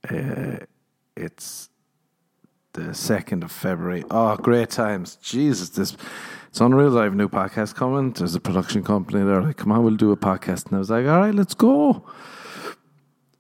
Uh, 0.09 0.59
it's 1.17 1.69
the 2.73 2.95
second 2.95 3.43
of 3.43 3.51
February. 3.51 4.05
Oh, 4.11 4.37
great 4.37 4.71
times! 4.71 5.17
Jesus, 5.17 5.71
this 5.71 5.97
it's 6.49 6.61
unreal. 6.61 6.99
I 6.99 7.05
have 7.05 7.13
a 7.13 7.17
new 7.17 7.29
podcast 7.29 7.75
coming. 7.75 8.13
There's 8.13 8.35
a 8.35 8.41
production 8.41 8.83
company. 8.83 9.25
They're 9.25 9.43
like, 9.43 9.57
"Come 9.57 9.73
on, 9.73 9.83
we'll 9.83 9.97
do 9.97 10.13
a 10.13 10.17
podcast." 10.17 10.67
And 10.67 10.77
I 10.77 10.79
was 10.79 10.91
like, 10.91 11.07
"All 11.07 11.19
right, 11.19 11.35
let's 11.35 11.55
go." 11.55 12.05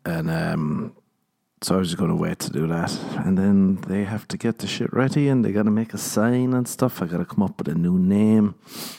And 0.05 0.30
um, 0.30 0.94
so 1.62 1.75
I 1.75 1.78
was 1.78 1.89
just 1.89 1.98
going 1.98 2.11
to 2.11 2.17
wait 2.17 2.39
to 2.41 2.51
do 2.51 2.67
that, 2.67 2.92
and 3.25 3.37
then 3.37 3.77
they 3.89 4.05
have 4.05 4.27
to 4.28 4.37
get 4.37 4.59
the 4.59 4.67
shit 4.67 4.92
ready, 4.92 5.28
and 5.28 5.45
they 5.45 5.53
got 5.53 5.65
to 5.65 5.70
make 5.70 5.95
a 5.95 5.98
sign 5.98 6.55
and 6.55 6.67
stuff. 6.67 7.03
I 7.03 7.06
got 7.06 7.19
to 7.19 7.25
come 7.25 7.42
up 7.42 7.59
with 7.59 7.69
a 7.69 7.75
new 7.75 7.98
name. 7.98 8.55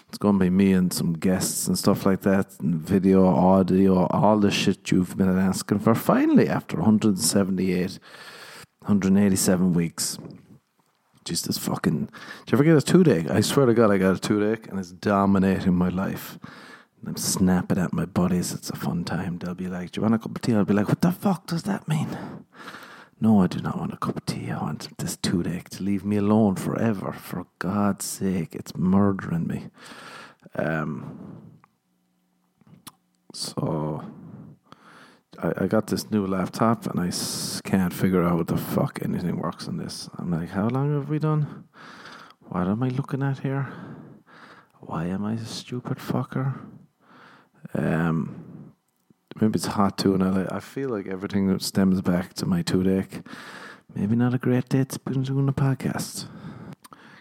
It's 0.07 0.17
going 0.17 0.37
to 0.37 0.43
be 0.43 0.49
me 0.49 0.73
and 0.73 0.91
some 0.91 1.13
guests 1.13 1.67
and 1.67 1.77
stuff 1.77 2.05
like 2.05 2.21
that, 2.21 2.47
and 2.59 2.75
video, 2.75 3.25
audio, 3.27 4.07
all 4.07 4.39
the 4.39 4.51
shit 4.51 4.91
you've 4.91 5.17
been 5.17 5.37
asking 5.37 5.79
for. 5.79 5.95
Finally, 5.95 6.47
after 6.49 6.77
178. 6.77 7.99
187 8.81 9.73
weeks. 9.73 10.17
Just 11.25 11.59
fucking. 11.59 12.05
Did 12.45 12.51
you 12.51 12.55
ever 12.55 12.63
get 12.63 12.77
a 12.77 12.81
toothache? 12.81 13.29
I 13.29 13.41
swear 13.41 13.67
to 13.67 13.73
God, 13.73 13.91
I 13.91 13.97
got 13.97 14.15
a 14.15 14.19
toothache 14.19 14.67
and 14.67 14.79
it's 14.79 14.91
dominating 14.91 15.75
my 15.75 15.89
life. 15.89 16.39
I'm 17.05 17.17
snapping 17.17 17.77
at 17.77 17.93
my 17.93 18.05
buddies. 18.05 18.53
It's 18.53 18.69
a 18.69 18.75
fun 18.75 19.03
time. 19.03 19.37
They'll 19.39 19.55
be 19.55 19.67
like, 19.67 19.91
Do 19.91 19.99
you 19.99 20.03
want 20.03 20.15
a 20.15 20.19
cup 20.19 20.35
of 20.35 20.41
tea? 20.41 20.53
I'll 20.53 20.65
be 20.65 20.73
like, 20.73 20.87
What 20.89 21.01
the 21.01 21.11
fuck 21.11 21.47
does 21.47 21.63
that 21.63 21.87
mean? 21.87 22.17
No, 23.21 23.41
I 23.41 23.47
do 23.47 23.59
not 23.59 23.77
want 23.77 23.93
a 23.93 23.97
cup 23.97 24.17
of 24.17 24.25
tea. 24.25 24.49
I 24.51 24.61
want 24.61 24.97
this 24.97 25.17
toothache 25.17 25.69
to 25.71 25.83
leave 25.83 26.05
me 26.05 26.17
alone 26.17 26.55
forever. 26.55 27.11
For 27.11 27.45
God's 27.57 28.05
sake, 28.05 28.55
it's 28.55 28.75
murdering 28.77 29.47
me. 29.47 29.67
Um, 30.55 31.19
so 33.33 34.03
I, 35.37 35.53
I 35.63 35.67
got 35.67 35.87
this 35.87 36.09
new 36.11 36.25
laptop 36.25 36.85
and 36.87 36.99
I 36.99 37.07
s- 37.07 37.61
can't 37.63 37.93
figure 37.93 38.23
out 38.23 38.37
what 38.37 38.47
the 38.47 38.57
fuck 38.57 38.99
anything 39.01 39.37
works 39.37 39.67
on 39.67 39.77
this. 39.77 40.09
I'm 40.17 40.31
like, 40.31 40.49
how 40.49 40.67
long 40.69 40.93
have 40.93 41.09
we 41.09 41.19
done? 41.19 41.65
What 42.47 42.67
am 42.67 42.81
I 42.83 42.89
looking 42.89 43.21
at 43.21 43.39
here? 43.39 43.67
Why 44.79 45.05
am 45.07 45.25
I 45.25 45.33
a 45.33 45.45
stupid 45.45 45.97
fucker? 45.97 46.57
Um, 47.73 48.73
maybe 49.39 49.57
it's 49.57 49.65
hot 49.65 49.97
too, 49.97 50.15
and 50.15 50.23
I, 50.23 50.57
I 50.57 50.59
feel 50.59 50.89
like 50.89 51.07
everything 51.07 51.47
that 51.47 51.61
stems 51.61 52.01
back 52.01 52.33
to 52.35 52.45
my 52.45 52.61
toothache. 52.61 53.21
Maybe 53.95 54.15
not 54.15 54.33
a 54.33 54.37
great 54.37 54.69
day 54.69 54.83
to 54.83 54.99
be 54.99 55.15
doing 55.15 55.49
a 55.49 55.53
podcast. 55.53 56.27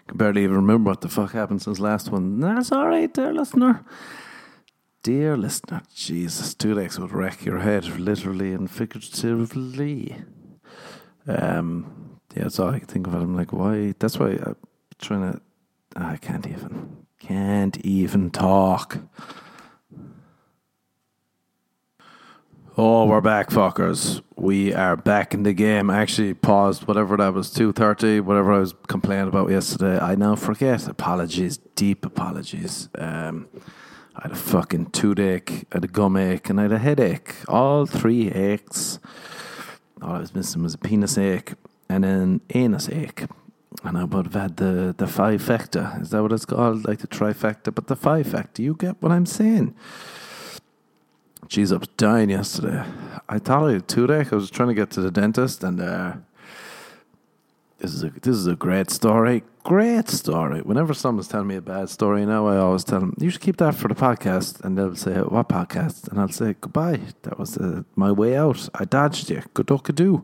Can 0.07 0.17
barely 0.17 0.43
even 0.43 0.55
remember 0.55 0.89
what 0.89 1.01
the 1.01 1.09
fuck 1.09 1.31
happened 1.33 1.61
since 1.61 1.79
last 1.79 2.11
one. 2.11 2.39
That's 2.39 2.71
all 2.71 2.87
right, 2.87 3.11
dear 3.13 3.33
listener. 3.33 3.85
Dear 5.01 5.37
listener, 5.37 5.81
Jesus, 5.95 6.53
toothaches 6.53 6.99
would 6.99 7.13
wreck 7.13 7.45
your 7.45 7.59
head, 7.59 7.85
literally 7.99 8.53
and 8.53 8.69
figuratively. 8.69 10.15
Um, 11.25 12.19
yeah, 12.35 12.43
that's 12.43 12.59
all 12.59 12.69
I 12.69 12.79
can 12.79 12.87
think 12.87 13.07
of. 13.07 13.13
I'm 13.13 13.35
like, 13.35 13.53
why? 13.53 13.93
That's 13.97 14.19
why 14.19 14.31
I'm 14.31 14.55
trying 14.99 15.33
to. 15.33 15.41
I 15.95 16.17
can't 16.17 16.45
even. 16.45 17.05
Can't 17.19 17.77
even 17.77 18.29
talk. 18.29 18.97
Oh, 22.81 23.03
we're 23.03 23.19
back, 23.19 23.49
fuckers. 23.49 24.21
We 24.37 24.73
are 24.73 24.95
back 24.95 25.33
in 25.33 25.43
the 25.43 25.51
game. 25.51 25.89
I 25.89 25.99
actually 25.99 26.33
paused 26.33 26.87
whatever 26.87 27.17
that 27.17 27.33
was, 27.33 27.53
2.30, 27.53 28.21
whatever 28.21 28.53
I 28.53 28.59
was 28.59 28.73
complaining 28.87 29.27
about 29.27 29.51
yesterday. 29.51 29.99
I 29.99 30.15
now 30.15 30.37
forget. 30.37 30.87
Apologies, 30.87 31.57
deep 31.75 32.05
apologies. 32.05 32.87
Um, 32.97 33.49
I 34.15 34.21
had 34.21 34.31
a 34.31 34.35
fucking 34.35 34.91
toothache, 34.91 35.67
I 35.73 35.75
had 35.75 35.83
a 35.83 35.89
gum 35.89 36.15
ache, 36.15 36.49
and 36.49 36.57
I 36.57 36.63
had 36.63 36.71
a 36.71 36.77
headache. 36.77 37.35
All 37.49 37.85
three 37.85 38.31
aches. 38.31 38.99
All 40.01 40.13
I 40.13 40.19
was 40.19 40.33
missing 40.33 40.63
was 40.63 40.75
a 40.75 40.77
penis 40.77 41.17
ache 41.17 41.55
and 41.89 42.05
an 42.05 42.39
anus 42.53 42.87
ache. 42.87 43.25
And 43.83 43.97
I 43.97 44.05
would 44.05 44.27
have 44.27 44.41
had 44.41 44.55
the, 44.55 44.95
the 44.97 45.07
five 45.07 45.41
factor. 45.41 45.97
Is 45.99 46.11
that 46.11 46.21
what 46.21 46.31
it's 46.31 46.45
called? 46.45 46.87
Like 46.87 46.99
the 46.99 47.07
trifecta, 47.07 47.75
but 47.75 47.87
the 47.87 47.97
five 47.97 48.27
factor. 48.27 48.61
You 48.61 48.73
get 48.73 49.01
what 49.01 49.11
I'm 49.11 49.25
saying? 49.25 49.75
Jeez, 51.49 51.73
I 51.73 51.77
was 51.77 51.87
dying 51.97 52.29
yesterday. 52.29 52.83
I 53.27 53.39
thought 53.39 53.63
I 53.63 53.71
had 53.71 53.81
a 53.81 53.83
toothache. 53.83 54.31
I 54.31 54.35
was 54.35 54.51
trying 54.51 54.69
to 54.69 54.75
get 54.75 54.91
to 54.91 55.01
the 55.01 55.09
dentist, 55.09 55.63
and 55.63 55.81
uh, 55.81 56.13
this 57.79 57.91
is 57.91 58.03
a 58.03 58.09
this 58.09 58.35
is 58.35 58.45
a 58.45 58.55
great 58.55 58.91
story. 58.91 59.43
Great 59.63 60.09
story. 60.09 60.61
Whenever 60.61 60.93
someone's 60.93 61.27
telling 61.27 61.47
me 61.47 61.55
a 61.55 61.61
bad 61.61 61.89
story 61.89 62.23
now, 62.23 62.45
I 62.45 62.57
always 62.57 62.83
tell 62.83 62.99
them, 62.99 63.15
you 63.19 63.31
should 63.31 63.41
keep 63.41 63.57
that 63.57 63.73
for 63.73 63.87
the 63.87 63.95
podcast. 63.95 64.63
And 64.63 64.77
they'll 64.77 64.95
say, 64.95 65.15
what 65.15 65.49
podcast? 65.49 66.07
And 66.07 66.19
I'll 66.19 66.29
say, 66.29 66.55
goodbye. 66.61 66.99
That 67.23 67.39
was 67.39 67.57
uh, 67.57 67.81
my 67.95 68.11
way 68.11 68.37
out. 68.37 68.69
I 68.75 68.85
dodged 68.85 69.31
you. 69.31 69.41
Good 69.55 69.71
luck, 69.71 69.89
do. 69.93 70.23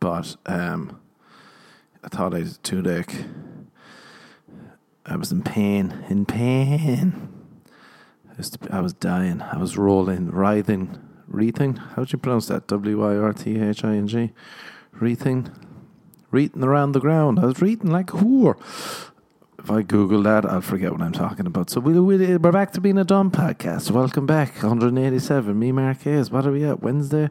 But 0.00 0.36
um, 0.46 1.00
I 2.04 2.08
thought 2.08 2.34
I 2.34 2.38
had 2.38 2.46
a 2.46 2.54
toothache. 2.62 3.24
I 5.06 5.16
was 5.16 5.32
in 5.32 5.42
pain. 5.42 6.04
In 6.08 6.26
pain. 6.26 7.29
I 8.70 8.80
was, 8.80 8.94
I 8.94 8.96
dying. 9.00 9.42
I 9.42 9.58
was 9.58 9.76
rolling, 9.76 10.30
writhing, 10.30 10.98
wreathing. 11.28 11.76
How 11.76 12.04
do 12.04 12.10
you 12.10 12.18
pronounce 12.18 12.46
that? 12.46 12.66
W 12.68 13.00
Y 13.00 13.16
R 13.16 13.32
T 13.34 13.60
H 13.60 13.84
I 13.84 13.96
N 13.96 14.08
G. 14.08 14.32
Wreathing. 14.92 15.50
Reeting 16.30 16.64
around 16.64 16.92
the 16.92 17.00
ground. 17.00 17.38
I 17.38 17.44
was 17.44 17.60
reeting 17.60 17.90
like 17.90 18.14
a 18.14 18.16
whore. 18.16 18.56
If 19.58 19.70
I 19.70 19.82
Google 19.82 20.22
that, 20.22 20.46
I'll 20.46 20.62
forget 20.62 20.90
what 20.90 21.02
I'm 21.02 21.12
talking 21.12 21.44
about. 21.44 21.68
So 21.68 21.80
we, 21.80 22.00
we, 22.00 22.36
we're 22.38 22.52
back 22.52 22.72
to 22.72 22.80
being 22.80 22.96
a 22.96 23.04
dumb 23.04 23.30
podcast. 23.30 23.90
Welcome 23.90 24.24
back. 24.24 24.54
187. 24.62 25.58
Me, 25.58 25.70
Marquez. 25.70 26.30
What 26.30 26.46
are 26.46 26.52
we 26.52 26.64
at? 26.64 26.80
Wednesday? 26.80 27.28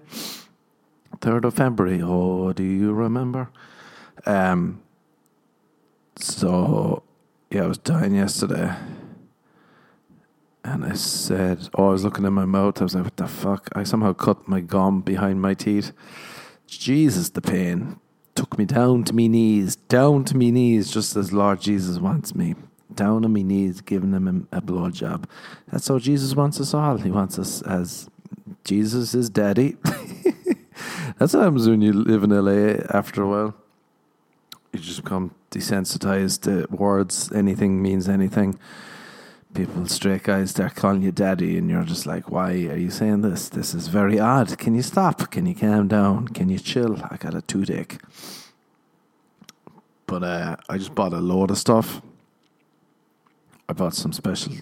3rd 1.18 1.46
of 1.46 1.54
February. 1.56 2.02
Oh, 2.04 2.54
do 2.54 2.64
you 2.64 2.94
remember? 2.94 3.50
Um. 4.28 4.84
So, 6.18 7.02
yeah, 7.50 7.64
I 7.64 7.68
was 7.68 7.80
dying 7.80 8.14
yesterday. 8.14 8.76
And 10.70 10.86
I 10.86 10.94
said, 10.94 11.68
oh, 11.74 11.88
I 11.88 11.92
was 11.94 12.04
looking 12.04 12.26
in 12.26 12.34
my 12.34 12.46
mouth. 12.46 12.80
I 12.80 12.84
was 12.84 12.94
like, 12.94 13.06
what 13.06 13.18
the 13.18 13.28
fuck? 13.28 13.70
I 13.74 13.84
somehow 13.84 14.14
cut 14.14 14.48
my 14.48 14.60
gum 14.60 15.02
behind 15.02 15.42
my 15.42 15.56
teeth. 15.56 15.94
Jesus, 16.68 17.30
the 17.30 17.42
pain 17.42 18.00
took 18.36 18.56
me 18.56 18.66
down 18.66 19.04
to 19.06 19.14
me 19.16 19.28
knees, 19.28 19.76
down 19.76 20.24
to 20.26 20.38
me 20.38 20.52
knees, 20.52 20.92
just 20.92 21.16
as 21.16 21.34
Lord 21.34 21.60
Jesus 21.60 21.98
wants 21.98 22.36
me. 22.36 22.54
Down 22.94 23.26
on 23.26 23.34
me 23.34 23.44
knees, 23.44 23.82
giving 23.82 24.14
him 24.14 24.48
a, 24.52 24.62
blowjob. 24.62 25.26
That's 25.72 25.88
how 25.88 25.98
Jesus 25.98 26.36
wants 26.36 26.62
us 26.62 26.76
all. 26.76 26.98
He 26.98 27.10
wants 27.10 27.40
us 27.40 27.64
as 27.64 28.08
Jesus 28.64 29.16
is 29.16 29.30
daddy. 29.32 29.76
That's 31.18 31.34
what 31.34 31.44
happens 31.44 31.68
when 31.68 31.82
you 31.82 31.94
live 31.94 32.24
in 32.24 32.30
LA 32.30 32.84
after 32.96 33.24
a 33.24 33.28
while. 33.28 33.56
You 34.72 34.80
just 34.80 35.04
become 35.04 35.34
desensitized 35.50 36.44
to 36.44 36.68
words. 36.76 37.32
Anything 37.32 37.82
means 37.82 38.08
anything. 38.08 38.60
People, 39.54 39.88
straight 39.88 40.24
guys, 40.24 40.54
they're 40.54 40.70
calling 40.70 41.02
you 41.02 41.12
daddy, 41.12 41.58
and 41.58 41.70
you're 41.70 41.84
just 41.84 42.06
like, 42.06 42.30
why 42.30 42.52
are 42.52 42.78
you 42.78 42.92
saying 42.92 43.22
this? 43.22 43.50
This 43.50 43.74
is 43.74 43.88
very 43.88 44.20
odd. 44.20 44.58
Can 44.60 44.76
you 44.76 44.84
stop? 44.84 45.32
Can 45.32 45.48
you 45.48 45.56
calm 45.56 45.88
down? 45.88 46.28
Can 46.28 46.50
you 46.50 46.60
chill? 46.60 47.02
I 47.10 47.18
got 47.18 47.34
a 47.34 47.42
toothache. 47.42 47.98
But 50.06 50.24
uh, 50.24 50.56
I 50.70 50.78
just 50.78 50.94
bought 50.94 51.14
a 51.14 51.20
load 51.20 51.50
of 51.50 51.58
stuff. 51.58 52.02
I 53.68 53.74
bought 53.74 53.96
some 53.96 54.14
special 54.14 54.54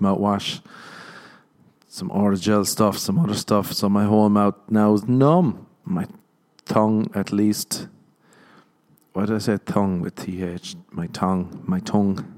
mouthwash. 0.00 0.60
some 1.86 2.10
Orajel 2.10 2.66
stuff, 2.66 2.96
some 2.98 3.18
other 3.18 3.34
stuff. 3.34 3.72
So 3.72 3.88
my 3.88 4.04
whole 4.04 4.28
mouth 4.28 4.54
now 4.68 4.94
is 4.94 5.06
numb. 5.08 5.66
My 5.84 6.06
tongue, 6.64 7.10
at 7.14 7.32
least. 7.32 7.88
Why 9.12 9.26
did 9.26 9.34
I 9.34 9.38
say 9.38 9.58
tongue 9.58 10.00
with 10.00 10.14
th? 10.16 10.76
My 10.92 11.08
tongue, 11.08 11.62
my 11.66 11.80
tongue, 11.80 12.37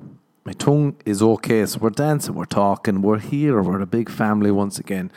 my 0.51 0.55
tongue 0.55 0.97
is 1.07 1.23
okay. 1.23 1.65
So 1.65 1.79
we're 1.79 1.91
dancing, 1.91 2.35
we're 2.35 2.45
talking, 2.45 3.03
we're 3.03 3.21
here, 3.21 3.63
we're 3.63 3.81
a 3.81 3.87
big 3.87 4.11
family 4.11 4.51
once 4.51 4.81
again. 4.81 5.13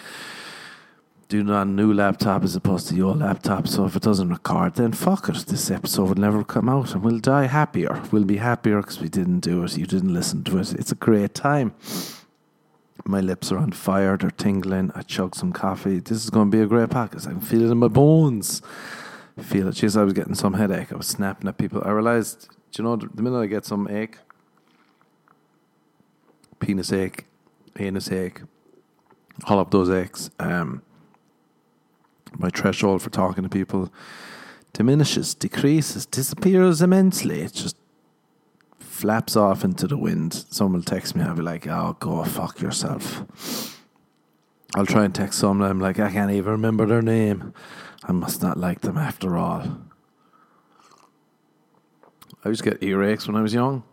Doing 1.28 1.50
it 1.50 1.52
on 1.52 1.70
a 1.70 1.72
new 1.72 1.92
laptop 1.92 2.44
as 2.44 2.56
opposed 2.56 2.88
to 2.90 2.96
your 2.96 3.16
laptop. 3.16 3.68
So 3.68 3.84
if 3.86 3.96
it 3.96 4.04
doesn't 4.04 4.30
record, 4.30 4.76
then 4.76 4.94
fuck 4.94 5.30
it. 5.30 5.48
This 5.48 5.72
episode 5.72 6.10
will 6.10 6.22
never 6.22 6.44
come 6.44 6.70
out, 6.70 6.94
and 6.94 7.04
we'll 7.04 7.18
die 7.18 7.48
happier. 7.48 8.00
We'll 8.12 8.26
be 8.26 8.38
happier 8.38 8.82
because 8.82 9.02
we 9.02 9.10
didn't 9.10 9.40
do 9.40 9.64
it. 9.64 9.76
You 9.76 9.88
didn't 9.88 10.14
listen 10.14 10.44
to 10.44 10.60
it. 10.60 10.72
It's 10.74 10.92
a 10.92 10.96
great 10.96 11.34
time. 11.34 11.74
My 13.04 13.20
lips 13.20 13.52
are 13.52 13.58
on 13.58 13.72
fire. 13.72 14.16
They're 14.18 14.30
tingling. 14.30 14.92
I 14.94 15.02
chug 15.02 15.34
some 15.34 15.52
coffee. 15.52 15.98
This 15.98 16.24
is 16.24 16.30
going 16.30 16.52
to 16.52 16.58
be 16.58 16.62
a 16.62 16.68
great 16.68 16.90
podcast. 16.90 17.26
I 17.26 17.32
can 17.32 17.42
feel 17.42 17.64
it 17.64 17.72
in 17.72 17.80
my 17.80 17.88
bones. 17.88 18.62
Feel 19.42 19.70
it. 19.70 19.72
Jeez, 19.72 20.00
I 20.00 20.04
was 20.04 20.14
getting 20.14 20.36
some 20.36 20.54
headache. 20.54 20.94
I 20.94 20.96
was 20.96 21.08
snapping 21.08 21.48
at 21.48 21.58
people. 21.58 21.82
I 21.84 21.90
realized, 21.90 22.50
do 22.72 22.84
you 22.84 22.88
know, 22.88 22.98
the 22.98 23.20
minute 23.20 23.40
I 23.40 23.48
get 23.48 23.66
some 23.66 23.88
ache, 23.88 24.20
penis 26.60 26.92
ache, 26.92 27.26
anus 27.80 28.12
ache, 28.12 28.42
all 29.46 29.60
of 29.60 29.72
those 29.72 29.90
aches, 29.90 30.30
um, 30.40 30.82
my 32.38 32.50
threshold 32.50 33.02
for 33.02 33.10
talking 33.10 33.44
to 33.44 33.50
people 33.50 33.92
diminishes, 34.74 35.36
decreases, 35.36 36.06
disappears 36.06 36.82
immensely. 36.82 37.42
It 37.42 37.54
just 37.54 37.78
flaps 38.80 39.36
off 39.36 39.64
into 39.64 39.88
the 39.88 39.98
wind. 39.98 40.34
Someone 40.50 40.74
will 40.74 40.84
text 40.84 41.16
me, 41.16 41.24
I'll 41.24 41.36
be 41.36 41.42
like, 41.42 41.68
oh, 41.68 41.96
go 42.00 42.24
fuck 42.24 42.60
yourself. 42.60 43.80
I'll 44.76 44.88
try 44.88 45.06
and 45.06 45.14
text 45.14 45.40
someone, 45.40 45.70
I'm 45.70 45.80
like, 45.80 46.00
I 46.00 46.12
can't 46.12 46.32
even 46.32 46.52
remember 46.52 46.88
their 46.88 47.04
name. 47.04 47.54
I 48.04 48.12
must 48.12 48.42
not 48.42 48.58
like 48.58 48.82
them 48.82 48.98
after 48.98 49.38
all. 49.38 49.78
I 52.44 52.50
used 52.50 52.64
to 52.64 52.72
get 52.72 52.82
earaches 52.82 53.28
when 53.28 53.38
I 53.38 53.42
was 53.42 53.54
young. 53.54 53.84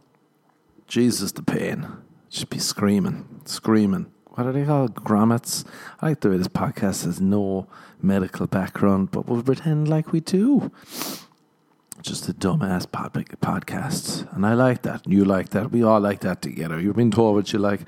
Jesus, 0.88 1.30
the 1.32 1.42
pain. 1.42 1.86
Just 2.30 2.48
be 2.48 2.58
screaming, 2.58 3.40
screaming. 3.44 4.12
What 4.26 4.46
are 4.46 4.52
they 4.52 4.64
called? 4.64 4.94
Grommets? 4.94 5.66
I 6.00 6.10
like 6.10 6.20
the 6.20 6.30
way 6.30 6.36
this 6.36 6.48
podcast 6.48 7.04
has 7.04 7.20
no 7.20 7.66
medical 8.00 8.46
background, 8.46 9.10
but 9.10 9.26
we'll 9.26 9.42
pretend 9.42 9.88
like 9.88 10.12
we 10.12 10.20
do. 10.20 10.70
Just 12.00 12.28
a 12.28 12.32
dumbass 12.32 12.90
pod- 12.90 13.12
podcast. 13.12 14.32
And 14.34 14.46
I 14.46 14.54
like 14.54 14.82
that. 14.82 15.06
You 15.06 15.24
like 15.24 15.50
that. 15.50 15.70
We 15.70 15.82
all 15.82 16.00
like 16.00 16.20
that 16.20 16.40
together. 16.40 16.80
You've 16.80 16.96
been 16.96 17.10
told 17.10 17.34
what 17.34 17.52
you 17.52 17.58
like. 17.58 17.80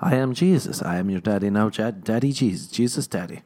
I 0.00 0.16
am 0.16 0.32
Jesus. 0.32 0.82
I 0.82 0.96
am 0.96 1.10
your 1.10 1.20
daddy 1.20 1.50
now. 1.50 1.68
Daddy 1.68 2.32
Jesus. 2.32 2.68
Jesus 2.68 3.06
Daddy 3.06 3.42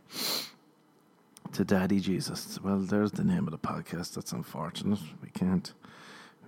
to 1.54 1.64
Daddy 1.64 2.00
Jesus. 2.00 2.58
Well, 2.62 2.78
there's 2.78 3.12
the 3.12 3.24
name 3.24 3.46
of 3.46 3.50
the 3.50 3.58
podcast. 3.58 4.14
That's 4.14 4.32
unfortunate. 4.32 5.00
We 5.22 5.30
can't 5.30 5.72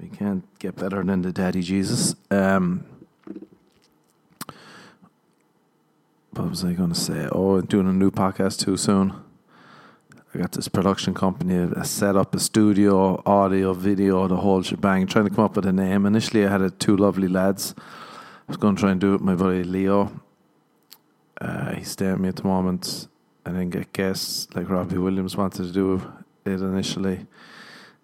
we 0.00 0.08
can't 0.08 0.44
get 0.58 0.76
better 0.76 1.02
than 1.02 1.22
the 1.22 1.32
Daddy 1.32 1.62
Jesus. 1.62 2.14
Um, 2.30 2.84
what 6.36 6.50
was 6.50 6.64
I 6.64 6.72
going 6.74 6.90
to 6.90 7.00
say? 7.00 7.28
Oh, 7.32 7.60
doing 7.60 7.88
a 7.88 7.92
new 7.92 8.10
podcast 8.10 8.60
too 8.64 8.76
soon. 8.76 9.14
I 10.34 10.38
got 10.38 10.52
this 10.52 10.68
production 10.68 11.14
company, 11.14 11.72
I 11.74 11.82
set 11.84 12.14
up 12.14 12.34
a 12.34 12.40
studio, 12.40 13.22
audio, 13.24 13.72
video, 13.72 14.28
the 14.28 14.36
whole 14.36 14.62
shebang, 14.62 15.06
trying 15.06 15.26
to 15.26 15.34
come 15.34 15.44
up 15.44 15.56
with 15.56 15.64
a 15.64 15.72
name. 15.72 16.04
Initially, 16.04 16.44
I 16.44 16.50
had 16.50 16.78
two 16.78 16.94
lovely 16.94 17.28
lads. 17.28 17.74
I 17.78 17.82
was 18.48 18.58
going 18.58 18.76
to 18.76 18.80
try 18.80 18.90
and 18.90 19.00
do 19.00 19.10
it 19.10 19.12
with 19.12 19.22
my 19.22 19.34
buddy 19.34 19.64
Leo. 19.64 20.20
Uh, 21.40 21.74
he's 21.76 21.90
staying 21.90 22.12
with 22.12 22.20
me 22.20 22.28
at 22.28 22.36
the 22.36 22.44
moment 22.44 23.08
and 23.46 23.56
then 23.56 23.70
get 23.70 23.92
guests 23.94 24.46
like 24.54 24.68
Robbie 24.68 24.98
Williams 24.98 25.36
wanted 25.36 25.66
to 25.66 25.72
do 25.72 26.02
it 26.44 26.60
initially. 26.60 27.26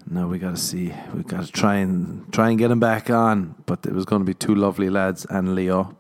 Now 0.09 0.27
we 0.27 0.39
got 0.39 0.53
to 0.53 0.57
see. 0.57 0.93
We 1.15 1.23
got 1.23 1.45
to 1.45 1.53
try 1.53 1.77
and 1.77 2.33
try 2.33 2.49
and 2.49 2.59
get 2.59 2.71
him 2.71 2.81
back 2.81 3.11
on. 3.11 3.57
But 3.67 3.85
it 3.85 3.93
was 3.93 4.05
going 4.05 4.23
to 4.23 4.27
be 4.27 4.35
two 4.35 4.55
lovely 4.55 4.89
lads 4.89 5.27
and 5.29 5.55
Leo. 5.55 5.97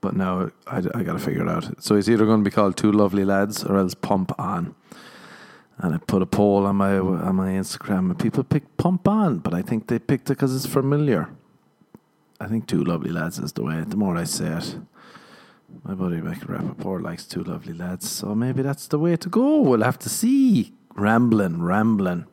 But 0.00 0.16
now 0.16 0.50
I, 0.66 0.78
I 0.78 1.02
got 1.02 1.12
to 1.12 1.18
figure 1.18 1.42
it 1.42 1.48
out. 1.48 1.82
So 1.82 1.94
it's 1.94 2.08
either 2.08 2.24
going 2.24 2.40
to 2.40 2.50
be 2.50 2.54
called 2.54 2.76
Two 2.76 2.90
Lovely 2.92 3.24
Lads 3.24 3.64
or 3.64 3.76
else 3.76 3.94
Pump 3.94 4.32
On. 4.38 4.74
And 5.78 5.94
I 5.94 5.98
put 5.98 6.22
a 6.22 6.26
poll 6.26 6.66
on 6.66 6.76
my 6.76 6.98
on 6.98 7.36
my 7.36 7.48
Instagram, 7.52 8.10
and 8.10 8.18
people 8.18 8.44
picked 8.44 8.76
Pump 8.76 9.08
On, 9.08 9.38
but 9.38 9.54
I 9.54 9.62
think 9.62 9.86
they 9.86 9.98
picked 9.98 10.30
it 10.30 10.34
because 10.34 10.54
it's 10.54 10.66
familiar. 10.66 11.30
I 12.38 12.48
think 12.48 12.66
Two 12.66 12.84
Lovely 12.84 13.10
Lads 13.10 13.38
is 13.38 13.52
the 13.52 13.62
way. 13.62 13.82
The 13.86 13.96
more 13.96 14.16
I 14.16 14.24
say 14.24 14.46
it, 14.46 14.76
my 15.84 15.94
buddy 15.94 16.20
Michael 16.20 16.48
Rapaport 16.48 17.02
likes 17.02 17.24
two 17.24 17.42
lovely 17.42 17.72
lads, 17.72 18.10
so 18.10 18.34
maybe 18.34 18.62
that's 18.62 18.86
the 18.88 18.98
way 18.98 19.16
to 19.16 19.28
go. 19.28 19.60
We'll 19.60 19.82
have 19.82 19.98
to 20.00 20.08
see. 20.08 20.74
Rambling, 20.94 21.62
rambling. 21.62 22.26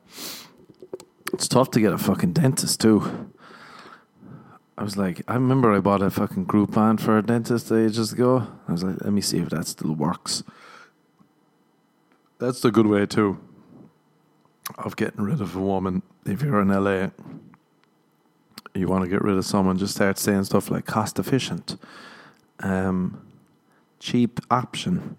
It's 1.34 1.48
tough 1.48 1.72
to 1.72 1.80
get 1.80 1.94
a 1.94 1.98
fucking 1.98 2.34
dentist 2.34 2.82
too. 2.82 3.32
I 4.78 4.84
was 4.84 4.96
like, 4.96 5.24
I 5.28 5.34
remember 5.34 5.74
I 5.74 5.80
bought 5.80 6.04
a 6.04 6.12
fucking 6.12 6.46
Groupon 6.46 7.00
for 7.00 7.18
a 7.18 7.24
dentist 7.24 7.72
ages 7.72 8.14
ago. 8.14 8.48
I 8.68 8.72
was 8.72 8.84
like, 8.84 9.02
let 9.02 9.12
me 9.12 9.22
see 9.22 9.40
if 9.40 9.50
that 9.50 9.66
still 9.66 9.96
works. 9.96 10.44
That's 12.38 12.62
the 12.62 12.72
good 12.72 12.86
way 12.86 13.08
too 13.08 13.40
of 14.78 14.96
getting 14.96 15.24
rid 15.24 15.42
of 15.42 15.56
a 15.56 15.60
woman. 15.60 16.04
If 16.26 16.44
you're 16.44 16.62
in 16.62 16.68
LA, 16.68 17.08
you 18.76 18.88
want 18.88 19.04
to 19.04 19.10
get 19.10 19.24
rid 19.24 19.38
of 19.38 19.46
someone, 19.46 19.78
just 19.78 19.96
start 19.96 20.20
saying 20.20 20.44
stuff 20.44 20.70
like 20.70 20.86
cost 20.86 21.18
efficient. 21.18 21.78
Um, 22.60 23.26
cheap 24.00 24.40
option. 24.52 25.18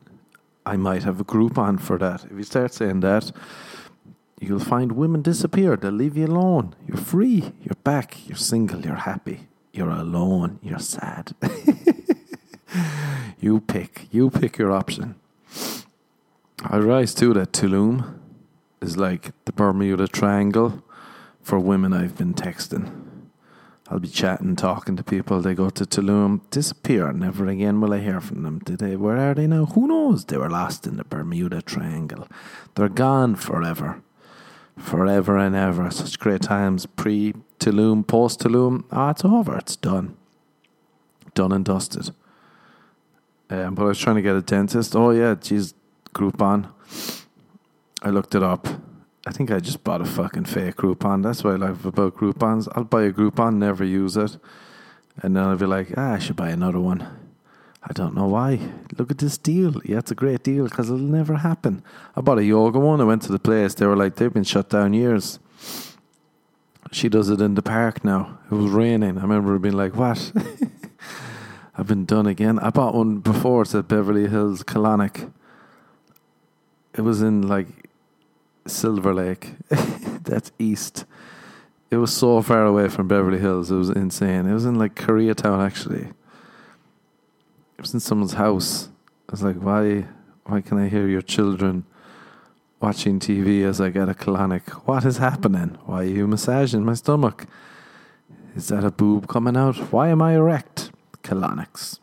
I 0.64 0.76
might 0.76 1.02
have 1.02 1.19
a 1.19 1.25
Groupon 1.25 1.81
for 1.81 1.99
that. 1.99 2.25
If 2.25 2.32
you 2.32 2.43
start 2.44 2.75
saying 2.75 3.00
that, 3.00 3.32
you'll 4.40 4.58
find 4.58 4.93
women 4.93 5.23
disappear. 5.23 5.76
They'll 5.76 5.93
leave 5.93 6.17
you 6.17 6.26
alone. 6.26 6.75
You're 6.87 6.96
free. 6.96 7.52
You're 7.62 7.76
back. 7.85 8.26
You're 8.26 8.37
single. 8.37 8.85
You're 8.85 8.94
happy. 8.94 9.49
You're 9.73 9.90
alone. 9.90 10.58
You're 10.62 10.79
sad. 10.79 11.35
you 13.40 13.61
pick. 13.61 14.06
You 14.11 14.31
pick 14.31 14.58
your 14.58 14.73
option. 14.73 15.17
I 16.64 16.79
rise 16.79 17.14
too 17.14 17.32
that 17.35 17.52
Tulum 17.52 18.19
is 18.81 18.96
like 18.96 19.32
the 19.44 19.52
Bermuda 19.52 20.08
Triangle 20.08 20.82
for 21.43 21.58
women 21.58 21.93
I've 21.93 22.17
been 22.17 22.35
texting. 22.35 23.05
I'll 23.90 24.00
be 24.00 24.08
chatting, 24.08 24.55
talking 24.55 24.96
to 24.96 25.02
people. 25.02 25.40
They 25.40 25.55
go 25.55 25.70
to 25.70 25.85
Tulum, 25.85 26.43
disappear. 26.50 27.11
Never 27.12 27.46
again 27.46 27.81
will 27.81 27.94
I 27.94 28.00
hear 28.00 28.20
from 28.20 28.43
them. 28.43 28.58
Did 28.58 28.81
they? 28.81 28.96
Where 28.96 29.17
are 29.17 29.35
they 29.35 29.46
now? 29.46 29.64
Who 29.67 29.87
knows? 29.87 30.26
They 30.26 30.37
were 30.37 30.50
lost 30.50 30.87
in 30.87 30.96
the 30.96 31.05
Bermuda 31.05 31.62
Triangle. 31.62 32.28
They're 32.75 32.90
gone 32.90 33.35
forever, 33.35 34.02
forever 34.78 35.37
and 35.37 35.54
ever. 35.54 35.90
Such 35.90 36.18
great 36.18 36.42
times. 36.42 36.87
Pre 36.87 37.35
Tulum, 37.58 38.06
post 38.06 38.40
Tulum. 38.40 38.85
Ah, 38.90 39.11
it's 39.11 39.25
over. 39.25 39.56
It's 39.56 39.76
done. 39.76 40.16
Done 41.35 41.52
and 41.52 41.64
dusted. 41.64 42.11
Um, 43.50 43.75
but 43.75 43.85
I 43.85 43.87
was 43.87 43.99
trying 43.99 44.16
to 44.16 44.23
get 44.23 44.37
a 44.37 44.42
dentist. 44.42 44.94
Oh 44.94 45.11
yeah, 45.11 45.35
geez, 45.35 45.75
Groupon. 46.14 46.70
I 48.02 48.11
looked 48.11 48.35
it 48.35 48.42
up. 48.42 48.68
I 49.26 49.30
think 49.30 49.50
I 49.50 49.58
just 49.61 49.85
bought 49.85 50.00
a 50.00 50.04
fucking 50.04 50.44
fake 50.44 50.76
Groupon. 50.76 51.23
That's 51.23 51.44
what 51.44 51.54
I 51.54 51.56
love 51.56 51.85
about 51.85 52.16
Groupons. 52.16 52.68
I'll 52.73 52.85
buy 52.85 53.02
a 53.04 53.12
Groupon, 53.12 53.56
never 53.56 53.85
use 53.85 54.16
it, 54.16 54.38
and 55.23 55.37
then 55.37 55.44
I'll 55.44 55.56
be 55.56 55.66
like, 55.66 55.92
ah, 55.97 56.14
I 56.14 56.18
should 56.18 56.37
buy 56.37 56.50
another 56.50 56.80
one. 56.80 57.27
I 57.82 57.92
don't 57.92 58.14
know 58.14 58.26
why. 58.26 58.58
Look 58.97 59.11
at 59.11 59.18
this 59.18 59.38
deal. 59.38 59.80
Yeah, 59.85 59.99
it's 59.99 60.11
a 60.11 60.14
great 60.14 60.42
deal 60.42 60.64
because 60.64 60.90
it'll 60.90 60.99
never 60.99 61.37
happen. 61.37 61.82
I 62.16 62.20
bought 62.20 62.38
a 62.38 62.44
yoga 62.44 62.78
one. 62.78 63.00
I 63.00 63.04
went 63.04 63.23
to 63.23 63.32
the 63.32 63.38
place. 63.38 63.75
They 63.75 63.87
were 63.87 63.97
like, 63.97 64.16
they've 64.16 64.32
been 64.32 64.44
shut 64.44 64.68
down 64.68 64.94
years. 64.94 65.38
She 66.90 67.08
does 67.08 67.28
it 67.28 67.40
in 67.40 67.54
the 67.54 67.62
park 67.62 68.04
now. 68.04 68.38
It 68.50 68.54
was 68.54 68.70
raining. 68.70 69.18
I 69.18 69.23
remember 69.23 69.58
being 69.58 69.76
like, 69.76 69.94
what? 69.94 70.32
I've 71.76 71.87
been 71.87 72.04
done 72.04 72.26
again. 72.26 72.58
I 72.58 72.70
bought 72.70 72.94
one 72.94 73.18
before. 73.18 73.62
It's 73.62 73.75
at 73.75 73.87
Beverly 73.87 74.26
Hills, 74.26 74.64
Colonic. 74.64 75.30
It 76.94 77.02
was 77.02 77.23
in 77.23 77.47
like 77.47 77.68
Silver 78.66 79.14
Lake. 79.14 79.52
That's 79.68 80.50
east. 80.58 81.04
It 81.90 81.97
was 81.97 82.12
so 82.12 82.42
far 82.42 82.66
away 82.66 82.88
from 82.88 83.06
Beverly 83.06 83.38
Hills. 83.38 83.70
It 83.70 83.76
was 83.76 83.90
insane. 83.90 84.47
It 84.47 84.52
was 84.52 84.66
in 84.66 84.75
like 84.75 84.94
Koreatown 84.94 85.64
actually. 85.64 86.08
It 87.78 87.82
was 87.82 87.94
in 87.94 88.00
someone's 88.00 88.32
house. 88.32 88.88
I 89.28 89.32
was 89.32 89.44
like, 89.44 89.54
why? 89.54 90.04
Why 90.47 90.61
can 90.62 90.78
I 90.78 90.88
hear 90.88 91.06
your 91.06 91.23
children 91.23 91.85
watching 92.80 93.20
TV 93.20 93.62
as 93.62 93.80
I 93.80 93.90
get 93.90 94.08
a 94.08 94.14
colonic? 94.14 94.68
What 94.85 95.04
is 95.04 95.18
happening? 95.18 95.78
Why 95.87 96.00
are 96.00 96.04
you 96.04 96.26
massaging 96.26 96.85
my 96.85 96.94
stomach? 96.94 97.47
Is 98.56 98.66
that 98.68 98.82
a 98.82 98.90
boob 98.90 99.28
coming 99.28 99.56
out? 99.56 99.76
Why 99.92 100.08
am 100.08 100.20
I 100.20 100.35
erect? 100.35 100.90
Colonics. 101.23 102.00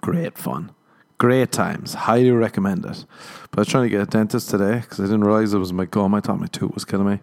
Great 0.00 0.36
fun. 0.36 0.72
Great 1.18 1.52
times. 1.52 1.94
Highly 1.94 2.32
recommend 2.32 2.84
it. 2.84 3.04
But 3.52 3.58
I 3.58 3.60
was 3.60 3.68
trying 3.68 3.84
to 3.84 3.90
get 3.90 4.00
a 4.00 4.06
dentist 4.06 4.50
today 4.50 4.80
because 4.80 4.98
I 4.98 5.04
didn't 5.04 5.22
realize 5.22 5.54
it 5.54 5.58
was 5.58 5.72
my 5.72 5.84
gum. 5.84 6.16
I 6.16 6.20
thought 6.20 6.40
my 6.40 6.48
tooth 6.48 6.74
was 6.74 6.84
killing 6.84 7.06
me. 7.06 7.20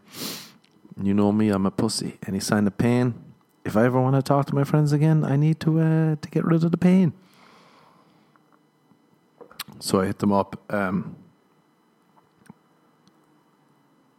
You 1.04 1.14
know 1.14 1.34
me, 1.34 1.50
I'm 1.50 1.66
a 1.66 1.72
pussy. 1.72 2.18
Any 2.26 2.40
sign 2.40 2.66
of 2.66 2.78
pain? 2.78 3.14
If 3.70 3.78
I 3.78 3.86
ever 3.86 4.02
want 4.02 4.16
to 4.16 4.24
talk 4.24 4.48
to 4.48 4.56
my 4.56 4.64
friends 4.64 4.94
again, 4.94 5.24
I 5.24 5.36
need 5.36 5.60
to 5.60 5.80
uh, 5.80 6.16
to 6.20 6.30
get 6.32 6.44
rid 6.44 6.64
of 6.64 6.72
the 6.72 6.78
pain. 6.78 7.14
So 9.80 10.02
I 10.02 10.08
hit 10.08 10.18
them 10.18 10.34
up. 10.34 10.60
Um, 10.74 11.16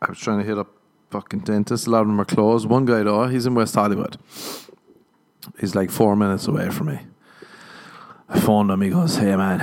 I 0.00 0.08
was 0.08 0.20
trying 0.20 0.38
to 0.38 0.44
hit 0.44 0.56
up 0.56 0.68
fucking 1.10 1.40
dentists. 1.40 1.88
A 1.88 1.90
lot 1.90 2.02
of 2.02 2.06
them 2.06 2.20
are 2.20 2.24
closed. 2.24 2.68
One 2.68 2.84
guy 2.84 3.02
though, 3.02 3.26
he's 3.26 3.44
in 3.44 3.56
West 3.56 3.74
Hollywood. 3.74 4.18
He's 5.58 5.74
like 5.74 5.90
four 5.90 6.14
minutes 6.14 6.46
away 6.46 6.70
from 6.70 6.86
me. 6.86 7.00
I 8.28 8.38
phoned 8.38 8.70
him. 8.70 8.80
He 8.82 8.90
goes, 8.90 9.16
"Hey 9.16 9.34
man, 9.34 9.60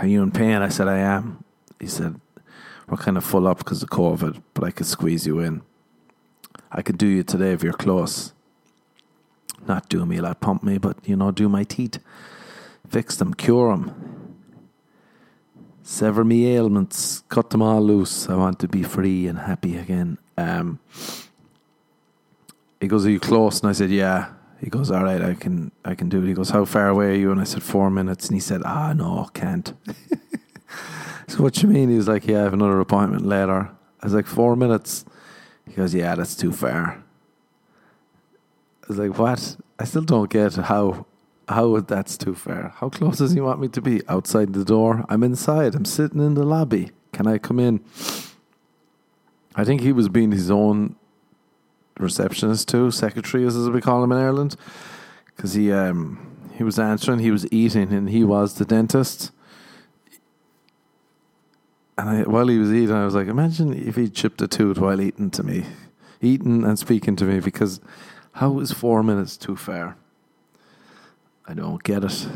are 0.00 0.06
you 0.06 0.22
in 0.22 0.30
pain?" 0.30 0.62
I 0.62 0.68
said, 0.68 0.86
"I 0.86 0.98
am." 0.98 1.42
He 1.80 1.88
said, 1.88 2.20
"We're 2.86 2.96
kind 2.96 3.16
of 3.16 3.24
full 3.24 3.48
up 3.48 3.58
because 3.58 3.82
of 3.82 3.90
COVID, 3.90 4.40
but 4.54 4.62
I 4.62 4.70
could 4.70 4.86
squeeze 4.86 5.26
you 5.26 5.40
in. 5.40 5.62
I 6.70 6.82
could 6.82 6.96
do 6.96 7.08
you 7.08 7.24
today 7.24 7.50
if 7.50 7.64
you're 7.64 7.72
close. 7.72 8.34
Not 9.66 9.88
do 9.88 10.04
me 10.06 10.20
like 10.20 10.40
pump 10.40 10.62
me, 10.62 10.78
but 10.78 10.96
you 11.04 11.16
know, 11.16 11.30
do 11.30 11.48
my 11.48 11.64
teeth, 11.64 11.98
fix 12.88 13.16
them, 13.16 13.34
cure 13.34 13.70
them." 13.70 14.10
Sever 15.82 16.24
me 16.24 16.46
ailments, 16.46 17.24
cut 17.28 17.50
them 17.50 17.62
all 17.62 17.82
loose. 17.82 18.28
I 18.28 18.36
want 18.36 18.60
to 18.60 18.68
be 18.68 18.84
free 18.84 19.26
and 19.26 19.38
happy 19.40 19.76
again. 19.76 20.18
Um, 20.38 20.78
he 22.80 22.86
goes, 22.86 23.04
"Are 23.04 23.10
you 23.10 23.18
close?" 23.18 23.60
And 23.60 23.70
I 23.70 23.72
said, 23.72 23.90
"Yeah." 23.90 24.28
He 24.60 24.68
goes, 24.70 24.90
"All 24.90 25.02
right, 25.02 25.20
I 25.20 25.34
can, 25.34 25.72
I 25.84 25.94
can 25.94 26.08
do 26.08 26.22
it." 26.22 26.28
He 26.28 26.34
goes, 26.34 26.50
"How 26.50 26.64
far 26.64 26.88
away 26.88 27.12
are 27.12 27.16
you?" 27.16 27.32
And 27.32 27.40
I 27.40 27.44
said, 27.44 27.62
four 27.62 27.90
minutes." 27.90 28.28
And 28.28 28.36
he 28.36 28.40
said, 28.40 28.62
"Ah, 28.64 28.92
no, 28.92 29.28
can't." 29.34 29.72
so 31.26 31.42
what 31.42 31.62
you 31.62 31.68
mean? 31.68 31.88
He 31.88 31.96
was 31.96 32.08
like, 32.08 32.26
"Yeah, 32.26 32.40
I 32.40 32.42
have 32.44 32.52
another 32.52 32.78
appointment 32.78 33.26
later." 33.26 33.70
I 34.00 34.06
was 34.06 34.14
like, 34.14 34.26
four 34.26 34.56
minutes." 34.56 35.04
He 35.66 35.72
goes, 35.72 35.94
"Yeah, 35.94 36.14
that's 36.14 36.36
too 36.36 36.52
far." 36.52 37.02
I 38.90 38.92
was 38.92 38.98
like, 38.98 39.18
"What?" 39.20 39.56
I 39.78 39.84
still 39.84 40.02
don't 40.02 40.28
get 40.28 40.54
how 40.54 41.06
how 41.48 41.78
that's 41.78 42.16
too 42.18 42.34
fair. 42.34 42.72
How 42.76 42.88
close 42.88 43.18
does 43.18 43.30
he 43.32 43.40
want 43.40 43.60
me 43.60 43.68
to 43.68 43.80
be? 43.80 44.02
Outside 44.08 44.52
the 44.52 44.64
door? 44.64 45.04
I'm 45.08 45.22
inside. 45.22 45.76
I'm 45.76 45.84
sitting 45.84 46.20
in 46.20 46.34
the 46.34 46.42
lobby. 46.42 46.90
Can 47.12 47.28
I 47.28 47.38
come 47.38 47.60
in? 47.60 47.80
I 49.54 49.64
think 49.64 49.80
he 49.80 49.92
was 49.92 50.08
being 50.08 50.32
his 50.32 50.50
own 50.50 50.96
receptionist 52.00 52.66
too, 52.66 52.90
secretary 52.90 53.46
as 53.46 53.56
we 53.56 53.80
call 53.80 54.02
him 54.02 54.10
in 54.10 54.18
Ireland, 54.18 54.56
because 55.26 55.54
he 55.54 55.70
um, 55.70 56.18
he 56.54 56.64
was 56.64 56.80
answering, 56.80 57.20
he 57.20 57.30
was 57.30 57.46
eating, 57.52 57.92
and 57.92 58.10
he 58.10 58.24
was 58.24 58.54
the 58.54 58.64
dentist. 58.64 59.30
And 61.96 62.08
I, 62.08 62.22
while 62.22 62.48
he 62.48 62.58
was 62.58 62.72
eating, 62.72 62.96
I 62.96 63.04
was 63.04 63.14
like, 63.14 63.28
imagine 63.28 63.72
if 63.72 63.94
he 63.94 64.08
chipped 64.08 64.42
a 64.42 64.48
tooth 64.48 64.78
while 64.78 65.00
eating 65.00 65.30
to 65.30 65.44
me, 65.44 65.66
eating 66.20 66.64
and 66.64 66.76
speaking 66.76 67.14
to 67.16 67.24
me, 67.24 67.38
because 67.38 67.80
how 68.32 68.58
is 68.60 68.72
four 68.72 69.02
minutes 69.02 69.36
too 69.36 69.56
far? 69.56 69.96
I 71.46 71.54
don't 71.54 71.82
get 71.82 72.04
it. 72.04 72.28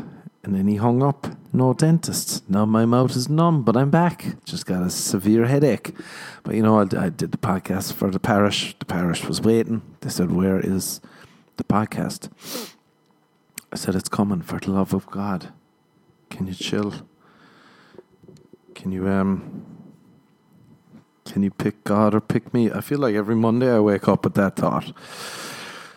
And 0.43 0.53
then 0.53 0.67
he 0.67 0.75
hung 0.75 1.01
up. 1.01 1.27
No 1.53 1.73
dentist. 1.73 2.47
Now 2.49 2.65
my 2.65 2.85
mouth 2.85 3.15
is 3.15 3.29
numb, 3.29 3.63
but 3.63 3.75
I'm 3.75 3.89
back. 3.89 4.35
Just 4.45 4.65
got 4.65 4.83
a 4.83 4.89
severe 4.89 5.45
headache. 5.45 5.95
But 6.43 6.55
you 6.55 6.61
know, 6.61 6.79
I, 6.79 7.05
I 7.05 7.09
did 7.09 7.31
the 7.31 7.37
podcast 7.37 7.93
for 7.93 8.11
the 8.11 8.19
parish. 8.19 8.75
The 8.77 8.85
parish 8.85 9.23
was 9.23 9.41
waiting. 9.41 9.81
They 10.01 10.09
said, 10.09 10.31
Where 10.31 10.59
is 10.59 11.01
the 11.57 11.63
podcast? 11.63 12.29
I 13.71 13.77
said, 13.77 13.95
It's 13.95 14.09
coming 14.09 14.41
for 14.41 14.59
the 14.59 14.71
love 14.71 14.93
of 14.93 15.07
God. 15.07 15.51
Can 16.29 16.45
you 16.45 16.53
chill? 16.53 16.93
Can 18.75 18.91
you, 18.91 19.07
um, 19.07 19.65
can 21.25 21.41
you 21.41 21.49
pick 21.49 21.83
God 21.85 22.13
or 22.13 22.21
pick 22.21 22.53
me? 22.53 22.69
I 22.69 22.81
feel 22.81 22.99
like 22.99 23.15
every 23.15 23.35
Monday 23.35 23.73
I 23.73 23.79
wake 23.79 24.07
up 24.07 24.25
with 24.25 24.35
that 24.35 24.57
thought 24.57 24.93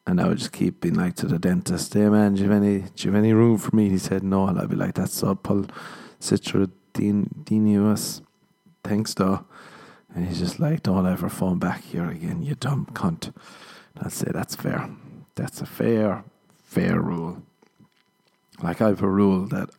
And 0.06 0.18
I 0.20 0.28
would 0.28 0.38
just 0.38 0.52
keep 0.52 0.80
being 0.80 0.94
like 0.94 1.16
to 1.16 1.26
the 1.26 1.38
dentist, 1.38 1.92
"Hey 1.92 2.08
man, 2.08 2.32
do 2.34 2.42
you 2.42 2.50
have 2.50 2.62
any, 2.62 2.78
do 2.78 2.90
you 2.96 3.12
have 3.12 3.22
any 3.22 3.34
room 3.34 3.58
for 3.58 3.76
me?" 3.76 3.90
He 3.90 3.98
said 3.98 4.22
no, 4.22 4.46
and 4.46 4.58
I'd 4.58 4.70
be 4.70 4.76
like, 4.76 4.94
"That's 4.94 5.12
so 5.14 5.34
Paul 5.34 5.66
Citrodinius. 6.18 8.22
Thanks, 8.82 9.12
though." 9.14 9.44
And 10.14 10.26
he's 10.28 10.38
just 10.38 10.60
like, 10.60 10.82
don't 10.82 11.06
ever 11.06 11.28
phone 11.28 11.58
back 11.58 11.82
here 11.82 12.08
again, 12.08 12.42
you 12.42 12.54
dumb 12.54 12.86
cunt. 12.92 13.32
And 13.94 14.06
I'd 14.06 14.12
say, 14.12 14.30
that's 14.32 14.54
fair. 14.54 14.88
That's 15.34 15.60
a 15.60 15.66
fair, 15.66 16.24
fair 16.64 17.00
rule. 17.00 17.42
Like 18.62 18.80
I 18.80 18.88
have 18.88 19.02
a 19.02 19.08
rule 19.08 19.46
that 19.48 19.70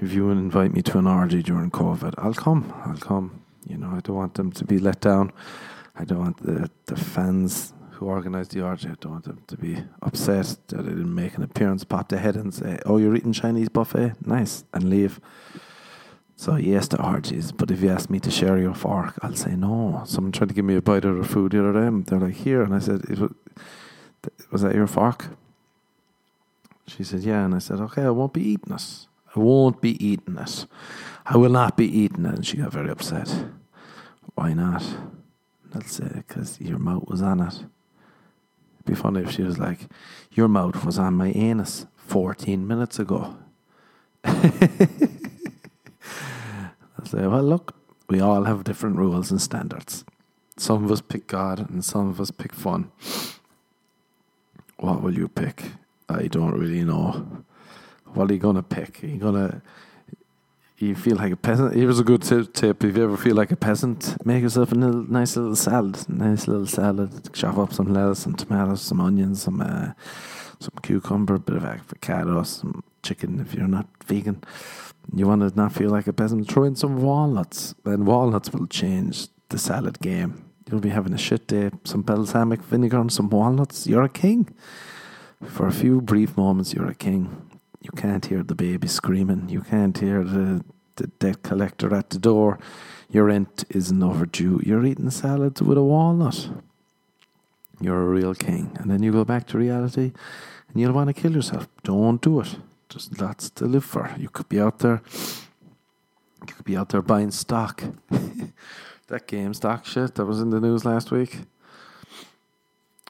if 0.00 0.12
you 0.12 0.30
invite 0.30 0.72
me 0.72 0.82
to 0.82 0.98
an 0.98 1.06
orgy 1.06 1.42
during 1.42 1.70
COVID, 1.70 2.14
I'll 2.18 2.34
come. 2.34 2.72
I'll 2.84 2.96
come. 2.96 3.42
You 3.66 3.76
know, 3.76 3.90
I 3.90 4.00
don't 4.00 4.16
want 4.16 4.34
them 4.34 4.52
to 4.52 4.64
be 4.64 4.78
let 4.78 5.00
down. 5.00 5.32
I 5.96 6.04
don't 6.04 6.20
want 6.20 6.36
the, 6.38 6.70
the 6.86 6.96
fans 6.96 7.72
who 7.98 8.06
organised 8.06 8.52
the 8.52 8.62
orgy, 8.62 8.88
I 8.88 8.94
don't 9.00 9.12
want 9.12 9.24
them 9.24 9.42
to 9.48 9.56
be 9.56 9.82
upset 10.02 10.56
that 10.68 10.78
I 10.78 10.82
didn't 10.82 11.12
make 11.12 11.36
an 11.36 11.42
appearance, 11.42 11.82
pop 11.82 12.08
their 12.08 12.20
head 12.20 12.36
and 12.36 12.54
say, 12.54 12.78
oh, 12.86 12.98
you're 12.98 13.16
eating 13.16 13.32
Chinese 13.32 13.68
buffet? 13.68 14.12
Nice. 14.24 14.62
And 14.72 14.88
leave. 14.88 15.20
So 16.38 16.54
yes 16.54 16.86
to 16.88 17.04
orgies, 17.04 17.50
but 17.50 17.68
if 17.72 17.82
you 17.82 17.90
ask 17.90 18.08
me 18.08 18.20
to 18.20 18.30
share 18.30 18.58
your 18.58 18.72
fork, 18.72 19.18
I'll 19.22 19.34
say 19.34 19.56
no. 19.56 20.04
Someone 20.06 20.30
tried 20.30 20.50
to 20.50 20.54
give 20.54 20.64
me 20.64 20.76
a 20.76 20.80
bite 20.80 21.04
of 21.04 21.28
food 21.28 21.50
the 21.50 21.58
other 21.58 21.72
day. 21.72 22.04
They're 22.06 22.20
like, 22.20 22.34
"Here," 22.34 22.62
and 22.62 22.72
I 22.72 22.78
said, 22.78 23.08
was, 23.18 23.32
"Was 24.52 24.62
that 24.62 24.76
your 24.76 24.86
fork?" 24.86 25.30
She 26.86 27.02
said, 27.02 27.24
"Yeah," 27.24 27.44
and 27.44 27.56
I 27.56 27.58
said, 27.58 27.80
"Okay, 27.80 28.04
I 28.04 28.10
won't 28.10 28.32
be 28.32 28.50
eating 28.50 28.72
it. 28.72 29.06
I 29.34 29.40
won't 29.40 29.80
be 29.80 29.92
eating 30.02 30.38
it. 30.38 30.66
I 31.26 31.36
will 31.36 31.50
not 31.50 31.76
be 31.76 31.86
eating 31.86 32.24
it." 32.24 32.34
And 32.36 32.46
she 32.46 32.58
got 32.58 32.72
very 32.72 32.90
upset. 32.90 33.46
Why 34.36 34.52
not? 34.52 34.84
I'll 35.74 35.82
say 35.82 36.08
because 36.14 36.60
your 36.60 36.78
mouth 36.78 37.08
was 37.08 37.20
on 37.20 37.40
it. 37.40 37.54
It'd 37.54 38.86
be 38.86 38.94
funny 38.94 39.22
if 39.22 39.32
she 39.32 39.42
was 39.42 39.58
like, 39.58 39.88
"Your 40.30 40.46
mouth 40.46 40.84
was 40.84 41.00
on 41.00 41.14
my 41.14 41.32
anus 41.32 41.86
14 41.96 42.64
minutes 42.64 43.00
ago." 43.00 43.34
Say, 47.08 47.26
well, 47.26 47.42
look, 47.42 47.74
we 48.08 48.20
all 48.20 48.44
have 48.44 48.64
different 48.64 48.96
rules 48.96 49.30
and 49.30 49.40
standards. 49.40 50.04
Some 50.56 50.84
of 50.84 50.90
us 50.90 51.00
pick 51.00 51.26
God 51.26 51.70
and 51.70 51.84
some 51.84 52.08
of 52.08 52.20
us 52.20 52.30
pick 52.30 52.52
fun. 52.52 52.90
What 54.76 55.02
will 55.02 55.16
you 55.16 55.28
pick? 55.28 55.62
I 56.08 56.26
don't 56.26 56.58
really 56.58 56.84
know. 56.84 57.44
What 58.14 58.30
are 58.30 58.34
you 58.34 58.40
gonna 58.40 58.62
pick? 58.62 59.02
Are 59.02 59.06
you 59.06 59.18
gonna 59.18 59.62
you 60.78 60.94
feel 60.94 61.16
like 61.16 61.32
a 61.32 61.36
peasant. 61.36 61.74
Here's 61.74 61.98
a 61.98 62.04
good 62.04 62.22
tip, 62.22 62.52
tip. 62.52 62.84
If 62.84 62.96
you 62.96 63.02
ever 63.02 63.16
feel 63.16 63.34
like 63.34 63.50
a 63.50 63.56
peasant, 63.56 64.16
make 64.24 64.42
yourself 64.42 64.70
a 64.70 64.76
little, 64.76 65.02
nice 65.10 65.36
little 65.36 65.56
salad. 65.56 66.08
Nice 66.08 66.46
little 66.46 66.66
salad. 66.66 67.32
Chop 67.32 67.58
up 67.58 67.72
some 67.72 67.92
lettuce, 67.92 68.20
some 68.20 68.34
tomatoes, 68.34 68.82
some 68.82 69.00
onions, 69.00 69.42
some 69.42 69.60
uh, 69.60 69.92
some 70.60 70.74
cucumber, 70.82 71.34
a 71.34 71.40
bit 71.40 71.56
of 71.56 71.64
avocado, 71.64 72.42
some 72.44 72.84
chicken 73.02 73.40
if 73.40 73.54
you're 73.54 73.66
not 73.66 73.86
vegan. 74.06 74.42
You 75.14 75.26
want 75.26 75.40
to 75.42 75.56
not 75.56 75.72
feel 75.72 75.90
like 75.90 76.06
a 76.06 76.12
peasant, 76.12 76.48
throw 76.48 76.64
in 76.64 76.76
some 76.76 77.02
walnuts. 77.02 77.74
And 77.84 78.06
walnuts 78.06 78.52
will 78.52 78.66
change 78.66 79.28
the 79.48 79.58
salad 79.58 80.00
game. 80.00 80.44
You'll 80.70 80.80
be 80.80 80.90
having 80.90 81.14
a 81.14 81.18
shit 81.18 81.46
day, 81.46 81.70
some 81.84 82.02
balsamic 82.02 82.62
vinegar 82.62 82.98
and 82.98 83.12
some 83.12 83.30
walnuts. 83.30 83.86
You're 83.86 84.02
a 84.02 84.08
king. 84.08 84.54
For 85.46 85.66
a 85.66 85.72
few 85.72 86.00
brief 86.00 86.36
moments, 86.36 86.74
you're 86.74 86.88
a 86.88 86.94
king. 86.94 87.50
You 87.80 87.90
can't 87.96 88.26
hear 88.26 88.42
the 88.42 88.54
baby 88.54 88.88
screaming. 88.88 89.48
You 89.48 89.62
can't 89.62 89.96
hear 89.96 90.24
the, 90.24 90.64
the 90.96 91.06
debt 91.06 91.42
collector 91.42 91.94
at 91.94 92.10
the 92.10 92.18
door. 92.18 92.58
Your 93.10 93.24
rent 93.24 93.64
isn't 93.70 94.02
overdue. 94.02 94.60
You're 94.64 94.84
eating 94.84 95.10
salad 95.10 95.60
with 95.60 95.78
a 95.78 95.82
walnut. 95.82 96.50
You're 97.80 98.02
a 98.02 98.08
real 98.08 98.34
king. 98.34 98.76
And 98.78 98.90
then 98.90 99.02
you 99.02 99.12
go 99.12 99.24
back 99.24 99.46
to 99.48 99.58
reality 99.58 100.12
and 100.68 100.80
you'll 100.80 100.92
want 100.92 101.08
to 101.08 101.14
kill 101.14 101.32
yourself. 101.32 101.66
Don't 101.82 102.20
do 102.20 102.40
it. 102.40 102.56
There's 102.90 103.20
lots 103.20 103.50
to 103.50 103.66
live 103.66 103.84
for. 103.84 104.14
You 104.18 104.30
could 104.30 104.48
be 104.48 104.60
out 104.60 104.78
there. 104.78 105.02
You 106.40 106.54
could 106.54 106.64
be 106.64 106.76
out 106.76 106.88
there 106.88 107.02
buying 107.02 107.30
stock. 107.30 107.82
that 109.08 109.26
GameStop 109.26 109.84
shit 109.84 110.14
that 110.14 110.24
was 110.24 110.40
in 110.40 110.50
the 110.50 110.60
news 110.60 110.84
last 110.84 111.10
week. 111.10 111.40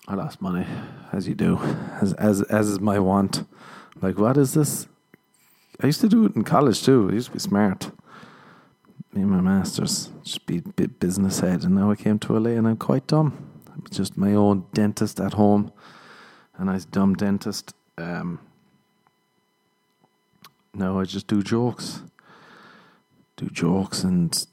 I 0.09 0.15
lost 0.15 0.41
money, 0.41 0.67
as 1.13 1.29
you 1.29 1.35
do, 1.35 1.59
as 2.01 2.15
as 2.15 2.43
as 2.43 2.69
is 2.69 2.81
my 2.81 2.99
want. 2.99 3.45
Like, 4.01 4.19
what 4.19 4.37
is 4.37 4.55
this? 4.55 4.89
I 5.81 5.87
used 5.87 6.01
to 6.01 6.09
do 6.09 6.25
it 6.25 6.35
in 6.35 6.45
college 6.45 6.83
too. 6.83 7.09
I 7.11 7.15
used 7.15 7.27
to 7.29 7.33
be 7.35 7.39
smart. 7.39 7.91
Me 9.13 9.23
and 9.23 9.31
my 9.31 9.41
masters, 9.41 10.11
just 10.25 10.47
be 10.47 10.61
bit 10.61 10.99
business 10.99 11.41
head, 11.41 11.63
and 11.63 11.75
now 11.75 11.91
I 11.91 11.95
came 11.95 12.19
to 12.21 12.39
LA 12.39 12.51
and 12.51 12.67
I'm 12.67 12.77
quite 12.77 13.07
dumb. 13.07 13.37
I'm 13.73 13.85
just 13.91 14.17
my 14.17 14.35
own 14.35 14.65
dentist 14.73 15.21
at 15.21 15.35
home, 15.35 15.73
a 16.57 16.65
nice 16.65 16.85
dumb 16.85 17.15
dentist. 17.15 17.75
Um, 17.97 18.41
now 20.79 21.01
I 21.01 21.05
just 21.05 21.27
do 21.27 21.43
jokes, 21.43 22.03
do 23.37 23.47
jokes, 23.47 24.05
and 24.05 24.47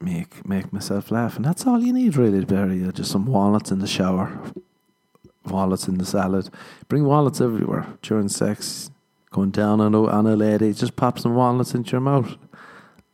make 0.00 0.46
make 0.46 0.72
myself 0.72 1.10
laugh, 1.10 1.36
and 1.36 1.44
that's 1.44 1.66
all 1.66 1.80
you 1.80 1.92
need 1.92 2.16
really, 2.16 2.44
Barry. 2.44 2.84
Uh, 2.84 2.92
just 2.92 3.10
some 3.10 3.26
walnuts 3.26 3.70
in 3.70 3.80
the 3.80 3.86
shower, 3.86 4.52
walnuts 5.44 5.88
in 5.88 5.98
the 5.98 6.06
salad. 6.06 6.50
Bring 6.88 7.04
walnuts 7.04 7.40
everywhere 7.40 7.86
during 8.02 8.28
sex. 8.28 8.90
Going 9.30 9.50
down 9.50 9.80
on 9.80 9.94
a, 9.94 10.04
on 10.04 10.26
a 10.26 10.34
lady, 10.34 10.72
just 10.72 10.96
pop 10.96 11.18
some 11.18 11.34
walnuts 11.34 11.74
into 11.74 11.92
your 11.92 12.00
mouth. 12.00 12.36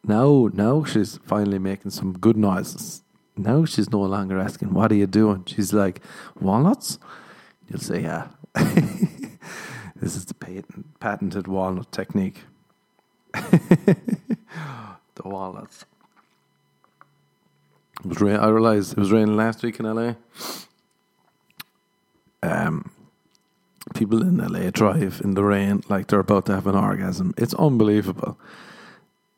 Now, 0.05 0.51
now 0.53 0.85
she's 0.85 1.19
finally 1.25 1.59
making 1.59 1.91
some 1.91 2.13
good 2.13 2.37
noises. 2.37 3.03
Now 3.37 3.65
she's 3.65 3.91
no 3.91 4.03
longer 4.03 4.39
asking, 4.39 4.73
"What 4.73 4.93
are 4.93 4.97
you 4.97 5.07
doing?" 5.07 5.45
She's 5.47 5.73
like, 5.73 6.01
"Walnuts." 6.41 6.99
You'll 7.69 7.81
say, 7.81 8.03
"Yeah." 8.03 8.29
this 8.55 10.17
is 10.17 10.27
the 10.27 10.35
patent, 10.35 11.01
patented 11.01 11.49
walnut 11.49 11.91
technique. 11.91 12.43
the 15.15 15.23
walnuts. 15.25 15.85
It 18.01 18.09
was 18.09 18.21
rain. 18.21 18.37
I 18.37 18.49
realized 18.49 18.93
it 18.93 18.99
was 18.99 19.13
raining 19.13 19.37
last 19.37 19.63
week 19.63 19.79
in 19.79 19.87
LA. 19.87 20.15
Um, 22.43 22.91
people 23.95 24.23
in 24.23 24.39
LA 24.39 24.71
drive 24.71 25.21
in 25.23 25.35
the 25.35 25.45
rain 25.45 25.83
like 25.89 26.09
they're 26.09 26.21
about 26.21 26.47
to 26.47 26.55
have 26.55 26.67
an 26.67 26.75
orgasm. 26.75 27.35
It's 27.37 27.55
unbelievable. 27.55 28.39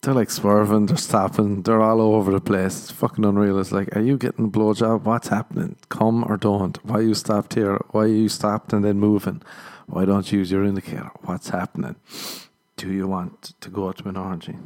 They're 0.01 0.15
like 0.15 0.31
swerving, 0.31 0.87
they're 0.87 0.99
stopping, 0.99 1.63
they're 1.63 1.81
all 1.81 2.01
over 2.01 2.31
the 2.31 2.41
place. 2.41 2.83
It's 2.83 2.91
fucking 2.91 3.25
unreal. 3.25 3.59
It's 3.59 3.73
like, 3.73 3.95
are 3.97 4.03
you 4.03 4.19
getting 4.19 4.47
a 4.47 4.49
blowjob? 4.49 5.03
What's 5.03 5.29
happening? 5.29 5.77
Come 5.89 6.25
or 6.31 6.37
don't? 6.37 6.77
Why 6.85 7.01
you 7.01 7.15
stopped 7.15 7.55
here? 7.55 7.79
Why 7.91 8.07
you 8.07 8.29
stopped 8.29 8.75
and 8.75 8.85
then 8.85 8.99
moving? 8.99 9.41
Why 9.87 10.05
don't 10.05 10.31
you 10.31 10.41
use 10.41 10.51
your 10.51 10.65
indicator? 10.65 11.11
What's 11.23 11.49
happening? 11.49 11.97
Do 12.85 12.93
you 12.93 13.09
want 13.09 13.55
to 13.63 13.71
go 13.71 13.93
to 13.93 14.09
an 14.11 14.19
orgy? 14.19 14.59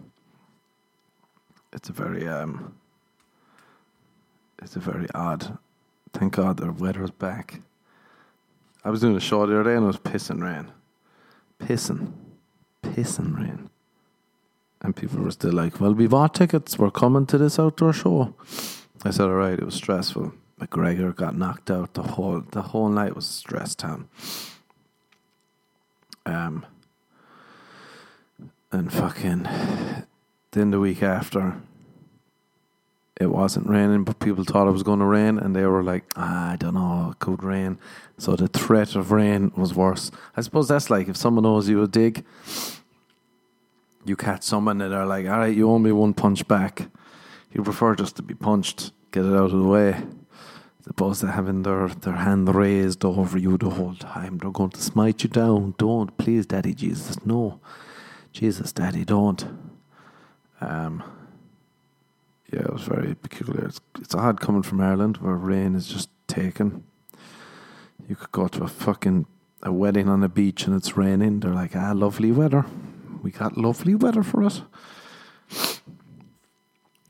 It's 1.73 1.89
a 1.89 1.93
very 1.93 2.27
um 2.27 2.75
it's 4.61 4.75
a 4.75 4.81
very 4.81 5.07
odd. 5.15 5.57
Thank 6.13 6.33
God 6.33 6.57
the 6.57 6.73
weather's 6.73 7.13
back. 7.13 7.61
I 8.85 8.91
was 8.91 9.03
doing 9.03 9.15
a 9.15 9.21
show 9.21 9.47
the 9.47 9.61
other 9.61 9.71
day 9.71 9.77
and 9.77 9.85
it 9.85 9.87
was 9.87 9.99
pissing 9.99 10.43
rain. 10.43 10.73
Pissing. 11.61 12.13
Pissing 12.83 13.37
rain. 13.39 13.71
And 14.81 14.97
people 14.97 15.21
were 15.21 15.31
still 15.31 15.53
like, 15.53 15.81
Well, 15.81 15.95
we 15.95 16.09
bought 16.09 16.35
tickets, 16.35 16.77
we're 16.77 16.91
coming 16.91 17.25
to 17.27 17.39
this 17.39 17.57
outdoor 17.57 17.93
show. 17.93 18.35
I 19.05 19.11
said, 19.13 19.27
Alright, 19.27 19.61
it 19.61 19.65
was 19.65 19.75
stressful. 19.77 20.33
McGregor 20.61 21.15
got 21.15 21.37
knocked 21.37 21.71
out 21.71 21.95
the 21.95 22.03
whole 22.03 22.41
the 22.41 22.63
whole 22.63 22.89
night 22.89 23.15
was 23.15 23.29
stress 23.29 23.77
town. 23.77 24.09
Um 26.27 26.67
and 28.71 28.93
fucking 28.93 29.49
then 30.53 30.71
the 30.71 30.81
week 30.81 31.03
after 31.03 31.61
it 33.21 33.31
wasn't 33.31 33.69
raining, 33.69 34.05
but 34.05 34.21
people 34.21 34.45
thought 34.45 34.69
it 34.69 34.73
was 34.73 34.85
going 34.85 35.01
to 35.01 35.05
rain, 35.05 35.39
and 35.39 35.55
they 35.55 35.67
were 35.67 35.83
like, 35.83 36.05
ah, 36.15 36.53
I 36.53 36.57
don't 36.57 36.75
know, 36.75 37.11
it 37.11 37.19
could 37.19 37.43
rain. 37.43 37.79
So 38.17 38.37
the 38.37 38.47
threat 38.47 38.95
of 38.95 39.11
rain 39.11 39.51
was 39.57 39.75
worse. 39.75 40.13
I 40.37 40.41
suppose 40.41 40.69
that's 40.69 40.89
like 40.89 41.09
if 41.09 41.17
someone 41.17 41.45
owes 41.45 41.69
you 41.69 41.83
a 41.83 41.89
dig, 41.89 42.25
you 44.05 44.15
catch 44.15 44.45
someone 44.45 44.79
that 44.79 44.93
are 44.93 45.05
like, 45.07 45.27
all 45.27 45.39
right, 45.39 45.55
you 45.55 45.69
owe 45.69 45.79
me 45.81 45.91
one 45.91 46.15
punch 46.15 46.47
back. 46.47 46.89
You 47.53 47.63
prefer 47.63 47.97
just 47.97 48.15
to 48.17 48.23
be 48.23 48.35
punched, 48.35 48.93
get 49.11 49.25
it 49.25 49.35
out 49.35 49.53
of 49.53 49.63
the 49.63 49.69
way, 49.69 49.95
as 50.79 50.87
opposed 50.87 51.21
to 51.23 51.33
having 51.33 51.65
their, 51.65 51.89
their 51.89 52.15
hand 52.15 52.55
raised 52.55 53.05
over 53.05 53.37
you 53.37 53.59
the 53.59 53.71
whole 53.71 53.97
time. 53.97 54.39
They're 54.39 54.51
going 54.51 54.71
to 54.71 54.81
smite 54.81 55.25
you 55.25 55.31
down. 55.31 55.75
Don't, 55.77 56.17
please, 56.19 56.47
Daddy 56.47 56.73
Jesus. 56.73 57.25
No. 57.27 57.61
Jesus, 58.33 58.73
Daddy, 58.73 59.05
don't. 59.05 59.45
Um, 60.61 61.03
yeah, 62.53 62.61
it 62.61 62.73
was 62.73 62.83
very 62.83 63.15
peculiar. 63.15 63.67
It's, 63.67 63.81
it's 64.01 64.15
odd 64.15 64.41
coming 64.41 64.63
from 64.63 64.81
Ireland 64.81 65.19
where 65.19 65.35
rain 65.35 65.75
is 65.75 65.87
just 65.87 66.11
taken. 66.27 66.85
You 68.09 68.17
could 68.17 68.33
go 68.33 68.49
to 68.49 68.65
a 68.65 68.69
fucking 68.69 69.27
a 69.63 69.73
wedding 69.73 70.09
on 70.09 70.23
a 70.23 70.29
beach 70.29 70.67
and 70.67 70.77
it's 70.77 70.97
raining. 70.97 71.41
They're 71.41 71.53
like, 71.53 71.75
ah, 71.75 71.93
lovely 71.95 72.33
weather. 72.33 72.65
We 73.23 73.31
got 73.31 73.59
lovely 73.59 73.95
weather 73.95 74.23
for 74.23 74.45
us. 74.45 74.63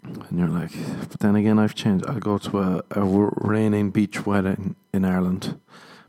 And 0.03 0.39
you're 0.39 0.49
like, 0.49 0.73
but 1.11 1.21
then 1.21 1.37
again, 1.37 1.59
I've 1.59 1.75
changed. 1.75 2.07
I'll 2.07 2.19
go 2.19 2.39
to 2.39 2.59
a, 2.59 2.83
a 2.93 3.05
raining 3.05 3.91
beach 3.91 4.25
wedding 4.25 4.77
in 4.93 5.05
Ireland. 5.05 5.61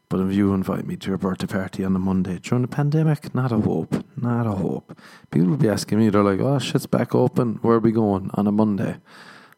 But 0.09 0.21
if 0.21 0.33
you 0.33 0.55
invite 0.55 0.87
me 0.87 0.95
to 0.97 1.09
your 1.09 1.19
birthday 1.19 1.45
party 1.45 1.85
on 1.85 1.95
a 1.95 1.99
Monday 1.99 2.39
during 2.39 2.63
the 2.63 2.67
pandemic, 2.67 3.35
not 3.35 3.51
a 3.51 3.59
hope, 3.59 4.03
not 4.17 4.47
a 4.47 4.53
hope. 4.53 4.97
People 5.29 5.49
will 5.49 5.57
be 5.57 5.69
asking 5.69 5.99
me, 5.99 6.09
they're 6.09 6.23
like, 6.23 6.39
oh, 6.39 6.57
shit's 6.57 6.87
back 6.87 7.13
open. 7.13 7.59
Where 7.61 7.75
are 7.75 7.79
we 7.79 7.91
going 7.91 8.31
on 8.33 8.47
a 8.47 8.51
Monday? 8.51 8.97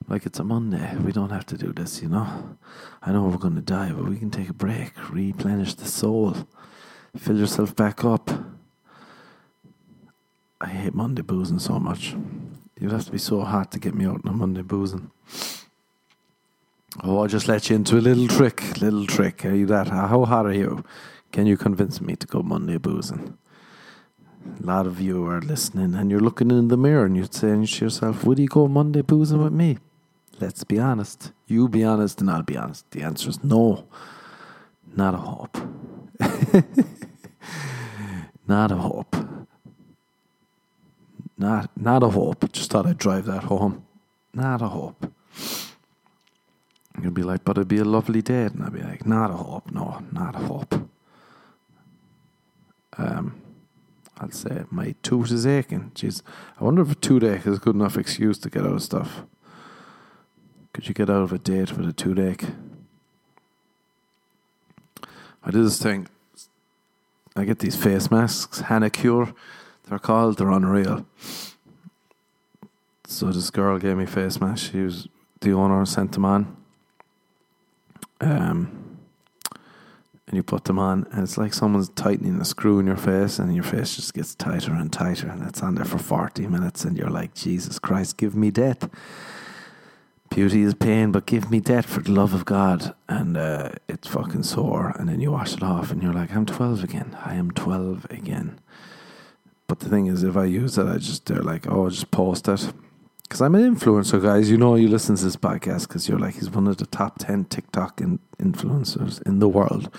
Like, 0.10 0.26
it's 0.26 0.40
a 0.40 0.44
Monday. 0.44 0.98
We 0.98 1.14
don't 1.14 1.30
have 1.30 1.46
to 1.48 1.58
do 1.58 1.72
this, 1.72 2.02
you 2.02 2.10
know? 2.10 2.58
I 3.02 3.14
know 3.14 3.24
we're 3.24 3.38
going 3.38 3.56
to 3.56 3.62
die, 3.62 3.94
but 3.94 4.10
we 4.10 4.18
can 4.18 4.30
take 4.30 4.50
a 4.50 4.54
break, 4.54 4.92
replenish 5.10 5.76
the 5.76 5.86
soul, 5.86 6.36
fill 7.16 7.38
yourself 7.38 7.74
back 7.74 8.04
up. 8.04 8.30
I 10.60 10.68
hate 10.68 10.94
Monday 10.94 11.22
boozing 11.22 11.60
so 11.60 11.80
much. 11.80 12.14
You'd 12.78 12.92
have 12.92 13.06
to 13.06 13.12
be 13.12 13.18
so 13.20 13.40
hot 13.42 13.72
to 13.72 13.80
get 13.80 13.96
me 13.96 14.06
out 14.06 14.20
on 14.26 14.34
a 14.34 14.36
Monday 14.36 14.64
boozing. 14.64 15.12
Oh, 17.00 17.20
I'll 17.20 17.28
just 17.28 17.48
let 17.48 17.70
you 17.70 17.78
into 17.78 17.98
a 17.98 18.02
little 18.02 18.28
trick, 18.28 18.82
little 18.82 19.08
trick. 19.08 19.46
Are 19.46 19.56
you 19.56 19.66
that? 19.68 19.88
How 19.88 20.26
hot 20.26 20.46
are 20.46 20.54
you? 20.54 20.84
Can 21.32 21.48
you 21.48 21.56
convince 21.56 22.02
me 22.02 22.18
to 22.18 22.28
go 22.28 22.44
Monday 22.44 22.78
boozing? 22.78 23.38
A 24.62 24.66
lot 24.66 24.86
of 24.86 25.00
you 25.00 25.26
are 25.26 25.40
listening 25.40 25.96
and 25.96 26.12
you're 26.12 26.20
looking 26.20 26.52
in 26.52 26.68
the 26.68 26.76
mirror 26.76 27.06
and 27.06 27.16
you're 27.16 27.28
saying 27.32 27.66
to 27.68 27.86
yourself, 27.86 28.26
Would 28.26 28.40
you 28.40 28.48
go 28.48 28.68
Monday 28.68 29.02
boozing 29.02 29.42
with 29.42 29.54
me? 29.54 29.78
Let's 30.42 30.66
be 30.66 30.80
honest. 30.80 31.32
You 31.48 31.70
be 31.70 31.84
honest 31.86 32.20
and 32.20 32.30
I'll 32.30 32.44
be 32.44 32.58
honest. 32.58 32.90
The 32.92 33.04
answer 33.04 33.30
is 33.30 33.42
no. 33.44 33.88
Not 34.94 35.14
a 35.14 35.18
hope. 35.18 35.58
not 38.48 38.72
a 38.72 38.76
hope. 38.76 39.16
Not 41.38 41.70
not 41.78 42.04
a 42.04 42.10
hope. 42.10 42.52
Just 42.52 42.72
thought 42.72 42.86
I'd 42.86 42.98
drive 42.98 43.26
that 43.26 43.44
home. 43.44 43.86
Not 44.34 44.62
a 44.62 44.68
hope. 44.68 45.12
You'd 47.02 47.14
be 47.14 47.24
like, 47.24 47.44
but 47.44 47.58
it'd 47.58 47.68
be 47.68 47.80
a 47.80 47.86
lovely 47.86 48.22
date. 48.22 48.52
And 48.52 48.64
I'd 48.64 48.74
be 48.74 48.82
like, 48.82 49.06
not 49.06 49.32
a 49.32 49.36
hope. 49.36 49.72
No, 49.72 50.04
not 50.12 50.36
a 50.36 50.40
hope. 50.40 50.90
Um, 52.98 53.42
I'll 54.18 54.32
say 54.32 54.66
my 54.70 54.94
tooth 55.02 55.32
is 55.32 55.48
aching. 55.48 55.92
Jeez, 55.96 56.22
I 56.60 56.64
wonder 56.64 56.84
if 56.84 56.92
a 56.92 56.96
toothache 56.96 57.48
is 57.48 57.58
a 57.58 57.60
good 57.60 57.76
enough 57.76 57.98
excuse 57.98 58.38
to 58.40 58.50
get 58.50 58.64
out 58.64 58.74
of 58.74 58.84
stuff. 58.84 59.24
Could 60.74 60.88
you 60.88 60.94
get 60.94 61.10
out 61.10 61.24
of 61.24 61.34
a 61.34 61.40
date 61.40 61.76
with 61.76 61.90
a 61.90 61.94
toothache? 61.94 62.46
I 65.44 65.50
did 65.50 65.66
this 65.66 65.82
thing. 65.82 66.08
I 67.36 67.46
get 67.46 67.60
these 67.60 67.76
face 67.76 68.12
masks, 68.12 68.62
Hanacure. 68.64 69.34
They're 69.88 70.00
called. 70.00 70.38
They're 70.38 70.52
unreal. 70.52 71.06
So 73.08 73.32
this 73.32 73.50
girl 73.50 73.80
gave 73.80 73.98
me 73.98 74.06
face 74.06 74.40
mask. 74.40 74.72
She 74.72 74.82
was 74.82 75.08
the 75.40 75.52
owner 75.54 75.84
sent 75.86 76.12
them 76.12 76.26
on. 76.26 76.61
Um, 78.22 78.82
and 80.28 80.38
you 80.38 80.44
put 80.44 80.64
them 80.64 80.80
on, 80.80 81.06
and 81.12 81.24
it's 81.24 81.38
like 81.38 81.54
someone's 81.54 81.90
tightening 81.90 82.40
a 82.40 82.46
screw 82.46 82.80
in 82.80 82.88
your 82.88 82.96
face, 82.96 83.38
and 83.38 83.54
your 83.54 83.66
face 83.66 83.98
just 83.98 84.14
gets 84.14 84.34
tighter 84.34 84.72
and 84.72 84.92
tighter, 84.92 85.28
and 85.28 85.46
it's 85.46 85.62
on 85.62 85.76
there 85.76 85.84
for 85.84 85.98
40 85.98 86.48
minutes, 86.48 86.86
and 86.86 86.98
you're 86.98 87.10
like, 87.10 87.34
Jesus 87.34 87.80
Christ, 87.80 88.16
give 88.16 88.34
me 88.34 88.50
death. 88.50 88.90
Beauty 90.30 90.62
is 90.62 90.74
pain, 90.74 91.12
but 91.12 91.26
give 91.26 91.52
me 91.52 91.60
death 91.60 91.86
for 91.86 92.00
the 92.00 92.12
love 92.12 92.34
of 92.34 92.46
God. 92.46 92.96
And 93.10 93.36
uh, 93.36 93.72
it's 93.90 94.08
fucking 94.08 94.44
sore, 94.44 94.96
and 94.98 95.10
then 95.10 95.20
you 95.20 95.34
wash 95.34 95.54
it 95.54 95.64
off, 95.64 95.92
and 95.92 96.02
you're 96.02 96.14
like, 96.14 96.34
I'm 96.34 96.46
12 96.46 96.82
again. 96.82 97.18
I 97.26 97.36
am 97.36 97.52
12 97.52 98.08
again. 98.10 98.62
But 99.68 99.82
the 99.82 99.90
thing 99.90 100.08
is, 100.08 100.24
if 100.24 100.38
I 100.38 100.46
use 100.46 100.78
it, 100.78 100.88
I 100.88 100.98
just, 100.98 101.26
they're 101.26 101.44
like, 101.44 101.68
oh, 101.68 101.90
just 101.90 102.12
post 102.12 102.48
it 102.48 102.72
because 103.32 103.42
I'm 103.42 103.56
an 103.56 103.78
influencer, 103.78 104.22
guys. 104.22 104.52
You 104.52 104.58
know, 104.58 104.76
you 104.76 104.90
listen 104.90 105.16
to 105.16 105.24
this 105.24 105.38
podcast 105.38 105.88
because 105.88 106.10
you're 106.10 106.20
like, 106.20 106.34
he's 106.34 106.50
one 106.50 106.68
of 106.68 106.76
the 106.76 106.86
top 106.86 107.18
10 107.18 107.46
TikTok 107.46 108.02
in, 108.02 108.20
influencers 108.38 109.26
in 109.26 109.40
the 109.40 109.48
world. 109.48 109.90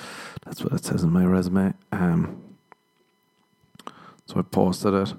That's 0.45 0.63
what 0.63 0.75
it 0.75 0.85
says 0.85 1.03
in 1.03 1.09
my 1.09 1.25
resume. 1.25 1.73
Um, 1.93 2.43
so 4.27 4.39
I 4.39 4.43
posted 4.43 4.93
it, 4.93 5.15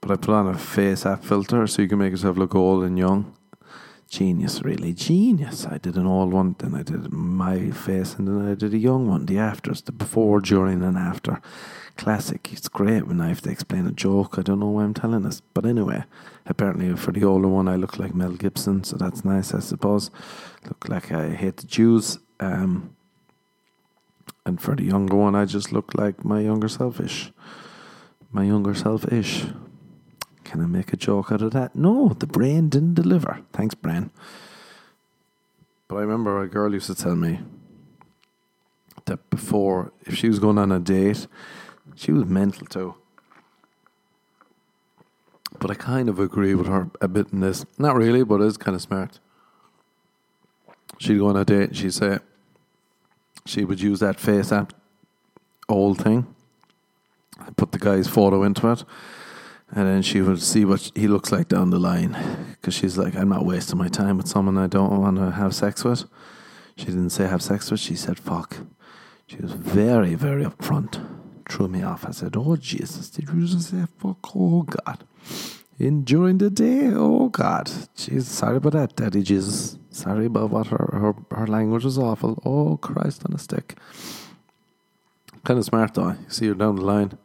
but 0.00 0.10
I 0.10 0.16
put 0.16 0.30
on 0.30 0.46
a 0.46 0.54
FaceApp 0.54 1.22
filter 1.22 1.66
so 1.66 1.82
you 1.82 1.88
can 1.88 1.98
make 1.98 2.12
yourself 2.12 2.38
look 2.38 2.54
old 2.54 2.84
and 2.84 2.98
young. 2.98 3.36
Genius, 4.08 4.62
really. 4.62 4.94
Genius. 4.94 5.66
I 5.66 5.76
did 5.78 5.96
an 5.96 6.06
old 6.06 6.32
one, 6.32 6.56
then 6.58 6.74
I 6.74 6.82
did 6.82 7.12
my 7.12 7.70
face, 7.70 8.14
and 8.14 8.26
then 8.26 8.50
I 8.50 8.54
did 8.54 8.72
a 8.72 8.78
young 8.78 9.06
one, 9.06 9.26
the 9.26 9.38
afters, 9.38 9.82
the 9.82 9.92
before, 9.92 10.40
during, 10.40 10.82
and 10.82 10.96
after 10.96 11.40
classic. 11.98 12.48
It's 12.52 12.68
great 12.68 13.06
when 13.06 13.20
I 13.20 13.28
have 13.28 13.42
to 13.42 13.50
explain 13.50 13.86
a 13.86 13.92
joke. 13.92 14.38
I 14.38 14.42
don't 14.42 14.60
know 14.60 14.68
why 14.68 14.84
I'm 14.84 14.94
telling 14.94 15.22
this. 15.22 15.42
But 15.52 15.66
anyway, 15.66 16.04
apparently 16.46 16.96
for 16.96 17.12
the 17.12 17.24
older 17.24 17.48
one, 17.48 17.68
I 17.68 17.76
look 17.76 17.98
like 17.98 18.14
Mel 18.14 18.32
Gibson, 18.32 18.84
so 18.84 18.96
that's 18.96 19.24
nice, 19.24 19.52
I 19.52 19.60
suppose. 19.60 20.10
Look 20.66 20.88
like 20.88 21.12
I 21.12 21.30
hate 21.30 21.58
the 21.58 21.66
Jews. 21.66 22.18
Um, 22.40 22.96
and 24.46 24.58
for 24.58 24.74
the 24.74 24.84
younger 24.84 25.16
one, 25.16 25.34
I 25.34 25.44
just 25.44 25.72
look 25.72 25.92
like 25.94 26.24
my 26.24 26.40
younger 26.40 26.68
selfish. 26.68 27.30
My 28.30 28.44
younger 28.44 28.74
selfish. 28.74 29.44
Can 30.48 30.62
I 30.62 30.66
make 30.66 30.94
a 30.94 30.96
joke 30.96 31.30
out 31.30 31.42
of 31.42 31.50
that? 31.50 31.76
No, 31.76 32.16
the 32.18 32.26
brain 32.26 32.70
didn't 32.70 32.94
deliver. 32.94 33.42
Thanks, 33.52 33.74
brain. 33.74 34.10
But 35.88 35.96
I 35.96 36.00
remember 36.00 36.40
a 36.42 36.48
girl 36.48 36.72
used 36.72 36.86
to 36.86 36.94
tell 36.94 37.16
me 37.16 37.40
that 39.04 39.28
before, 39.28 39.92
if 40.06 40.14
she 40.16 40.26
was 40.26 40.38
going 40.38 40.56
on 40.56 40.72
a 40.72 40.80
date, 40.80 41.26
she 41.94 42.12
was 42.12 42.24
mental 42.24 42.66
too. 42.66 42.94
But 45.58 45.70
I 45.70 45.74
kind 45.74 46.08
of 46.08 46.18
agree 46.18 46.54
with 46.54 46.66
her 46.66 46.90
a 47.02 47.08
bit 47.08 47.30
in 47.30 47.40
this. 47.40 47.66
Not 47.76 47.94
really, 47.94 48.24
but 48.24 48.40
it's 48.40 48.56
kind 48.56 48.74
of 48.74 48.80
smart. 48.80 49.20
She'd 50.96 51.18
go 51.18 51.26
on 51.26 51.36
a 51.36 51.44
date 51.44 51.68
and 51.68 51.76
she'd 51.76 51.92
say 51.92 52.20
she 53.44 53.66
would 53.66 53.82
use 53.82 54.00
that 54.00 54.16
FaceApp 54.16 54.70
old 55.68 55.98
thing. 56.02 56.34
Put 57.56 57.72
the 57.72 57.78
guy's 57.78 58.08
photo 58.08 58.44
into 58.44 58.72
it. 58.72 58.84
And 59.70 59.86
then 59.86 60.02
she 60.02 60.22
would 60.22 60.42
see 60.42 60.64
what 60.64 60.90
he 60.94 61.08
looks 61.08 61.30
like 61.30 61.48
down 61.48 61.70
the 61.70 61.78
line. 61.78 62.16
Because 62.52 62.74
she's 62.74 62.96
like, 62.96 63.14
I'm 63.14 63.28
not 63.28 63.44
wasting 63.44 63.78
my 63.78 63.88
time 63.88 64.16
with 64.16 64.28
someone 64.28 64.56
I 64.56 64.66
don't 64.66 65.00
want 65.00 65.16
to 65.16 65.30
have 65.32 65.54
sex 65.54 65.84
with. 65.84 66.04
She 66.76 66.86
didn't 66.86 67.10
say 67.10 67.26
have 67.26 67.42
sex 67.42 67.70
with, 67.70 67.80
she 67.80 67.94
said 67.94 68.18
fuck. 68.18 68.58
She 69.26 69.36
was 69.36 69.52
very, 69.52 70.14
very 70.14 70.44
upfront 70.44 71.04
threw 71.48 71.68
me 71.68 71.82
off. 71.82 72.04
I 72.06 72.10
said, 72.10 72.34
Oh, 72.36 72.56
Jesus, 72.56 73.10
did 73.10 73.28
you 73.30 73.46
just 73.46 73.70
say 73.70 73.84
fuck? 73.98 74.36
Oh, 74.36 74.62
God. 74.62 75.04
In 75.78 76.02
during 76.02 76.38
the 76.38 76.50
day, 76.50 76.90
oh 76.92 77.28
God, 77.28 77.70
Jesus, 77.94 78.28
sorry 78.28 78.56
about 78.56 78.72
that, 78.72 78.96
Daddy 78.96 79.22
Jesus. 79.22 79.78
Sorry 79.92 80.26
about 80.26 80.50
what 80.50 80.66
her, 80.68 80.76
her, 80.76 81.36
her 81.36 81.46
language 81.46 81.84
was 81.84 81.96
awful. 81.96 82.42
Oh 82.44 82.76
Christ 82.78 83.22
on 83.24 83.32
a 83.32 83.38
stick. 83.38 83.76
Kind 85.44 85.58
of 85.58 85.64
smart 85.64 85.94
though. 85.94 86.16
See 86.26 86.48
her 86.48 86.54
down 86.54 86.76
the 86.76 86.82
line. 86.82 87.16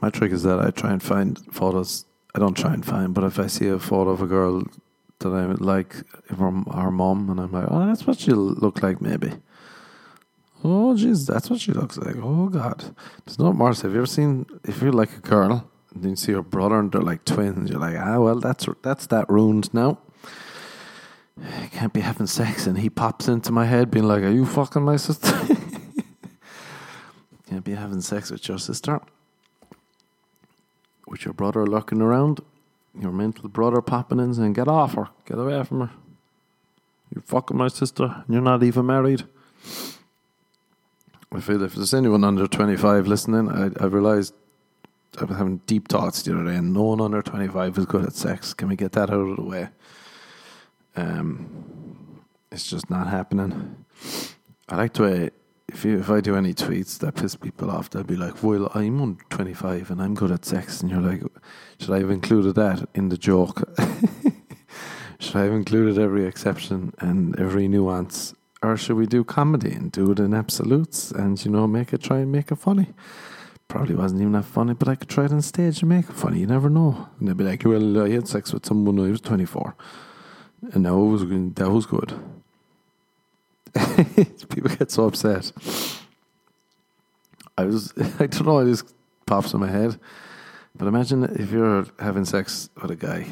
My 0.00 0.10
trick 0.10 0.32
is 0.32 0.42
that 0.44 0.60
I 0.60 0.70
try 0.70 0.92
and 0.92 1.02
find 1.02 1.38
photos. 1.52 2.04
I 2.34 2.38
don't 2.38 2.56
try 2.56 2.72
and 2.72 2.84
find, 2.84 3.14
but 3.14 3.24
if 3.24 3.38
I 3.38 3.46
see 3.46 3.68
a 3.68 3.78
photo 3.78 4.10
of 4.10 4.22
a 4.22 4.26
girl 4.26 4.62
that 5.20 5.30
I 5.30 5.46
like 5.46 5.94
from 6.36 6.66
her 6.66 6.90
mom, 6.90 7.30
and 7.30 7.40
I'm 7.40 7.52
like, 7.52 7.66
oh, 7.68 7.86
that's 7.86 8.06
what 8.06 8.20
she'll 8.20 8.36
look 8.36 8.82
like, 8.82 9.00
maybe. 9.00 9.32
Oh, 10.62 10.94
jeez, 10.96 11.26
that's 11.26 11.50
what 11.50 11.60
she 11.60 11.72
looks 11.72 11.96
like. 11.96 12.16
Oh, 12.16 12.48
God. 12.48 12.94
There's 13.24 13.38
no 13.38 13.52
more. 13.52 13.72
Have 13.72 13.92
you 13.92 13.98
ever 13.98 14.06
seen, 14.06 14.46
if 14.64 14.82
you're 14.82 14.92
like 14.92 15.16
a 15.16 15.20
girl, 15.20 15.68
and 15.94 16.04
you 16.04 16.16
see 16.16 16.32
your 16.32 16.42
brother 16.42 16.78
and 16.78 16.92
they're 16.92 17.00
like 17.00 17.24
twins, 17.24 17.70
you're 17.70 17.80
like, 17.80 17.96
ah, 17.98 18.18
well, 18.18 18.40
that's 18.40 18.66
that's 18.82 19.06
that 19.08 19.28
ruined 19.28 19.72
now. 19.72 19.98
I 21.40 21.66
can't 21.68 21.92
be 21.92 22.00
having 22.00 22.26
sex. 22.26 22.66
And 22.66 22.78
he 22.78 22.90
pops 22.90 23.28
into 23.28 23.52
my 23.52 23.64
head 23.64 23.90
being 23.90 24.06
like, 24.06 24.22
are 24.22 24.30
you 24.30 24.44
fucking 24.44 24.82
my 24.82 24.96
sister? 24.96 25.32
can't 27.48 27.64
be 27.64 27.74
having 27.74 28.00
sex 28.00 28.30
with 28.30 28.46
your 28.48 28.58
sister. 28.58 29.00
With 31.08 31.24
your 31.24 31.32
brother 31.32 31.66
looking 31.66 32.02
around, 32.02 32.40
your 32.98 33.12
mental 33.12 33.48
brother 33.48 33.80
popping 33.80 34.20
in 34.20 34.34
saying, 34.34 34.52
get 34.52 34.68
off 34.68 34.94
her, 34.94 35.08
get 35.24 35.38
away 35.38 35.64
from 35.64 35.80
her. 35.80 35.90
You're 37.14 37.22
fucking 37.22 37.56
my 37.56 37.68
sister, 37.68 38.04
and 38.04 38.26
you're 38.28 38.42
not 38.42 38.62
even 38.62 38.84
married. 38.84 39.24
I 41.32 41.40
feel 41.40 41.62
if 41.62 41.74
there's 41.74 41.94
anyone 41.94 42.24
under 42.24 42.46
25 42.46 43.06
listening, 43.06 43.48
I, 43.48 43.70
I 43.82 43.86
realised 43.86 44.34
I 45.18 45.24
was 45.24 45.38
having 45.38 45.58
deep 45.66 45.88
thoughts 45.88 46.22
the 46.22 46.34
other 46.34 46.44
day, 46.44 46.56
and 46.56 46.74
no 46.74 46.82
one 46.82 47.00
under 47.00 47.22
25 47.22 47.78
is 47.78 47.86
good 47.86 48.04
at 48.04 48.12
sex. 48.12 48.52
Can 48.52 48.68
we 48.68 48.76
get 48.76 48.92
that 48.92 49.08
out 49.08 49.20
of 49.20 49.36
the 49.36 49.42
way? 49.42 49.68
Um, 50.94 52.20
it's 52.52 52.68
just 52.68 52.90
not 52.90 53.06
happening. 53.06 53.84
I 54.68 54.76
like 54.76 54.92
the 54.92 55.02
way 55.02 55.30
if 55.68 55.84
you, 55.84 55.98
if 55.98 56.10
I 56.10 56.20
do 56.20 56.36
any 56.36 56.54
tweets 56.54 56.98
that 56.98 57.16
piss 57.16 57.36
people 57.36 57.70
off, 57.70 57.90
they'll 57.90 58.02
be 58.02 58.16
like, 58.16 58.42
"Well, 58.42 58.70
I'm 58.74 59.00
on 59.00 59.18
25 59.30 59.90
and 59.90 60.02
I'm 60.02 60.14
good 60.14 60.30
at 60.30 60.44
sex," 60.44 60.80
and 60.80 60.90
you're 60.90 61.00
like, 61.00 61.22
"Should 61.78 61.90
I 61.90 61.98
have 61.98 62.10
included 62.10 62.54
that 62.54 62.88
in 62.94 63.08
the 63.08 63.18
joke? 63.18 63.68
Should 65.20 65.36
I 65.36 65.44
have 65.44 65.52
included 65.52 65.98
every 65.98 66.24
exception 66.26 66.92
and 67.00 67.38
every 67.40 67.66
nuance 67.66 68.34
or 68.62 68.76
should 68.76 68.96
we 68.96 69.06
do 69.06 69.24
comedy 69.24 69.72
and 69.72 69.92
do 69.92 70.10
it 70.10 70.18
in 70.18 70.34
absolutes 70.34 71.10
and 71.10 71.42
you 71.44 71.50
know 71.50 71.66
make 71.66 71.92
it 71.92 72.02
try 72.02 72.18
and 72.18 72.32
make 72.32 72.50
it 72.50 72.56
funny? 72.56 72.88
Probably 73.68 73.94
wasn't 73.94 74.22
even 74.22 74.32
that 74.32 74.46
funny, 74.46 74.74
but 74.74 74.88
I 74.88 74.94
could 74.94 75.10
try 75.10 75.26
it 75.26 75.32
on 75.32 75.42
stage 75.42 75.82
and 75.82 75.90
make 75.90 76.08
it 76.08 76.16
funny. 76.16 76.40
You 76.40 76.46
never 76.46 76.70
know. 76.70 77.08
And 77.18 77.28
they'd 77.28 77.36
be 77.36 77.44
like, 77.44 77.64
"Well, 77.64 78.02
I 78.02 78.10
had 78.10 78.26
sex 78.26 78.52
with 78.52 78.64
someone 78.64 78.96
when 78.96 79.06
I 79.06 79.10
was 79.10 79.20
24, 79.20 79.76
and 80.72 80.86
it 80.86 80.90
was 80.90 81.26
that 81.26 81.70
was 81.70 81.86
good." 81.86 82.14
People 84.48 84.70
get 84.76 84.90
so 84.90 85.06
upset. 85.06 85.52
I 87.56 87.64
was 87.64 87.92
I 88.18 88.26
don't 88.26 88.46
know. 88.46 88.58
It 88.58 88.70
just 88.70 88.94
pops 89.26 89.52
in 89.52 89.60
my 89.60 89.68
head. 89.70 89.98
But 90.76 90.86
imagine 90.86 91.24
if 91.24 91.50
you're 91.50 91.86
having 91.98 92.24
sex 92.24 92.70
with 92.80 92.90
a 92.90 92.96
guy, 92.96 93.26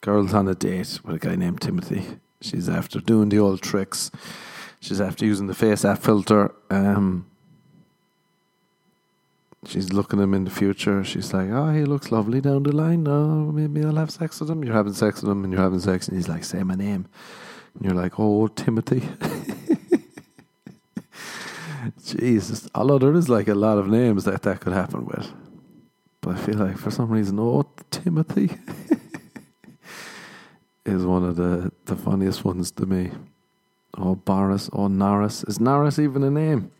girl's 0.00 0.34
on 0.34 0.48
a 0.48 0.54
date 0.54 1.00
with 1.04 1.16
a 1.16 1.18
guy 1.18 1.36
named 1.36 1.60
Timothy 1.60 2.18
She's 2.40 2.68
after 2.68 3.00
doing 3.00 3.30
the 3.30 3.38
old 3.38 3.62
tricks. 3.62 4.10
She's 4.80 5.00
after 5.00 5.24
using 5.24 5.48
the 5.48 5.54
FaceApp 5.54 5.98
filter. 5.98 6.54
Um, 6.70 7.26
she's 9.66 9.92
looking 9.92 10.20
at 10.20 10.22
him 10.22 10.34
in 10.34 10.44
the 10.44 10.50
future. 10.50 11.02
She's 11.02 11.34
like, 11.34 11.50
"Oh, 11.50 11.70
he 11.70 11.84
looks 11.84 12.12
lovely 12.12 12.40
down 12.40 12.62
the 12.62 12.72
line. 12.72 13.08
Oh, 13.08 13.50
maybe 13.50 13.84
I'll 13.84 13.96
have 13.96 14.12
sex 14.12 14.38
with 14.38 14.50
him." 14.50 14.62
You're 14.62 14.74
having 14.74 14.92
sex 14.92 15.20
with 15.20 15.32
him, 15.32 15.42
and 15.42 15.52
you're 15.52 15.62
having 15.62 15.80
sex, 15.80 16.06
and 16.06 16.16
he's 16.16 16.28
like, 16.28 16.44
"Say 16.44 16.62
my 16.62 16.76
name," 16.76 17.06
and 17.78 17.86
you're 17.86 17.94
like, 17.94 18.18
"Oh, 18.18 18.48
Timothy." 18.48 19.08
Jesus, 22.04 22.68
although 22.74 22.98
there 22.98 23.14
is 23.14 23.28
like 23.28 23.48
a 23.48 23.54
lot 23.54 23.78
of 23.78 23.88
names 23.88 24.24
that 24.24 24.42
that 24.42 24.60
could 24.60 24.72
happen 24.72 25.06
with, 25.06 25.32
but 26.20 26.36
I 26.36 26.38
feel 26.38 26.56
like 26.56 26.76
for 26.76 26.90
some 26.90 27.08
reason, 27.08 27.38
oh, 27.38 27.70
Timothy. 27.90 28.50
is 30.88 31.04
one 31.04 31.24
of 31.24 31.36
the, 31.36 31.70
the 31.84 31.96
funniest 31.96 32.44
ones 32.44 32.70
to 32.72 32.86
me. 32.86 33.10
Oh, 33.96 34.14
Boris, 34.14 34.70
oh, 34.72 34.88
Naris. 34.88 35.46
Is 35.48 35.58
Naris 35.58 35.98
even 35.98 36.22
a 36.22 36.30
name? 36.30 36.70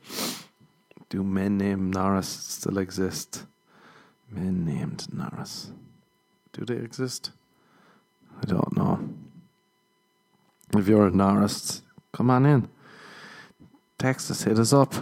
Do 1.09 1.23
men 1.23 1.59
named 1.59 1.95
Naris 1.95 2.25
still 2.25 2.79
exist? 2.79 3.45
Men 4.31 4.65
named 4.65 5.07
Naris. 5.15 5.71
Do 6.53 6.65
they 6.65 6.77
exist? 6.77 7.33
I 8.43 8.47
don't 8.47 8.77
know. 8.77 9.09
If 10.75 10.87
you're 10.87 11.07
a 11.07 11.11
Norris, 11.11 11.83
come 12.13 12.31
on 12.31 12.45
in. 12.45 12.69
Text 13.99 14.31
us, 14.31 14.43
hit 14.43 14.59
us 14.59 14.73
up. 14.73 14.95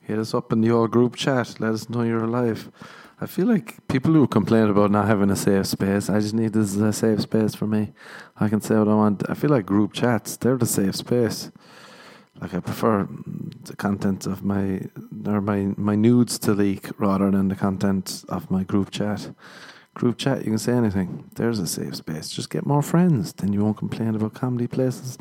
Hit 0.00 0.18
us 0.18 0.34
up 0.34 0.52
in 0.52 0.68
old 0.70 0.90
group 0.90 1.16
chat. 1.16 1.60
Let 1.60 1.74
us 1.74 1.88
know 1.88 2.02
you're 2.02 2.24
alive. 2.24 2.70
I 3.20 3.26
feel 3.26 3.46
like 3.46 3.86
people 3.86 4.12
who 4.12 4.26
complain 4.26 4.68
about 4.68 4.90
not 4.90 5.06
having 5.06 5.30
a 5.30 5.36
safe 5.36 5.66
space, 5.66 6.08
I 6.08 6.20
just 6.20 6.32
need 6.32 6.54
this 6.54 6.74
as 6.74 6.80
a 6.80 6.92
safe 6.92 7.20
space 7.20 7.54
for 7.54 7.66
me. 7.66 7.92
I 8.38 8.48
can 8.48 8.62
say 8.62 8.78
what 8.78 8.88
I 8.88 8.94
want. 8.94 9.28
I 9.28 9.34
feel 9.34 9.50
like 9.50 9.66
group 9.66 9.92
chats, 9.92 10.38
they're 10.38 10.56
the 10.56 10.64
safe 10.64 10.96
space. 10.96 11.52
Like 12.40 12.54
I 12.54 12.60
prefer 12.60 13.06
the 13.64 13.76
content 13.76 14.26
of 14.26 14.42
my 14.42 14.80
or 15.26 15.42
my 15.42 15.74
my 15.76 15.94
nudes 15.94 16.38
to 16.40 16.52
leak 16.54 16.88
rather 16.98 17.30
than 17.30 17.48
the 17.48 17.56
content 17.56 18.24
of 18.30 18.50
my 18.50 18.64
group 18.64 18.90
chat 18.90 19.30
Group 19.94 20.18
chat, 20.18 20.38
you 20.38 20.50
can 20.50 20.58
say 20.58 20.72
anything. 20.72 21.30
There's 21.34 21.58
a 21.58 21.66
safe 21.66 21.96
space. 21.96 22.30
Just 22.30 22.50
get 22.50 22.64
more 22.64 22.82
friends. 22.82 23.32
Then 23.32 23.52
you 23.52 23.64
won't 23.64 23.76
complain 23.76 24.14
about 24.14 24.34
comedy 24.34 24.66
places 24.66 25.18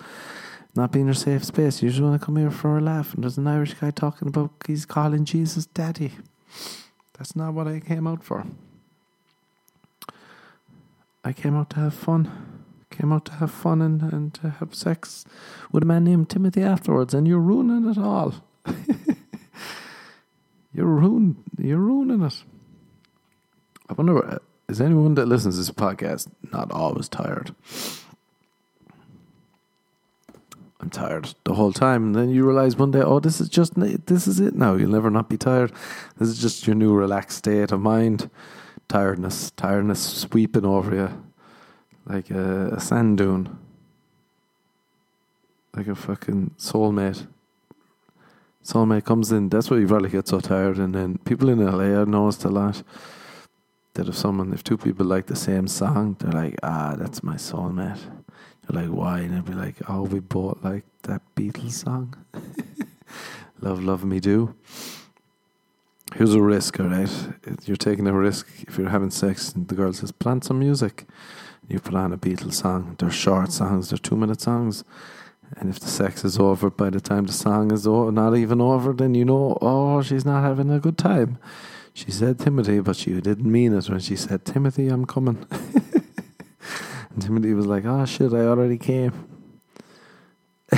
not 0.76 0.92
being 0.92 1.06
your 1.06 1.14
safe 1.14 1.44
space. 1.44 1.82
You 1.82 1.90
just 1.90 2.02
want 2.02 2.20
to 2.20 2.26
come 2.26 2.38
here 2.38 2.52
for 2.52 2.78
a 2.78 2.82
laugh. 2.82 3.14
And 3.14 3.24
there's 3.24 3.38
an 3.38 3.48
Irish 3.48 3.74
guy 3.74 3.92
talking 3.92 4.28
about 4.28 4.52
he's 4.68 4.86
calling 4.86 5.26
Jesus 5.26 5.66
daddy. 5.66 6.14
That's 7.18 7.36
not 7.36 7.54
what 7.54 7.68
I 7.68 7.80
came 7.80 8.08
out 8.08 8.24
for. 8.24 8.46
I 11.24 11.34
came 11.34 11.56
out 11.56 11.70
to 11.72 11.78
have 11.78 11.94
fun. 11.94 12.66
Came 12.92 13.12
out 13.12 13.26
to 13.26 13.34
have 13.34 13.52
fun 13.52 13.82
and, 13.82 14.02
and 14.02 14.34
to 14.36 14.50
have 14.50 14.74
sex 14.74 15.26
with 15.72 15.84
a 15.84 15.86
man 15.86 16.04
named 16.04 16.30
Timothy 16.30 16.64
afterwards, 16.64 17.14
and 17.14 17.28
you're 17.28 17.40
ruining 17.40 17.90
it 17.90 17.98
all. 17.98 18.34
you're 20.74 20.86
ruin, 20.86 21.38
you're 21.58 21.78
ruining 21.78 22.24
it. 22.24 22.44
I 23.90 23.94
wonder, 23.94 24.26
uh, 24.26 24.40
is 24.70 24.80
anyone 24.80 25.16
that 25.16 25.28
listens 25.28 25.56
to 25.56 25.60
this 25.60 25.72
podcast 25.72 26.28
not 26.52 26.72
always 26.72 27.10
tired? 27.10 27.56
I'm 30.80 30.90
tired 30.90 31.34
the 31.44 31.56
whole 31.56 31.74
time. 31.74 32.04
And 32.04 32.16
then 32.16 32.30
you 32.30 32.46
realize 32.46 32.78
one 32.78 32.92
day, 32.92 33.02
oh, 33.02 33.20
this 33.20 33.42
is 33.42 33.50
just, 33.50 33.74
this 33.76 34.28
is 34.28 34.40
it 34.40 34.56
now. 34.56 34.76
You'll 34.76 34.92
never 34.92 35.10
not 35.10 35.28
be 35.28 35.38
tired. 35.38 35.74
This 36.18 36.30
is 36.30 36.40
just 36.40 36.66
your 36.68 36.76
new 36.76 36.94
relaxed 36.94 37.40
state 37.40 37.72
of 37.72 37.82
mind. 37.82 38.30
Tiredness, 38.88 39.52
tiredness 39.52 40.02
sweeping 40.02 40.66
over 40.66 40.96
you 40.96 41.24
like 42.06 42.32
a, 42.32 42.74
a 42.74 42.80
sand 42.80 43.18
dune. 43.18 43.58
Like 45.76 45.88
a 45.88 45.96
fucking 45.96 46.56
soulmate. 46.58 47.28
Soulmate 48.64 49.06
comes 49.06 49.32
in. 49.32 49.50
That's 49.50 49.70
why 49.70 49.78
you 49.78 49.88
probably 49.88 50.10
get 50.10 50.28
so 50.28 50.40
tired. 50.40 50.78
And 50.78 50.96
then 50.96 51.18
people 51.20 51.50
in 51.50 51.64
LA, 51.64 52.00
I've 52.00 52.08
noticed 52.08 52.44
a 52.44 52.50
lot 52.50 52.84
that 53.94 54.08
if 54.08 54.16
someone, 54.16 54.54
if 54.54 54.64
two 54.64 54.78
people 54.78 55.06
like 55.06 55.28
the 55.28 55.36
same 55.36 55.68
song, 55.68 56.16
they're 56.20 56.32
like, 56.32 56.56
ah, 56.64 56.96
that's 56.98 57.24
my 57.24 57.36
soulmate 57.36 58.00
You're 58.70 58.82
like, 58.82 58.90
why? 58.90 59.20
And 59.20 59.36
I'd 59.36 59.46
be 59.46 59.54
like, 59.54 59.78
oh, 59.90 60.04
we 60.04 60.20
bought 60.20 60.64
like 60.64 60.86
that 61.04 61.22
Beatles 61.36 61.72
song. 61.72 62.16
Love, 63.62 63.84
love 63.84 64.06
me 64.06 64.22
do. 64.22 64.56
Here's 66.16 66.34
a 66.34 66.42
risk, 66.42 66.80
all 66.80 66.88
right? 66.88 67.12
You're 67.66 67.76
taking 67.76 68.08
a 68.08 68.14
risk 68.14 68.48
if 68.62 68.78
you're 68.78 68.90
having 68.90 69.12
sex 69.12 69.52
and 69.54 69.68
the 69.68 69.76
girl 69.76 69.92
says, 69.92 70.14
plant 70.14 70.46
some 70.46 70.60
music. 70.60 71.06
You 71.68 71.80
put 71.80 71.94
on 71.94 72.14
a 72.14 72.18
Beatles 72.18 72.54
song. 72.54 72.96
They're 72.98 73.12
short 73.12 73.52
songs, 73.52 73.90
they're 73.90 73.98
two 73.98 74.16
minute 74.16 74.40
songs. 74.40 74.86
And 75.58 75.70
if 75.70 75.80
the 75.80 75.88
sex 75.88 76.24
is 76.24 76.40
over 76.40 76.70
by 76.70 76.90
the 76.90 77.02
time 77.02 77.26
the 77.26 77.34
song 77.34 77.72
is 77.72 77.86
over, 77.86 78.12
not 78.12 78.38
even 78.38 78.62
over, 78.62 78.94
then 78.94 79.14
you 79.14 79.26
know, 79.26 79.58
oh, 79.62 80.02
she's 80.02 80.26
not 80.26 80.44
having 80.44 80.72
a 80.72 80.80
good 80.80 80.98
time. 80.98 81.38
She 81.94 82.12
said 82.12 82.40
Timothy, 82.40 82.80
but 82.80 82.96
she 82.96 83.20
didn't 83.20 83.52
mean 83.52 83.74
it 83.74 83.90
when 83.90 84.00
she 84.00 84.16
said, 84.16 84.46
Timothy, 84.46 84.88
I'm 84.88 85.06
coming. 85.06 85.46
And 87.20 87.26
Timothy 87.26 87.54
was 87.54 87.66
like, 87.66 87.86
oh 87.86 88.06
shit, 88.06 88.34
I 88.34 88.46
already 88.46 88.78
came. 88.78 89.12
I 90.72 90.78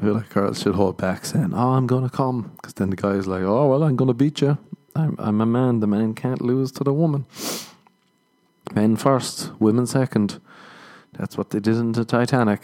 feel 0.00 0.14
like 0.14 0.30
girls 0.30 0.62
should 0.62 0.74
hold 0.74 0.96
back 0.96 1.26
saying, 1.26 1.52
oh, 1.52 1.72
I'm 1.72 1.86
going 1.86 2.04
to 2.04 2.14
come. 2.14 2.52
Because 2.56 2.72
then 2.72 2.88
the 2.88 2.96
guy's 2.96 3.26
like, 3.26 3.42
oh, 3.42 3.68
well, 3.68 3.82
I'm 3.82 3.96
going 3.96 4.08
to 4.08 4.14
beat 4.14 4.40
you. 4.40 4.56
I'm, 4.94 5.16
I'm 5.18 5.40
a 5.42 5.46
man. 5.46 5.80
The 5.80 5.86
man 5.86 6.14
can't 6.14 6.40
lose 6.40 6.72
to 6.72 6.84
the 6.84 6.94
woman. 6.94 7.26
Men 8.74 8.96
first, 8.96 9.50
women 9.60 9.86
second. 9.86 10.40
That's 11.12 11.36
what 11.36 11.50
they 11.50 11.60
did 11.60 11.76
in 11.76 11.92
the 11.92 12.06
Titanic. 12.06 12.62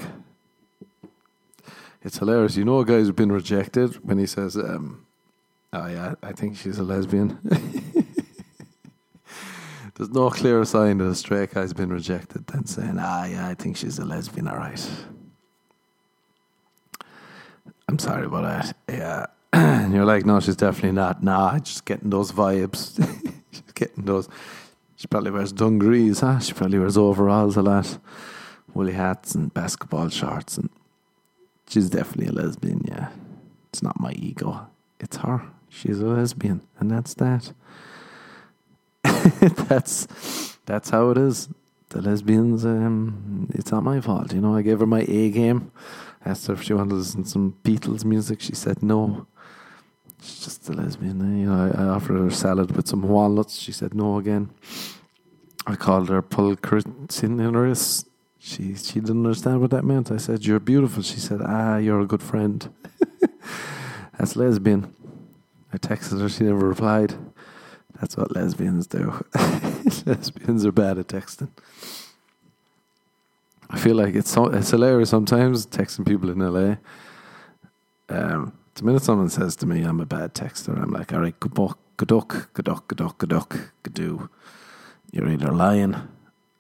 It's 2.03 2.19
hilarious. 2.19 2.57
You 2.57 2.65
know 2.65 2.79
a 2.79 2.85
guy's 2.87 3.11
been 3.11 3.33
rejected 3.33 3.97
when 4.07 4.19
he 4.19 4.27
says, 4.27 4.57
um, 4.57 5.07
oh 5.75 5.87
yeah, 5.89 6.15
I 6.23 6.33
think 6.33 6.57
she's 6.57 6.79
a 6.79 6.83
lesbian. 6.83 7.39
There's 9.97 10.11
no 10.11 10.29
clearer 10.31 10.65
sign 10.65 10.99
that 10.99 11.07
a 11.07 11.15
straight 11.15 11.55
guy's 11.55 11.73
been 11.73 11.91
rejected 11.91 12.49
than 12.49 12.67
saying, 12.67 12.97
ah, 12.99 13.27
yeah, 13.27 13.47
I 13.49 13.55
think 13.55 13.77
she's 13.77 13.99
a 13.99 14.05
lesbian, 14.05 14.49
all 14.49 14.57
right. 14.57 14.91
I'm 17.89 18.01
sorry 18.01 18.27
about 18.27 18.43
that. 18.43 18.77
Yeah. 18.89 19.27
and 19.53 19.95
you're 19.95 20.05
like, 20.05 20.27
no, 20.27 20.41
she's 20.41 20.57
definitely 20.57 20.93
not. 20.93 21.23
Nah, 21.23 21.61
just 21.61 21.85
getting 21.85 22.11
those 22.11 22.33
vibes. 22.33 22.97
she's 23.53 23.73
getting 23.75 24.05
those. 24.05 24.29
She 24.97 25.07
probably 25.07 25.31
wears 25.31 25.53
dungarees, 25.53 26.21
huh? 26.21 26.41
She 26.41 26.55
probably 26.55 26.81
wears 26.81 26.97
overalls 26.97 27.57
a 27.57 27.63
lot, 27.63 27.99
woolly 28.73 28.95
hats 28.95 29.37
and 29.37 29.55
basketball 29.55 30.09
shorts. 30.09 30.57
And 30.57 30.71
she's 31.69 31.89
definitely 31.89 32.27
a 32.27 32.33
lesbian, 32.33 32.85
yeah. 32.89 33.11
It's 33.69 33.83
not 33.83 34.01
my 34.01 34.13
ego. 34.13 34.67
It's 34.99 35.19
her. 35.19 35.43
She's 35.75 35.99
a 36.01 36.07
lesbian, 36.07 36.61
and 36.79 36.89
that's 36.89 37.15
that. 37.15 37.53
that's 39.69 40.57
that's 40.67 40.91
how 40.91 41.11
it 41.11 41.19
is. 41.19 41.49
The 41.89 42.01
lesbians, 42.01 42.65
um, 42.65 43.49
it's 43.53 43.73
not 43.73 43.83
my 43.83 44.01
fault. 44.01 44.33
You 44.33 44.41
know, 44.41 44.55
I 44.55 44.63
gave 44.63 44.79
her 44.81 44.87
my 44.87 45.05
A 45.09 45.31
game. 45.31 45.73
Asked 46.25 46.47
her 46.47 46.55
if 46.55 46.63
she 46.63 46.75
wanted 46.75 46.91
to 46.91 46.97
listen 46.97 47.25
to 47.25 47.29
some 47.29 47.57
Beatles 47.65 48.05
music. 48.05 48.41
She 48.41 48.55
said 48.55 48.83
no. 48.83 49.27
She's 50.23 50.45
just 50.45 50.69
a 50.69 50.73
lesbian. 50.73 51.21
Eh? 51.21 51.41
You 51.41 51.51
know, 51.51 51.73
I, 51.77 51.83
I 51.83 51.87
offered 51.89 52.19
her 52.19 52.31
salad 52.31 52.75
with 52.77 52.87
some 52.87 53.03
walnuts. 53.03 53.59
She 53.59 53.73
said 53.73 53.95
no 53.95 54.19
again. 54.19 54.51
I 55.67 55.75
called 55.75 56.09
her 56.09 56.23
pulchritudinous. 56.23 58.07
She 58.39 58.77
she 58.77 59.01
didn't 59.01 59.27
understand 59.27 59.61
what 59.61 59.71
that 59.73 59.85
meant. 59.85 60.13
I 60.13 60.19
said, 60.19 60.47
You're 60.47 60.61
beautiful. 60.61 61.03
She 61.03 61.19
said, 61.19 61.41
Ah, 61.45 61.79
you're 61.79 62.01
a 62.01 62.07
good 62.07 62.23
friend. 62.23 62.73
That's 64.19 64.37
lesbian. 64.37 64.95
I 65.75 65.79
texted 65.79 66.21
her, 66.21 66.29
she 66.29 66.45
never 66.45 66.69
replied. 66.69 67.15
That's 68.01 68.17
what 68.17 68.35
lesbians 68.35 68.87
do. 68.87 69.25
lesbians 70.07 70.65
are 70.65 70.71
bad 70.71 70.99
at 70.99 71.09
texting. 71.09 71.49
I 73.69 73.79
feel 73.79 73.97
like 73.97 74.15
it's 74.15 74.31
so, 74.31 74.47
it's 74.47 74.71
hilarious 74.71 75.11
sometimes 75.11 75.67
texting 75.67 76.07
people 76.07 76.31
in 76.31 76.39
LA. 76.39 76.77
Um, 78.09 78.53
the 78.75 78.85
minute 78.85 79.03
someone 79.03 79.31
says 79.31 79.57
to 79.57 79.67
me 79.67 79.83
I'm 79.83 79.99
a 79.99 80.07
bad 80.07 80.33
texter, 80.33 80.81
I'm 80.81 80.91
like, 80.91 81.13
all 81.13 81.21
right, 81.21 81.39
good 81.41 81.55
buck, 81.55 81.77
good 81.97 82.09
duck, 82.09 82.51
good 82.53 82.67
duck, 82.67 82.87
good 82.87 82.99
duck, 82.99 83.19
good 83.19 83.31
duck, 83.31 83.59
good 83.83 83.95
do. 83.95 84.31
You're 85.11 85.29
either 85.29 85.51
lying 85.51 85.97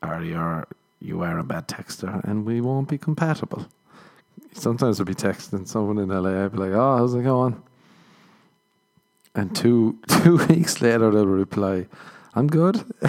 or 0.02 0.24
you're 0.24 0.66
you 1.00 1.22
are 1.22 1.38
a 1.38 1.44
bad 1.44 1.68
texter, 1.68 2.24
and 2.24 2.44
we 2.44 2.60
won't 2.60 2.88
be 2.88 2.98
compatible. 2.98 3.66
Sometimes 4.54 4.98
I'll 4.98 5.06
be 5.06 5.14
texting 5.14 5.68
someone 5.68 5.98
in 5.98 6.08
LA, 6.08 6.44
I'd 6.44 6.52
be 6.52 6.58
like, 6.58 6.72
oh, 6.72 6.96
how's 6.96 7.14
it 7.14 7.22
going? 7.22 7.62
And 9.34 9.54
two 9.54 9.98
two 10.08 10.36
weeks 10.48 10.80
later, 10.80 11.10
they'll 11.10 11.26
reply, 11.26 11.86
"I'm 12.34 12.46
good." 12.46 12.84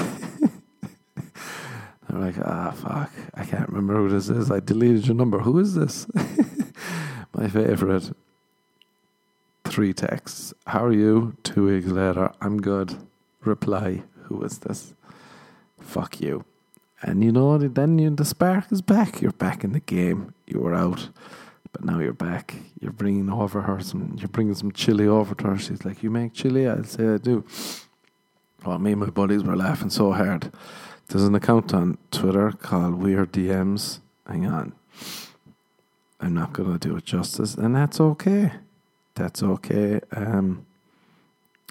I'm 2.16 2.22
like, 2.22 2.36
ah, 2.46 2.72
fuck, 2.72 3.12
I 3.34 3.44
can't 3.44 3.68
remember 3.68 3.96
who 3.96 4.10
this 4.10 4.30
is. 4.30 4.50
I 4.50 4.62
deleted 4.62 5.08
your 5.08 5.16
number. 5.16 5.40
Who 5.40 5.60
is 5.60 5.76
this? 5.76 6.08
My 7.34 7.50
favorite. 7.50 8.16
Three 9.66 9.92
texts. 9.92 10.54
How 10.68 10.86
are 10.86 10.94
you? 10.94 11.36
Two 11.44 11.66
weeks 11.66 11.88
later, 11.88 12.32
I'm 12.40 12.62
good. 12.62 12.96
Reply, 13.44 14.04
who 14.24 14.42
is 14.44 14.60
this? 14.60 14.94
Fuck 15.82 16.22
you. 16.22 16.46
And 17.02 17.22
you 17.22 17.34
know, 17.34 17.58
then 17.58 18.00
you, 18.00 18.10
the 18.12 18.24
spark 18.24 18.72
is 18.72 18.82
back. 18.82 19.22
You're 19.22 19.32
back 19.34 19.66
in 19.66 19.74
the 19.74 19.82
game. 19.82 20.34
You 20.48 20.62
were 20.62 20.74
out. 20.74 21.10
But 21.76 21.84
now 21.84 22.00
you're 22.00 22.14
back. 22.14 22.56
You're 22.80 22.94
bringing 22.94 23.30
over 23.30 23.64
her 23.64 23.82
some. 23.82 24.16
You're 24.18 24.30
bringing 24.30 24.56
some 24.56 24.72
chili 24.72 25.08
over 25.08 25.36
to 25.36 25.48
her. 25.48 25.58
She's 25.58 25.84
like, 25.84 26.04
"You 26.04 26.10
make 26.10 26.32
chili?" 26.32 26.70
I'll 26.70 26.86
say, 26.86 27.16
"I 27.16 27.18
do." 27.18 27.44
Well, 28.66 28.80
me 28.80 28.94
and 28.94 29.02
my 29.02 29.10
buddies 29.10 29.44
were 29.44 29.58
laughing 29.58 29.90
so 29.90 30.14
hard. 30.14 30.54
There's 31.10 31.26
an 31.26 31.36
account 31.36 31.74
on 31.74 31.98
Twitter 32.12 32.54
called 32.54 32.96
Weird 32.96 33.34
DMs. 33.34 34.00
Hang 34.26 34.48
on. 34.48 34.72
I'm 36.22 36.34
not 36.34 36.54
gonna 36.54 36.78
do 36.78 36.96
it 36.96 37.04
justice, 37.04 37.56
and 37.56 37.76
that's 37.76 38.00
okay. 38.00 38.54
That's 39.16 39.44
okay. 39.44 40.00
Um, 40.14 40.66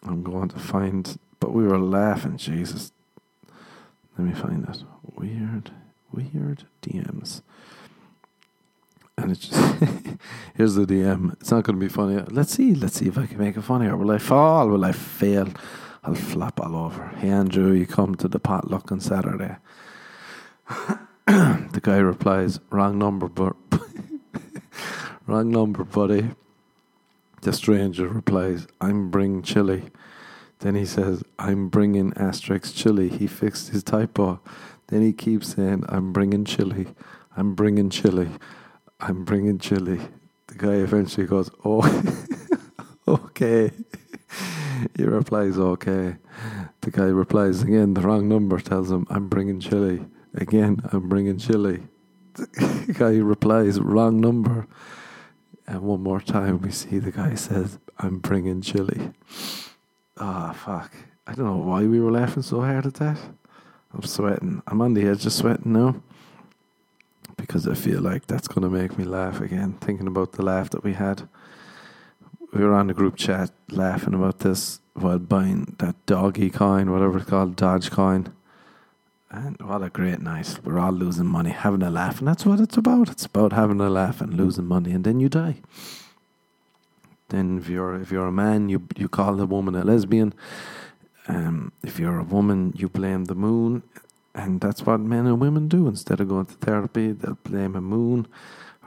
I'm 0.02 0.22
going 0.22 0.50
to 0.50 0.58
find. 0.58 1.18
But 1.40 1.54
we 1.54 1.64
were 1.64 1.78
laughing. 1.78 2.36
Jesus. 2.36 2.92
Let 4.18 4.28
me 4.28 4.34
find 4.34 4.68
it. 4.68 4.84
Weird, 5.16 5.70
weird 6.12 6.64
DMs. 6.82 7.40
And 9.16 9.30
it's 9.30 9.48
just 9.48 9.76
here's 10.54 10.74
the 10.74 10.84
DM. 10.84 11.32
It's 11.34 11.50
not 11.50 11.64
going 11.64 11.78
to 11.78 11.84
be 11.84 11.88
funny. 11.88 12.22
Let's 12.30 12.52
see. 12.52 12.74
Let's 12.74 12.98
see 12.98 13.06
if 13.06 13.16
I 13.18 13.26
can 13.26 13.38
make 13.38 13.56
it 13.56 13.62
funnier. 13.62 13.96
Will 13.96 14.10
I 14.10 14.18
fall? 14.18 14.68
Will 14.68 14.84
I 14.84 14.92
fail? 14.92 15.48
I'll 16.02 16.14
flop 16.14 16.60
all 16.60 16.76
over. 16.76 17.08
Hey 17.16 17.30
Andrew, 17.30 17.72
you 17.72 17.86
come 17.86 18.14
to 18.16 18.28
the 18.28 18.38
potluck 18.38 18.92
on 18.92 19.00
Saturday. 19.00 19.56
the 21.26 21.80
guy 21.82 21.96
replies, 21.96 22.60
"Wrong 22.70 22.98
number, 22.98 23.28
but 23.28 23.56
wrong 25.26 25.50
number, 25.50 25.84
buddy." 25.84 26.30
The 27.40 27.52
stranger 27.52 28.08
replies, 28.08 28.66
"I'm 28.80 29.10
bringing 29.10 29.42
chili." 29.42 29.84
Then 30.58 30.74
he 30.74 30.84
says, 30.84 31.22
"I'm 31.38 31.68
bringing 31.68 32.12
asterisk 32.16 32.74
chili." 32.74 33.08
He 33.08 33.26
fixed 33.26 33.70
his 33.70 33.82
typo. 33.82 34.40
Then 34.88 35.00
he 35.00 35.14
keeps 35.14 35.54
saying, 35.54 35.84
"I'm 35.88 36.12
bringing 36.12 36.44
chili. 36.44 36.88
I'm 37.36 37.54
bringing 37.54 37.88
chili." 37.88 38.28
I'm 39.00 39.24
bringing 39.24 39.58
chili. 39.58 40.00
The 40.46 40.54
guy 40.54 40.74
eventually 40.74 41.26
goes, 41.26 41.50
Oh, 41.64 41.82
okay. 43.08 43.70
he 44.96 45.04
replies, 45.04 45.58
Okay. 45.58 46.16
the 46.80 46.90
guy 46.90 47.04
replies 47.06 47.62
again, 47.62 47.94
the 47.94 48.02
wrong 48.02 48.28
number, 48.28 48.58
tells 48.60 48.90
him, 48.90 49.06
I'm 49.10 49.28
bringing 49.28 49.60
chili. 49.60 50.04
Again, 50.34 50.80
I'm 50.92 51.08
bringing 51.08 51.38
chili. 51.38 51.82
The 52.34 52.94
guy 52.98 53.16
replies, 53.18 53.80
wrong 53.80 54.20
number. 54.20 54.66
And 55.66 55.82
one 55.82 56.02
more 56.02 56.20
time, 56.20 56.60
we 56.60 56.70
see 56.70 56.98
the 56.98 57.12
guy 57.12 57.34
says, 57.34 57.78
I'm 57.98 58.18
bringing 58.18 58.60
chili. 58.60 59.12
Ah, 60.18 60.50
oh, 60.50 60.52
fuck. 60.52 60.92
I 61.26 61.34
don't 61.34 61.46
know 61.46 61.56
why 61.56 61.84
we 61.84 62.00
were 62.00 62.12
laughing 62.12 62.42
so 62.42 62.60
hard 62.60 62.86
at 62.86 62.94
that. 62.94 63.18
I'm 63.92 64.02
sweating. 64.02 64.62
I'm 64.66 64.82
on 64.82 64.94
the 64.94 65.06
edge 65.06 65.24
of 65.24 65.32
sweating 65.32 65.72
now 65.72 66.02
because 67.46 67.68
I 67.68 67.74
feel 67.74 68.00
like 68.00 68.26
that's 68.26 68.48
going 68.48 68.62
to 68.62 68.70
make 68.70 68.96
me 68.98 69.04
laugh 69.04 69.40
again, 69.40 69.74
thinking 69.74 70.06
about 70.06 70.32
the 70.32 70.42
laugh 70.42 70.70
that 70.70 70.82
we 70.82 70.94
had. 70.94 71.28
We 72.52 72.64
were 72.64 72.72
on 72.72 72.86
the 72.86 72.94
group 72.94 73.16
chat 73.16 73.50
laughing 73.70 74.14
about 74.14 74.38
this 74.38 74.80
while 74.94 75.18
buying 75.18 75.76
that 75.78 75.96
doggy 76.06 76.50
coin, 76.50 76.90
whatever 76.90 77.18
it's 77.18 77.28
called, 77.28 77.56
Dogecoin. 77.56 78.32
And 79.30 79.60
what 79.60 79.82
a 79.82 79.90
great 79.90 80.20
night. 80.20 80.60
We're 80.64 80.78
all 80.78 80.92
losing 80.92 81.26
money, 81.26 81.50
having 81.50 81.82
a 81.82 81.90
laugh. 81.90 82.20
And 82.20 82.28
that's 82.28 82.46
what 82.46 82.60
it's 82.60 82.76
about. 82.76 83.10
It's 83.10 83.26
about 83.26 83.52
having 83.52 83.80
a 83.80 83.90
laugh 83.90 84.20
and 84.20 84.34
losing 84.34 84.66
money. 84.66 84.92
And 84.92 85.04
then 85.04 85.20
you 85.20 85.28
die. 85.28 85.56
Then 87.28 87.58
if 87.58 87.68
you're 87.68 88.00
if 88.00 88.12
you're 88.12 88.28
a 88.28 88.32
man, 88.32 88.68
you 88.68 88.86
you 88.96 89.08
call 89.08 89.34
the 89.34 89.46
woman 89.46 89.74
a 89.74 89.82
lesbian. 89.82 90.32
Um, 91.26 91.72
if 91.82 91.98
you're 91.98 92.18
a 92.18 92.24
woman, 92.24 92.72
you 92.76 92.88
blame 92.88 93.24
the 93.24 93.34
moon. 93.34 93.82
And 94.34 94.60
that's 94.60 94.84
what 94.84 95.00
men 95.00 95.26
and 95.26 95.40
women 95.40 95.68
do. 95.68 95.86
Instead 95.86 96.20
of 96.20 96.28
going 96.28 96.46
to 96.46 96.54
therapy, 96.54 97.12
they'll 97.12 97.38
blame 97.44 97.76
a 97.76 97.80
moon. 97.80 98.26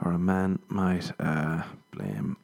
Or 0.04 0.12
a 0.12 0.18
man 0.18 0.58
might 0.68 1.12
uh, 1.18 1.62
blame 1.90 2.36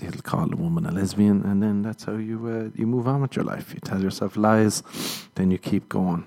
he'll 0.00 0.12
call 0.22 0.46
the 0.46 0.56
woman 0.56 0.86
a 0.86 0.90
lesbian, 0.90 1.42
and 1.42 1.62
then 1.62 1.82
that's 1.82 2.04
how 2.04 2.16
you 2.16 2.46
uh, 2.48 2.70
you 2.74 2.86
move 2.86 3.06
on 3.06 3.20
with 3.20 3.36
your 3.36 3.44
life. 3.44 3.74
You 3.74 3.80
tell 3.80 4.02
yourself 4.02 4.34
lies, 4.34 4.82
then 5.34 5.50
you 5.50 5.58
keep 5.58 5.90
going 5.90 6.24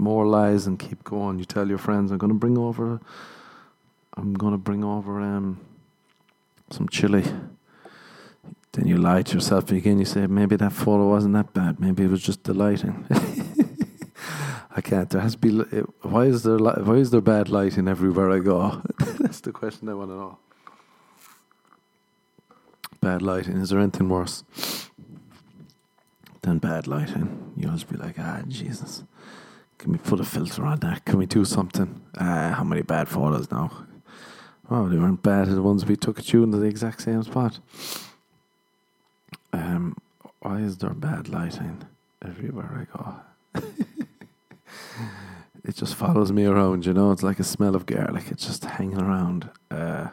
more 0.00 0.26
lies 0.26 0.66
and 0.66 0.78
keep 0.78 1.04
going. 1.04 1.38
You 1.38 1.44
tell 1.44 1.68
your 1.68 1.78
friends, 1.78 2.10
I'm 2.10 2.18
going 2.18 2.32
to 2.32 2.38
bring 2.38 2.58
over, 2.58 3.00
I'm 4.16 4.34
going 4.34 4.52
to 4.52 4.58
bring 4.58 4.82
over 4.82 5.20
um, 5.20 5.60
some 6.70 6.88
chili. 6.88 7.24
Then 8.72 8.86
you 8.86 8.96
lie 8.96 9.22
to 9.22 9.34
yourself 9.34 9.70
again. 9.72 9.98
You 9.98 10.04
say, 10.04 10.26
maybe 10.26 10.56
that 10.56 10.72
photo 10.72 11.08
wasn't 11.08 11.34
that 11.34 11.52
bad. 11.52 11.80
Maybe 11.80 12.04
it 12.04 12.10
was 12.10 12.22
just 12.22 12.44
the 12.44 12.54
lighting. 12.54 13.04
I 14.80 14.82
can't. 14.82 15.10
There 15.10 15.20
has 15.20 15.36
to 15.36 15.38
be. 15.38 15.50
Why 16.00 16.24
is 16.24 16.42
there? 16.42 16.56
Why 16.56 16.94
is 16.94 17.10
there 17.10 17.20
bad 17.20 17.50
lighting 17.50 17.86
everywhere 17.86 18.30
I 18.30 18.38
go? 18.38 18.80
That's 19.18 19.40
the 19.40 19.52
question 19.52 19.90
I 19.90 19.92
want 19.92 20.08
to 20.10 20.14
know. 20.14 20.38
Bad 22.98 23.20
lighting. 23.20 23.58
Is 23.58 23.68
there 23.68 23.78
anything 23.78 24.08
worse 24.08 24.42
than 26.40 26.60
bad 26.60 26.86
lighting? 26.86 27.52
You'll 27.58 27.72
just 27.72 27.90
be 27.90 27.98
like, 27.98 28.14
ah, 28.18 28.40
Jesus. 28.48 29.04
Can 29.76 29.92
we 29.92 29.98
put 29.98 30.18
a 30.18 30.24
filter 30.24 30.64
on 30.64 30.80
that? 30.80 31.04
Can 31.04 31.18
we 31.18 31.26
do 31.26 31.44
something? 31.44 32.00
Uh, 32.16 32.54
how 32.54 32.64
many 32.64 32.80
bad 32.80 33.10
photos 33.10 33.50
now? 33.50 33.84
Oh, 34.70 34.88
they 34.88 34.96
weren't 34.96 35.22
bad 35.22 35.48
the 35.48 35.60
ones 35.60 35.84
we 35.84 35.96
took 35.96 36.18
at 36.18 36.32
you 36.32 36.42
in 36.42 36.52
the 36.52 36.62
exact 36.62 37.02
same 37.02 37.22
spot. 37.22 37.58
Um, 39.52 39.98
why 40.38 40.60
is 40.60 40.78
there 40.78 40.94
bad 40.94 41.28
lighting 41.28 41.82
everywhere 42.24 42.86
I 42.94 42.96
go? 42.96 43.62
it 45.64 45.76
just 45.76 45.94
follows 45.94 46.32
me 46.32 46.44
around, 46.44 46.86
you 46.86 46.92
know. 46.92 47.12
It's 47.12 47.22
like 47.22 47.38
a 47.38 47.44
smell 47.44 47.74
of 47.74 47.86
garlic. 47.86 48.24
It's 48.30 48.46
just 48.46 48.64
hanging 48.64 49.00
around. 49.00 49.50
Uh, 49.70 50.08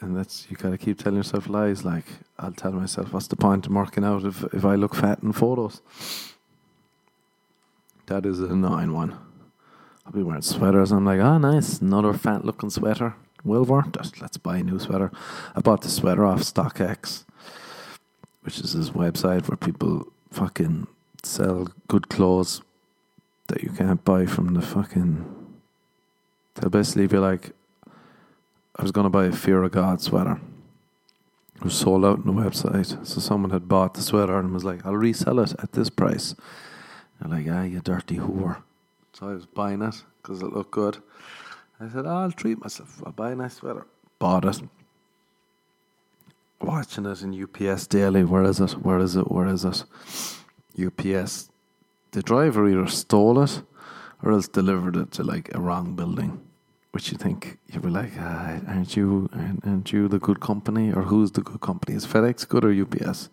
and 0.00 0.16
that's 0.16 0.46
you 0.50 0.56
gotta 0.56 0.78
keep 0.78 0.98
telling 0.98 1.16
yourself 1.16 1.48
lies. 1.48 1.84
Like 1.84 2.06
I'll 2.38 2.52
tell 2.52 2.72
myself, 2.72 3.12
what's 3.12 3.28
the 3.28 3.36
point 3.36 3.66
of 3.66 3.72
marking 3.72 4.04
out 4.04 4.24
if 4.24 4.44
if 4.52 4.64
I 4.64 4.74
look 4.74 4.94
fat 4.94 5.22
in 5.22 5.32
photos? 5.32 5.80
That 8.06 8.26
is 8.26 8.40
an 8.40 8.50
annoying 8.50 8.92
one. 8.92 9.16
I'll 10.04 10.12
be 10.12 10.22
wearing 10.22 10.42
sweaters. 10.42 10.90
I'm 10.90 11.04
like, 11.04 11.20
oh, 11.20 11.38
nice, 11.38 11.80
another 11.80 12.12
fat 12.12 12.44
looking 12.44 12.70
sweater. 12.70 13.14
Well. 13.44 13.64
Let's 14.20 14.36
buy 14.36 14.58
a 14.58 14.62
new 14.62 14.78
sweater. 14.78 15.10
I 15.54 15.60
bought 15.60 15.82
the 15.82 15.88
sweater 15.88 16.24
off 16.24 16.40
StockX, 16.40 17.24
which 18.42 18.58
is 18.58 18.74
this 18.74 18.90
website 18.90 19.48
where 19.48 19.56
people 19.56 20.12
fucking 20.30 20.86
sell 21.22 21.68
good 21.88 22.08
clothes 22.08 22.62
that 23.48 23.62
you 23.62 23.70
can't 23.70 24.04
buy 24.04 24.26
from 24.26 24.54
the 24.54 24.62
fucking. 24.62 25.24
They'll 26.54 26.70
basically 26.70 27.06
be 27.06 27.18
like, 27.18 27.52
I 28.76 28.82
was 28.82 28.92
going 28.92 29.04
to 29.04 29.10
buy 29.10 29.26
a 29.26 29.32
Fear 29.32 29.62
of 29.62 29.72
God 29.72 30.00
sweater. 30.00 30.40
It 31.56 31.64
was 31.64 31.74
sold 31.74 32.04
out 32.04 32.18
on 32.18 32.26
the 32.26 32.42
website. 32.42 33.06
So 33.06 33.20
someone 33.20 33.50
had 33.50 33.68
bought 33.68 33.94
the 33.94 34.02
sweater 34.02 34.38
and 34.38 34.52
was 34.52 34.64
like, 34.64 34.84
I'll 34.84 34.96
resell 34.96 35.38
it 35.40 35.54
at 35.62 35.72
this 35.72 35.90
price. 35.90 36.34
They're 37.20 37.30
like, 37.30 37.46
ah, 37.48 37.62
you 37.62 37.80
dirty 37.80 38.16
whore. 38.16 38.62
So 39.12 39.28
I 39.28 39.34
was 39.34 39.46
buying 39.46 39.82
it 39.82 40.02
because 40.20 40.42
it 40.42 40.52
looked 40.52 40.72
good. 40.72 40.98
I 41.78 41.88
said, 41.88 42.06
oh, 42.06 42.16
I'll 42.16 42.32
treat 42.32 42.60
myself. 42.60 43.02
I'll 43.04 43.12
buy 43.12 43.32
a 43.32 43.34
nice 43.36 43.54
sweater. 43.54 43.86
Bought 44.18 44.44
it. 44.44 44.62
Watching 46.62 47.06
it 47.06 47.22
in 47.22 47.42
UPS 47.42 47.86
Daily. 47.86 48.24
Where 48.24 48.44
is 48.44 48.60
it? 48.60 48.72
Where 48.72 48.98
is 48.98 49.16
it? 49.16 49.30
Where 49.30 49.46
is 49.46 49.64
it? 49.64 49.84
UPS. 50.78 51.50
The 52.12 52.22
driver 52.22 52.68
either 52.68 52.86
stole 52.86 53.42
it 53.42 53.62
or 54.22 54.32
else 54.32 54.48
delivered 54.48 54.96
it 54.96 55.10
to 55.12 55.24
like 55.24 55.54
a 55.54 55.60
wrong 55.60 55.96
building 55.96 56.40
which 56.92 57.10
you 57.10 57.16
think 57.16 57.58
you'd 57.66 57.82
be 57.82 57.88
like, 57.88 58.12
ah, 58.18 58.60
aren't 58.68 58.96
you, 58.96 59.28
aren't 59.64 59.92
you 59.92 60.08
the 60.08 60.18
good 60.18 60.40
company, 60.40 60.92
or 60.92 61.02
who's 61.02 61.32
the 61.32 61.40
good 61.40 61.60
company? 61.60 61.96
Is 61.96 62.06
FedEx 62.06 62.46
good 62.46 62.64
or 62.64 62.82
UPS? 62.82 63.30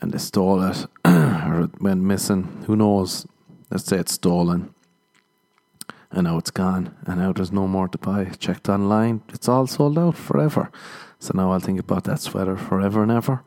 And 0.00 0.12
they 0.12 0.18
stole 0.18 0.62
it, 0.62 0.86
or 1.04 1.60
it 1.60 1.80
went 1.80 2.02
missing. 2.02 2.64
Who 2.66 2.74
knows? 2.74 3.26
Let's 3.70 3.84
say 3.84 3.98
it's 3.98 4.12
stolen, 4.12 4.74
and 6.10 6.24
now 6.24 6.38
it's 6.38 6.50
gone, 6.50 6.94
and 7.06 7.20
now 7.20 7.32
there's 7.34 7.52
no 7.52 7.68
more 7.68 7.88
to 7.88 7.98
buy. 7.98 8.24
Checked 8.38 8.70
online, 8.70 9.20
it's 9.28 9.48
all 9.48 9.66
sold 9.66 9.98
out 9.98 10.16
forever. 10.16 10.70
So 11.18 11.32
now 11.34 11.52
I'll 11.52 11.60
think 11.60 11.80
about 11.80 12.04
that 12.04 12.20
sweater 12.20 12.56
forever 12.56 13.02
and 13.02 13.10
ever. 13.10 13.42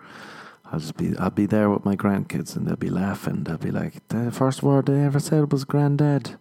I'll 0.66 0.80
just 0.80 0.98
be, 0.98 1.18
I'll 1.18 1.30
be 1.30 1.46
there 1.46 1.70
with 1.70 1.86
my 1.86 1.96
grandkids, 1.96 2.56
and 2.56 2.68
they'll 2.68 2.76
be 2.76 2.90
laughing. 2.90 3.44
They'll 3.44 3.58
be 3.58 3.72
like, 3.72 4.08
the 4.10 4.32
first 4.32 4.62
word 4.62 4.86
they 4.86 5.02
ever 5.02 5.20
said 5.20 5.52
was 5.52 5.66
"granddad." 5.66 6.38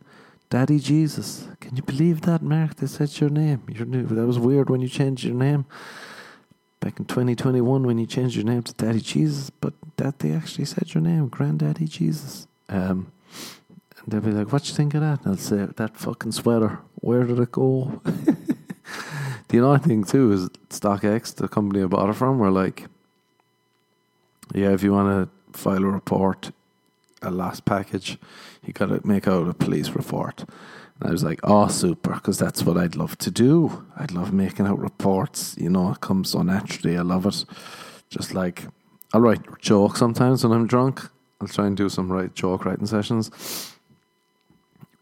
Daddy 0.50 0.78
Jesus. 0.78 1.46
Can 1.60 1.76
you 1.76 1.82
believe 1.82 2.22
that, 2.22 2.40
Mark? 2.42 2.76
They 2.76 2.86
said 2.86 3.20
your 3.20 3.28
name. 3.28 3.64
Your 3.68 3.84
new, 3.84 4.04
that 4.06 4.26
was 4.26 4.38
weird 4.38 4.70
when 4.70 4.80
you 4.80 4.88
changed 4.88 5.22
your 5.22 5.34
name 5.34 5.66
back 6.80 6.98
in 6.98 7.04
2021 7.04 7.86
when 7.86 7.98
you 7.98 8.06
changed 8.06 8.36
your 8.36 8.44
name 8.44 8.62
to 8.62 8.72
Daddy 8.74 9.00
Jesus, 9.00 9.50
but 9.50 9.74
that 9.96 10.20
they 10.20 10.32
actually 10.32 10.64
said 10.64 10.94
your 10.94 11.02
name, 11.02 11.28
Granddaddy 11.28 11.86
Jesus. 11.86 12.46
Um, 12.68 13.12
and 13.98 14.06
they'll 14.06 14.20
be 14.20 14.30
like, 14.30 14.52
"What 14.52 14.68
you 14.68 14.74
think 14.74 14.94
of 14.94 15.00
that?" 15.00 15.20
And 15.24 15.32
I'll 15.32 15.36
say, 15.36 15.66
"That 15.76 15.96
fucking 15.96 16.32
sweater. 16.32 16.80
Where 16.96 17.24
did 17.24 17.38
it 17.38 17.52
go?" 17.52 18.00
the 19.48 19.58
annoying 19.58 19.80
thing 19.80 20.04
too 20.04 20.32
is 20.32 20.48
StockX, 20.70 21.34
the 21.34 21.48
company 21.48 21.82
I 21.82 21.86
bought 21.86 22.10
it 22.10 22.14
from, 22.14 22.38
were 22.38 22.50
like, 22.50 22.86
"Yeah, 24.54 24.72
if 24.72 24.82
you 24.82 24.92
want 24.92 25.30
to 25.30 25.58
file 25.58 25.84
a 25.84 25.88
report, 25.88 26.52
a 27.22 27.30
last 27.30 27.64
package, 27.64 28.18
you 28.64 28.72
got 28.72 28.86
to 28.86 29.06
make 29.06 29.26
out 29.26 29.48
a 29.48 29.54
police 29.54 29.90
report. 29.90 30.44
And 31.00 31.08
I 31.08 31.12
was 31.12 31.24
like, 31.24 31.40
oh, 31.42 31.68
super, 31.68 32.14
because 32.14 32.38
that's 32.38 32.64
what 32.64 32.76
I'd 32.76 32.96
love 32.96 33.16
to 33.18 33.30
do. 33.30 33.86
I'd 33.96 34.12
love 34.12 34.32
making 34.32 34.66
out 34.66 34.78
reports. 34.78 35.56
You 35.58 35.70
know, 35.70 35.92
it 35.92 36.00
comes 36.00 36.30
so 36.30 36.42
naturally. 36.42 36.96
I 36.96 37.02
love 37.02 37.26
it. 37.26 37.44
Just 38.10 38.34
like, 38.34 38.64
I'll 39.12 39.20
write 39.20 39.60
jokes 39.60 39.98
sometimes 39.98 40.44
when 40.44 40.52
I'm 40.52 40.66
drunk. 40.66 41.02
I'll 41.40 41.48
try 41.48 41.66
and 41.66 41.76
do 41.76 41.88
some 41.88 42.10
write 42.10 42.34
joke 42.34 42.64
writing 42.64 42.86
sessions. 42.86 43.74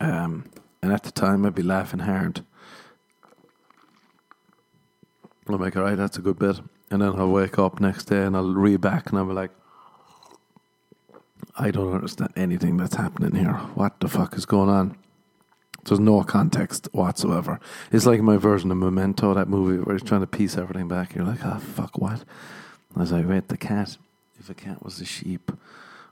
Um, 0.01 0.45
and 0.83 0.93
at 0.93 1.03
the 1.03 1.11
time, 1.11 1.47
I'd 1.47 1.55
be 1.55 1.63
laughing 1.63 2.01
hard. 2.01 2.45
I'll 5.55 5.59
make, 5.59 5.77
all 5.77 5.83
right, 5.83 5.97
that's 5.97 6.19
a 6.19 6.23
good 6.23 6.39
bit. 6.39 6.61
And 6.91 7.03
then 7.03 7.15
I'll 7.17 7.31
wake 7.31 7.59
up 7.59 7.81
next 7.81 8.05
day 8.07 8.23
and 8.23 8.37
I'll 8.37 8.55
read 8.55 8.81
back 8.81 9.11
and 9.11 9.19
I'll 9.19 9.27
be 9.27 9.33
like, 9.33 9.51
I 11.59 11.71
don't 11.71 11.95
understand 11.95 12.33
anything 12.37 12.77
that's 12.77 12.97
happening 12.97 13.35
here. 13.35 13.55
What 13.75 14.01
the 14.01 14.09
fuck 14.09 14.37
is 14.37 14.45
going 14.45 14.69
on? 14.69 14.97
There's 15.85 16.01
no 16.01 16.23
context 16.25 16.89
whatsoever. 16.93 17.61
It's 17.93 18.07
like 18.07 18.21
my 18.21 18.37
version 18.37 18.71
of 18.73 18.77
Memento, 18.77 19.35
that 19.35 19.49
movie 19.49 19.83
where 19.83 19.97
he's 19.97 20.07
trying 20.07 20.23
to 20.23 20.27
piece 20.27 20.57
everything 20.57 20.89
back. 20.89 21.15
You're 21.15 21.25
like, 21.25 21.45
oh, 21.45 21.59
fuck, 21.59 21.97
what? 21.99 22.25
As 22.99 23.13
I 23.13 23.21
read 23.21 23.49
the 23.49 23.57
cat. 23.57 23.97
If 24.39 24.51
a 24.51 24.55
cat 24.55 24.85
was 24.85 25.01
a 25.01 25.05
sheep, 25.05 25.51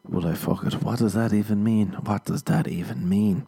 would 0.09 0.25
I 0.25 0.35
fuck 0.35 0.65
it? 0.65 0.83
What 0.83 1.01
does 1.01 1.13
that 1.15 1.33
even 1.33 1.63
mean? 1.63 1.89
What 1.89 2.25
does 2.25 2.45
that 2.45 2.67
even 2.69 3.09
mean? 3.09 3.47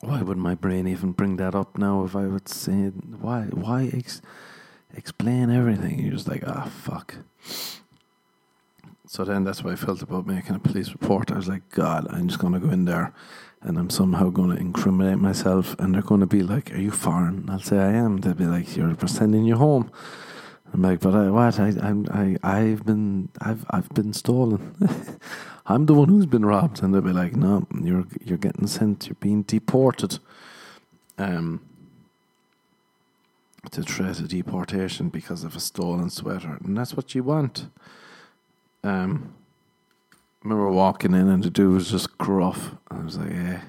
Why 0.00 0.22
would 0.22 0.38
my 0.38 0.54
brain 0.54 0.86
even 0.86 1.12
bring 1.12 1.36
that 1.36 1.54
up 1.54 1.76
now 1.76 2.04
if 2.04 2.14
I 2.14 2.26
would 2.26 2.48
say, 2.48 2.88
why, 3.20 3.42
why 3.50 3.90
ex- 3.92 4.22
explain 4.94 5.50
everything? 5.50 5.98
You're 5.98 6.12
just 6.12 6.28
like, 6.28 6.44
ah, 6.46 6.64
oh, 6.66 6.68
fuck. 6.68 7.16
So 9.06 9.24
then 9.24 9.42
that's 9.42 9.64
what 9.64 9.72
I 9.72 9.76
felt 9.76 10.02
about 10.02 10.26
making 10.26 10.54
a 10.54 10.58
police 10.58 10.92
report. 10.92 11.32
I 11.32 11.36
was 11.36 11.48
like, 11.48 11.68
God, 11.70 12.06
I'm 12.10 12.28
just 12.28 12.38
going 12.38 12.52
to 12.52 12.60
go 12.60 12.70
in 12.70 12.84
there 12.84 13.12
and 13.62 13.78
I'm 13.78 13.90
somehow 13.90 14.28
going 14.28 14.50
to 14.50 14.60
incriminate 14.60 15.18
myself. 15.18 15.74
And 15.78 15.94
they're 15.94 16.02
going 16.02 16.20
to 16.20 16.26
be 16.26 16.42
like, 16.42 16.72
Are 16.72 16.78
you 16.78 16.90
foreign? 16.90 17.48
I'll 17.48 17.58
say, 17.58 17.78
I 17.78 17.92
am. 17.92 18.18
They'll 18.18 18.34
be 18.34 18.44
like, 18.44 18.76
You're 18.76 18.94
sending 19.06 19.44
you 19.44 19.56
home. 19.56 19.90
I'm 20.72 20.82
like, 20.82 21.00
but 21.00 21.14
I, 21.14 21.30
what? 21.30 21.58
I, 21.58 21.68
I'm, 21.80 22.06
I, 22.10 22.36
I've 22.42 22.84
been, 22.84 23.30
I've, 23.40 23.64
I've 23.70 23.88
been 23.90 24.12
stolen. 24.12 24.76
I'm 25.66 25.86
the 25.86 25.94
one 25.94 26.08
who's 26.08 26.26
been 26.26 26.44
robbed, 26.44 26.82
and 26.82 26.94
they'll 26.94 27.00
be 27.00 27.12
like, 27.12 27.36
no, 27.36 27.66
you're, 27.82 28.06
you're 28.24 28.38
getting 28.38 28.66
sent. 28.66 29.06
You're 29.06 29.16
being 29.20 29.42
deported. 29.42 30.18
Um, 31.18 31.62
to 33.70 33.82
threat 33.82 34.18
of 34.18 34.28
deportation 34.28 35.08
because 35.08 35.44
of 35.44 35.56
a 35.56 35.60
stolen 35.60 36.10
sweater, 36.10 36.58
and 36.64 36.76
that's 36.76 36.94
what 36.94 37.14
you 37.14 37.22
want. 37.22 37.68
Um, 38.82 39.34
I 40.12 40.48
remember 40.48 40.70
walking 40.70 41.12
in, 41.12 41.28
and 41.28 41.42
the 41.42 41.50
dude 41.50 41.74
was 41.74 41.90
just 41.90 42.16
gruff. 42.18 42.72
I 42.90 43.00
was 43.00 43.18
like, 43.18 43.30
yeah. 43.30 43.60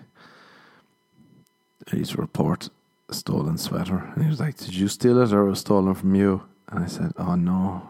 I 1.92 1.96
used 1.96 2.12
to 2.12 2.22
report 2.22 2.70
a 3.10 3.14
stolen 3.14 3.58
sweater, 3.58 4.12
and 4.14 4.24
he 4.24 4.30
was 4.30 4.40
like, 4.40 4.58
"Did 4.58 4.76
you 4.76 4.88
steal 4.88 5.22
it, 5.22 5.34
or 5.34 5.46
was 5.46 5.60
stolen 5.60 5.96
from 5.96 6.14
you?" 6.16 6.44
And 6.70 6.84
I 6.84 6.88
said, 6.88 7.14
"Oh 7.18 7.36
no." 7.36 7.90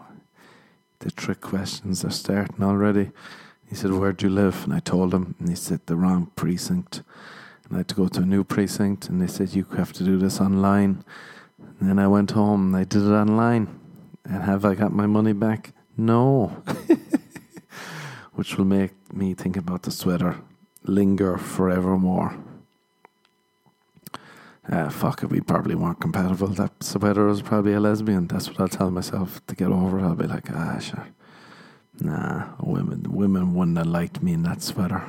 The 1.00 1.10
trick 1.10 1.40
questions 1.40 2.04
are 2.04 2.10
starting 2.10 2.62
already. 2.62 3.10
He 3.66 3.74
said, 3.74 3.92
Where 3.92 4.12
do 4.12 4.26
you 4.26 4.32
live? 4.34 4.64
And 4.64 4.74
I 4.74 4.80
told 4.80 5.14
him, 5.14 5.34
and 5.38 5.48
he 5.48 5.54
said, 5.54 5.80
The 5.86 5.96
wrong 5.96 6.30
precinct. 6.36 7.02
And 7.64 7.76
I 7.76 7.78
had 7.78 7.88
to 7.88 7.94
go 7.94 8.08
to 8.08 8.20
a 8.20 8.26
new 8.26 8.44
precinct, 8.44 9.08
and 9.08 9.22
they 9.22 9.26
said, 9.26 9.54
You 9.54 9.64
have 9.78 9.94
to 9.94 10.04
do 10.04 10.18
this 10.18 10.42
online. 10.42 11.02
And 11.58 11.88
then 11.88 11.98
I 11.98 12.06
went 12.06 12.32
home 12.32 12.66
and 12.66 12.76
I 12.76 12.84
did 12.84 13.02
it 13.02 13.12
online. 13.12 13.80
And 14.26 14.42
have 14.42 14.66
I 14.66 14.74
got 14.74 14.92
my 14.92 15.06
money 15.06 15.32
back? 15.32 15.72
No. 15.96 16.62
Which 18.34 18.58
will 18.58 18.66
make 18.66 18.92
me 19.14 19.32
think 19.32 19.56
about 19.56 19.84
the 19.84 19.90
sweater 19.90 20.36
linger 20.84 21.38
forevermore. 21.38 22.36
Uh, 24.68 24.88
fuck 24.88 25.22
it, 25.22 25.30
we 25.30 25.40
probably 25.40 25.74
weren't 25.74 26.00
compatible. 26.00 26.48
That 26.48 26.82
sweater 26.82 27.26
was 27.26 27.42
probably 27.42 27.72
a 27.72 27.80
lesbian. 27.80 28.26
That's 28.26 28.48
what 28.48 28.60
I'll 28.60 28.68
tell 28.68 28.90
myself 28.90 29.44
to 29.46 29.54
get 29.54 29.68
over 29.68 29.98
it. 29.98 30.02
I'll 30.02 30.14
be 30.14 30.26
like, 30.26 30.50
ah, 30.52 30.78
sure. 30.78 31.08
Nah, 32.00 32.50
women, 32.62 33.04
women 33.08 33.54
wouldn't 33.54 33.78
have 33.78 33.86
liked 33.86 34.22
me 34.22 34.32
in 34.32 34.42
that 34.42 34.62
sweater. 34.62 35.02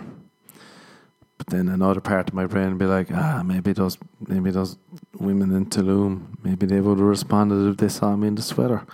But 1.37 1.47
then 1.47 1.69
another 1.69 2.01
part 2.01 2.29
of 2.29 2.33
my 2.33 2.45
brain 2.45 2.69
would 2.69 2.77
be 2.77 2.85
like, 2.85 3.11
ah, 3.11 3.43
maybe 3.43 3.73
those, 3.73 3.97
maybe 4.27 4.51
those 4.51 4.77
women 5.19 5.53
in 5.55 5.65
Tulum, 5.65 6.37
maybe 6.43 6.65
they 6.65 6.79
would 6.79 6.99
have 6.99 7.07
responded 7.07 7.69
if 7.69 7.77
they 7.77 7.89
saw 7.89 8.15
me 8.15 8.29
in 8.29 8.35
the 8.35 8.41
sweater. 8.41 8.85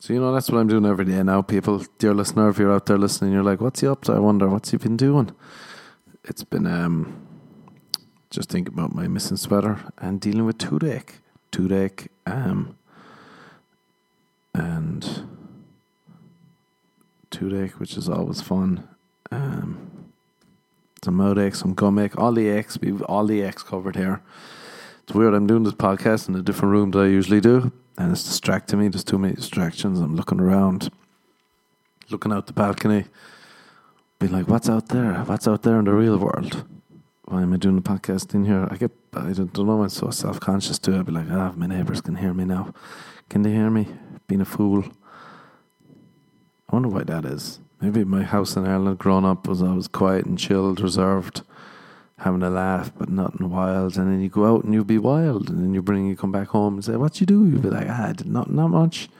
So 0.00 0.12
you 0.12 0.20
know 0.20 0.32
that's 0.32 0.48
what 0.48 0.58
I'm 0.58 0.68
doing 0.68 0.86
every 0.86 1.04
day 1.04 1.22
now. 1.24 1.42
People, 1.42 1.84
dear 1.98 2.14
listener, 2.14 2.48
if 2.48 2.58
you're 2.58 2.72
out 2.72 2.86
there 2.86 2.98
listening, 2.98 3.32
you're 3.32 3.42
like, 3.42 3.60
"What's 3.60 3.80
he 3.80 3.88
up 3.88 4.04
to?" 4.04 4.12
I 4.12 4.20
wonder 4.20 4.48
what's 4.48 4.70
he 4.70 4.76
been 4.76 4.96
doing. 4.96 5.32
It's 6.22 6.44
been 6.44 6.68
um, 6.68 7.27
just 8.30 8.50
thinking 8.50 8.74
about 8.74 8.94
my 8.94 9.08
missing 9.08 9.36
sweater 9.36 9.80
and 9.98 10.20
dealing 10.20 10.44
with 10.44 10.58
toothache, 10.58 11.20
toothache, 11.50 12.08
um, 12.26 12.76
and 14.54 15.26
toothache, 17.30 17.80
which 17.80 17.96
is 17.96 18.08
always 18.08 18.40
fun. 18.40 18.86
Um, 19.30 19.88
some 21.04 21.14
mouth 21.14 21.54
some 21.54 21.74
gum 21.74 21.98
ache, 21.98 22.18
all 22.18 22.32
the 22.32 22.48
aches. 22.48 22.78
We've 22.80 23.02
all 23.02 23.24
the 23.24 23.42
aches 23.42 23.62
covered 23.62 23.96
here. 23.96 24.20
It's 25.04 25.14
weird. 25.14 25.32
I'm 25.32 25.46
doing 25.46 25.62
this 25.62 25.74
podcast 25.74 26.28
in 26.28 26.34
a 26.34 26.42
different 26.42 26.72
room 26.72 26.90
than 26.90 27.02
I 27.02 27.06
usually 27.06 27.40
do, 27.40 27.72
and 27.96 28.12
it's 28.12 28.24
distracting 28.24 28.80
me. 28.80 28.88
There's 28.88 29.04
too 29.04 29.18
many 29.18 29.34
distractions. 29.34 30.00
I'm 30.00 30.16
looking 30.16 30.40
around, 30.40 30.90
looking 32.10 32.32
out 32.32 32.46
the 32.46 32.52
balcony, 32.52 33.04
being 34.18 34.32
like, 34.32 34.48
"What's 34.48 34.68
out 34.68 34.88
there? 34.88 35.14
What's 35.24 35.46
out 35.46 35.62
there 35.62 35.78
in 35.78 35.84
the 35.84 35.94
real 35.94 36.18
world?" 36.18 36.64
Why 37.28 37.42
am 37.42 37.52
I 37.52 37.58
doing 37.58 37.76
the 37.76 37.82
podcast 37.82 38.34
in 38.34 38.46
here? 38.46 38.66
I 38.70 38.76
get, 38.78 38.90
I 39.12 39.32
don't, 39.34 39.54
know. 39.54 39.82
I'm 39.82 39.90
so 39.90 40.08
self 40.08 40.40
conscious 40.40 40.78
too. 40.78 40.96
I'd 40.96 41.04
be 41.04 41.12
like, 41.12 41.30
"Ah, 41.30 41.52
my 41.54 41.66
neighbours 41.66 42.00
can 42.00 42.16
hear 42.16 42.32
me 42.32 42.46
now. 42.46 42.72
Can 43.28 43.42
they 43.42 43.52
hear 43.52 43.68
me? 43.68 43.86
Being 44.28 44.40
a 44.40 44.46
fool." 44.46 44.84
I 46.70 46.76
wonder 46.76 46.88
why 46.88 47.04
that 47.04 47.26
is. 47.26 47.60
Maybe 47.82 48.02
my 48.02 48.22
house 48.22 48.56
in 48.56 48.66
Ireland 48.66 48.96
growing 48.96 49.26
up 49.26 49.46
was 49.46 49.62
always 49.62 49.88
quiet 49.88 50.24
and 50.24 50.38
chilled, 50.38 50.80
reserved, 50.80 51.42
having 52.16 52.42
a 52.42 52.48
laugh, 52.48 52.92
but 52.96 53.10
nothing 53.10 53.50
wild. 53.50 53.98
And 53.98 54.10
then 54.10 54.22
you 54.22 54.30
go 54.30 54.46
out 54.46 54.64
and 54.64 54.72
you'd 54.72 54.86
be 54.86 54.96
wild, 54.96 55.50
and 55.50 55.62
then 55.62 55.74
you 55.74 55.82
bring 55.82 56.06
you 56.06 56.16
come 56.16 56.32
back 56.32 56.48
home 56.48 56.76
and 56.76 56.84
say, 56.84 56.96
"What 56.96 57.20
you 57.20 57.26
do?" 57.26 57.44
You'd 57.44 57.60
be 57.60 57.68
like, 57.68 57.88
"Ah, 57.90 58.06
I 58.06 58.12
did 58.14 58.28
not 58.28 58.50
not 58.50 58.68
much. 58.68 59.10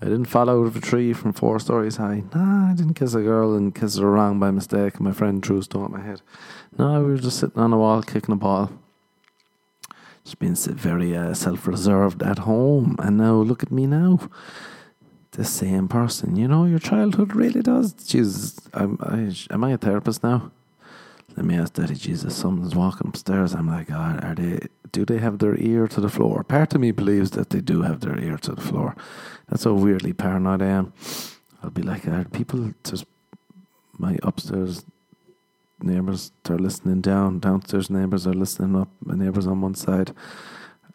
I 0.00 0.04
didn't 0.04 0.26
fall 0.26 0.48
out 0.48 0.66
of 0.66 0.76
a 0.76 0.80
tree 0.80 1.12
from 1.12 1.32
four 1.32 1.58
stories 1.58 1.96
high. 1.96 2.22
Nah, 2.34 2.70
I 2.70 2.74
didn't 2.74 2.94
kiss 2.94 3.14
a 3.14 3.22
girl 3.22 3.56
and 3.56 3.74
kiss 3.74 3.98
her 3.98 4.10
wrong 4.10 4.38
by 4.38 4.50
mistake. 4.50 4.94
And 4.94 5.04
my 5.04 5.12
friend 5.12 5.44
threw 5.44 5.58
a 5.58 5.62
stone 5.62 5.86
at 5.86 5.90
my 5.90 6.02
head. 6.02 6.22
No, 6.78 7.02
we 7.02 7.12
were 7.12 7.18
just 7.18 7.40
sitting 7.40 7.60
on 7.60 7.72
a 7.72 7.78
wall 7.78 8.02
kicking 8.02 8.32
a 8.32 8.36
ball." 8.36 8.70
Just 10.24 10.38
being 10.38 10.54
very 10.54 11.16
uh, 11.16 11.32
self-reserved 11.32 12.22
at 12.22 12.40
home, 12.40 12.96
and 12.98 13.16
now 13.16 13.36
look 13.36 13.62
at 13.62 13.72
me 13.72 13.86
now 13.86 14.20
the 15.38 15.44
same 15.44 15.88
person. 15.88 16.36
You 16.36 16.48
know, 16.48 16.64
your 16.64 16.78
childhood 16.78 17.34
really 17.34 17.62
does. 17.62 17.92
Jesus, 17.92 18.58
I'm, 18.74 18.98
I, 19.00 19.54
am 19.54 19.64
I 19.64 19.72
a 19.72 19.78
therapist 19.78 20.22
now? 20.22 20.50
Let 21.38 21.44
me 21.44 21.56
ask 21.56 21.74
Daddy 21.74 21.94
Jesus. 21.94 22.34
Someone's 22.34 22.74
walking 22.74 23.06
upstairs. 23.06 23.54
I'm 23.54 23.68
like, 23.68 23.92
oh, 23.92 23.94
are 23.94 24.34
they? 24.34 24.58
Do 24.90 25.04
they 25.04 25.18
have 25.18 25.38
their 25.38 25.56
ear 25.56 25.86
to 25.86 26.00
the 26.00 26.08
floor? 26.08 26.42
Part 26.42 26.74
of 26.74 26.80
me 26.80 26.90
believes 26.90 27.30
that 27.30 27.50
they 27.50 27.60
do 27.60 27.82
have 27.82 28.00
their 28.00 28.18
ear 28.18 28.38
to 28.38 28.56
the 28.56 28.60
floor. 28.60 28.96
That's 29.48 29.62
how 29.62 29.74
weirdly 29.74 30.12
paranoid 30.12 30.62
I 30.62 30.66
am. 30.66 30.92
I'll 31.62 31.70
be 31.70 31.82
like, 31.82 32.08
are 32.08 32.24
people 32.24 32.74
just 32.82 33.04
my 33.96 34.18
upstairs 34.24 34.84
neighbours? 35.80 36.32
They're 36.42 36.58
listening 36.58 37.02
down. 37.02 37.38
Downstairs 37.38 37.88
neighbours 37.88 38.26
are 38.26 38.34
listening 38.34 38.74
up. 38.74 38.88
My 39.04 39.14
neighbours 39.14 39.46
on 39.46 39.60
one 39.60 39.76
side 39.76 40.10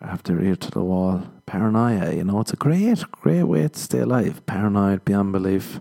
have 0.02 0.24
their 0.24 0.41
ear 0.41 0.58
to 0.58 0.72
the 0.72 0.84
wall. 0.84 1.26
Paranoia, 1.46 2.14
you 2.14 2.26
know, 2.26 2.41
it's 2.41 2.52
a 2.52 2.58
great, 2.58 3.02
great 3.12 3.44
way 3.44 3.66
to 3.70 3.80
stay 3.80 4.00
alive. 4.00 4.46
Paranoid 4.46 5.06
beyond 5.06 5.32
belief. 5.32 5.80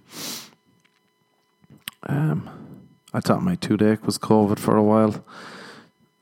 Um, 2.04 2.61
I 3.14 3.20
thought 3.20 3.42
my 3.42 3.56
toothache 3.56 4.06
was 4.06 4.18
COVID 4.18 4.58
for 4.58 4.76
a 4.76 4.82
while. 4.82 5.24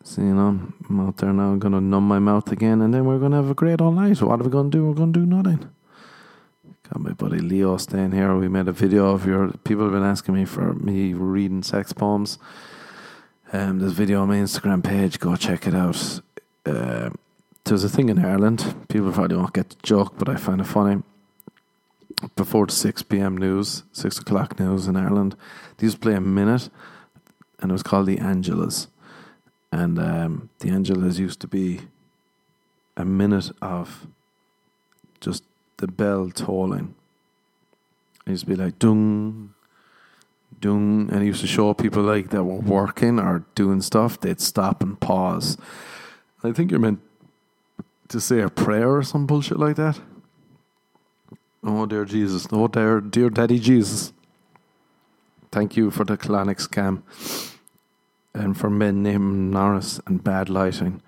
So, 0.02 0.22
you 0.22 0.34
know, 0.34 0.72
I'm 0.88 1.00
out 1.00 1.18
there 1.18 1.32
now, 1.32 1.54
going 1.56 1.72
to 1.72 1.80
numb 1.80 2.08
my 2.08 2.18
mouth 2.18 2.50
again, 2.50 2.80
and 2.80 2.92
then 2.92 3.04
we're 3.04 3.18
going 3.18 3.30
to 3.32 3.36
have 3.36 3.50
a 3.50 3.54
great 3.54 3.80
all 3.80 3.92
night. 3.92 4.20
What 4.22 4.40
are 4.40 4.44
we 4.44 4.50
going 4.50 4.70
to 4.70 4.78
do? 4.78 4.86
We're 4.86 4.94
going 4.94 5.12
to 5.12 5.20
do 5.20 5.26
nothing. 5.26 5.70
Got 6.92 7.02
my 7.02 7.12
buddy 7.12 7.38
Leo 7.38 7.76
staying 7.76 8.12
here. 8.12 8.34
We 8.36 8.48
made 8.48 8.66
a 8.66 8.72
video 8.72 9.10
of 9.10 9.24
your. 9.24 9.52
People 9.62 9.84
have 9.84 9.92
been 9.92 10.02
asking 10.02 10.34
me 10.34 10.44
for 10.44 10.72
me 10.74 11.14
reading 11.14 11.62
sex 11.62 11.92
poems. 11.92 12.38
Um, 13.52 13.78
there's 13.78 13.92
a 13.92 13.94
video 13.94 14.22
on 14.22 14.28
my 14.28 14.36
Instagram 14.36 14.82
page. 14.82 15.20
Go 15.20 15.36
check 15.36 15.68
it 15.68 15.74
out. 15.74 16.20
Uh, 16.66 17.10
there's 17.64 17.84
a 17.84 17.88
thing 17.88 18.08
in 18.08 18.18
Ireland. 18.24 18.74
People 18.88 19.12
probably 19.12 19.36
won't 19.36 19.52
get 19.52 19.70
the 19.70 19.76
joke, 19.84 20.14
but 20.18 20.28
I 20.28 20.34
find 20.36 20.60
it 20.60 20.64
funny. 20.64 21.02
Before 22.36 22.66
the 22.66 22.72
6 22.72 23.02
p.m. 23.04 23.36
news, 23.36 23.84
6 23.92 24.18
o'clock 24.18 24.58
news 24.58 24.86
in 24.86 24.96
Ireland, 24.96 25.36
they 25.76 25.86
used 25.86 25.96
to 25.96 26.00
play 26.00 26.14
a 26.14 26.20
minute, 26.20 26.68
and 27.58 27.70
it 27.70 27.72
was 27.72 27.82
called 27.82 28.06
the 28.06 28.18
Angelus. 28.18 28.88
And 29.72 29.98
um, 29.98 30.50
the 30.58 30.70
Angelus 30.70 31.18
used 31.18 31.40
to 31.40 31.46
be 31.46 31.80
a 32.96 33.04
minute 33.04 33.50
of 33.62 34.06
just 35.20 35.44
the 35.78 35.86
bell 35.86 36.30
tolling. 36.30 36.94
It 38.26 38.30
used 38.30 38.44
to 38.44 38.50
be 38.50 38.56
like 38.56 38.78
dung, 38.78 39.54
dung, 40.60 41.08
and 41.10 41.22
it 41.22 41.26
used 41.26 41.40
to 41.40 41.46
show 41.46 41.72
people 41.74 42.02
like 42.02 42.30
that 42.30 42.44
were 42.44 42.56
working 42.56 43.18
or 43.18 43.44
doing 43.54 43.80
stuff. 43.80 44.20
They'd 44.20 44.40
stop 44.40 44.82
and 44.82 45.00
pause. 45.00 45.56
I 46.42 46.52
think 46.52 46.70
you're 46.70 46.80
meant 46.80 47.00
to 48.08 48.20
say 48.20 48.40
a 48.40 48.48
prayer 48.48 48.96
or 48.96 49.02
some 49.02 49.26
bullshit 49.26 49.58
like 49.58 49.76
that. 49.76 50.00
Oh 51.62 51.84
dear 51.84 52.06
Jesus, 52.06 52.46
oh 52.52 52.68
dear 52.68 53.02
dear 53.02 53.28
Daddy 53.28 53.58
Jesus. 53.58 54.14
Thank 55.52 55.76
you 55.76 55.90
for 55.90 56.04
the 56.04 56.16
colonic 56.16 56.56
scam 56.66 57.02
and 58.32 58.56
for 58.56 58.70
men 58.70 59.02
named 59.02 59.52
Norris 59.52 60.00
and 60.06 60.24
bad 60.24 60.48
lighting 60.48 61.02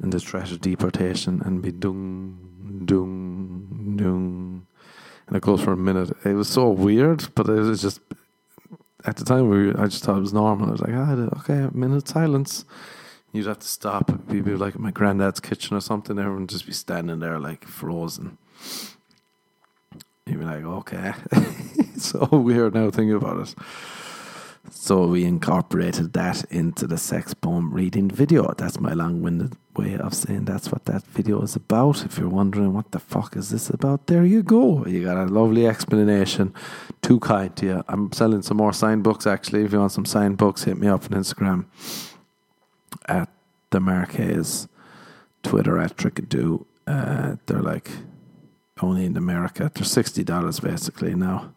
and 0.00 0.10
the 0.10 0.18
threat 0.18 0.52
of 0.52 0.62
deportation 0.62 1.42
and 1.44 1.60
be 1.60 1.70
dung 1.70 2.82
dung 2.86 3.96
dung 3.96 4.66
and 5.26 5.36
it 5.36 5.42
goes 5.42 5.60
for 5.60 5.72
a 5.72 5.76
minute. 5.76 6.16
It 6.24 6.32
was 6.32 6.48
so 6.48 6.70
weird, 6.70 7.28
but 7.34 7.48
it 7.50 7.60
was 7.60 7.82
just 7.82 8.00
at 9.04 9.16
the 9.16 9.24
time 9.26 9.50
we 9.50 9.74
I 9.74 9.84
just 9.84 10.02
thought 10.02 10.16
it 10.16 10.22
was 10.22 10.32
normal. 10.32 10.68
I 10.68 10.72
was 10.72 10.80
like, 10.80 10.94
ah, 10.94 11.12
okay, 11.40 11.64
a 11.64 11.70
minute 11.76 12.08
silence. 12.08 12.64
You'd 13.32 13.46
have 13.46 13.58
to 13.58 13.68
stop. 13.68 14.10
It'd 14.30 14.46
be 14.46 14.56
like 14.56 14.78
my 14.78 14.92
granddad's 14.92 15.40
kitchen 15.40 15.76
or 15.76 15.80
something. 15.80 16.18
Everyone 16.18 16.46
just 16.46 16.64
be 16.64 16.72
standing 16.72 17.20
there 17.20 17.38
like 17.38 17.66
frozen. 17.66 18.38
You'd 20.30 20.40
be 20.40 20.44
like, 20.44 20.64
okay. 20.64 21.12
so 21.96 22.26
weird 22.30 22.74
now 22.74 22.90
thinking 22.90 23.14
about 23.14 23.40
it. 23.40 23.54
So 24.70 25.06
we 25.06 25.24
incorporated 25.24 26.12
that 26.12 26.44
into 26.50 26.86
the 26.86 26.98
sex 26.98 27.34
poem 27.34 27.72
reading 27.72 28.08
video. 28.08 28.52
That's 28.56 28.78
my 28.78 28.92
long 28.92 29.22
winded 29.22 29.56
way 29.76 29.96
of 29.96 30.14
saying 30.14 30.44
that's 30.44 30.70
what 30.70 30.84
that 30.84 31.02
video 31.04 31.42
is 31.42 31.56
about. 31.56 32.04
If 32.04 32.18
you're 32.18 32.28
wondering 32.28 32.72
what 32.72 32.92
the 32.92 33.00
fuck 33.00 33.36
is 33.36 33.50
this 33.50 33.70
about, 33.70 34.06
there 34.06 34.24
you 34.24 34.42
go. 34.42 34.86
You 34.86 35.04
got 35.04 35.16
a 35.16 35.24
lovely 35.24 35.66
explanation. 35.66 36.54
Too 37.02 37.18
kind 37.18 37.54
to 37.56 37.66
you. 37.66 37.84
I'm 37.88 38.12
selling 38.12 38.42
some 38.42 38.58
more 38.58 38.72
signed 38.72 39.02
books 39.02 39.26
actually. 39.26 39.64
If 39.64 39.72
you 39.72 39.80
want 39.80 39.92
some 39.92 40.04
signed 40.04 40.36
books, 40.38 40.64
hit 40.64 40.78
me 40.78 40.86
up 40.86 41.04
on 41.04 41.10
Instagram 41.10 41.64
at 43.06 43.28
the 43.70 43.80
Marquez, 43.80 44.68
Twitter 45.42 45.78
at 45.78 45.96
Trickadoo. 45.96 46.64
Uh, 46.86 47.36
they're 47.46 47.62
like 47.62 47.90
only 48.82 49.04
in 49.04 49.16
America. 49.16 49.70
They're 49.74 49.84
sixty 49.84 50.24
dollars 50.24 50.60
basically 50.60 51.14
now, 51.14 51.52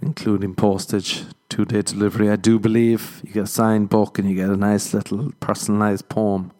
including 0.00 0.54
postage, 0.54 1.24
two 1.48 1.64
day 1.64 1.82
delivery. 1.82 2.30
I 2.30 2.36
do 2.36 2.58
believe 2.58 3.20
you 3.24 3.32
get 3.32 3.44
a 3.44 3.46
signed 3.46 3.88
book 3.88 4.18
and 4.18 4.28
you 4.28 4.34
get 4.34 4.50
a 4.50 4.56
nice 4.56 4.94
little 4.94 5.32
personalized 5.40 6.08
poem. 6.08 6.52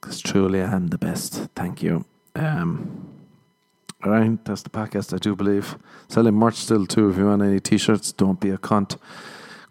Because 0.00 0.20
truly, 0.20 0.60
I 0.60 0.72
am 0.72 0.88
the 0.88 0.98
best. 0.98 1.48
Thank 1.56 1.82
you. 1.82 2.04
Um, 2.34 3.08
all 4.04 4.10
right, 4.10 4.44
that's 4.44 4.62
the 4.62 4.70
podcast. 4.70 5.14
I 5.14 5.18
do 5.18 5.34
believe 5.34 5.78
selling 6.08 6.34
merch 6.34 6.56
still 6.56 6.86
too. 6.86 7.08
If 7.08 7.16
you 7.16 7.26
want 7.26 7.42
any 7.42 7.58
t-shirts, 7.58 8.12
don't 8.12 8.38
be 8.38 8.50
a 8.50 8.58
cunt. 8.58 8.98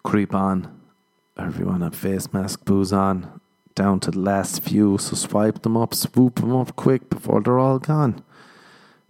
Creep 0.02 0.34
on. 0.34 0.80
Or 1.36 1.48
if 1.48 1.58
you 1.58 1.66
want 1.66 1.84
a 1.84 1.90
face 1.90 2.32
mask, 2.32 2.64
booze 2.64 2.92
on. 2.92 3.40
Down 3.76 4.00
to 4.00 4.10
the 4.10 4.20
last 4.20 4.62
few, 4.62 4.98
so 4.98 5.16
swipe 5.16 5.62
them 5.62 5.76
up, 5.76 5.94
swoop 5.94 6.36
them 6.36 6.54
up 6.54 6.76
quick 6.76 7.10
before 7.10 7.40
they're 7.40 7.58
all 7.58 7.80
gone. 7.80 8.22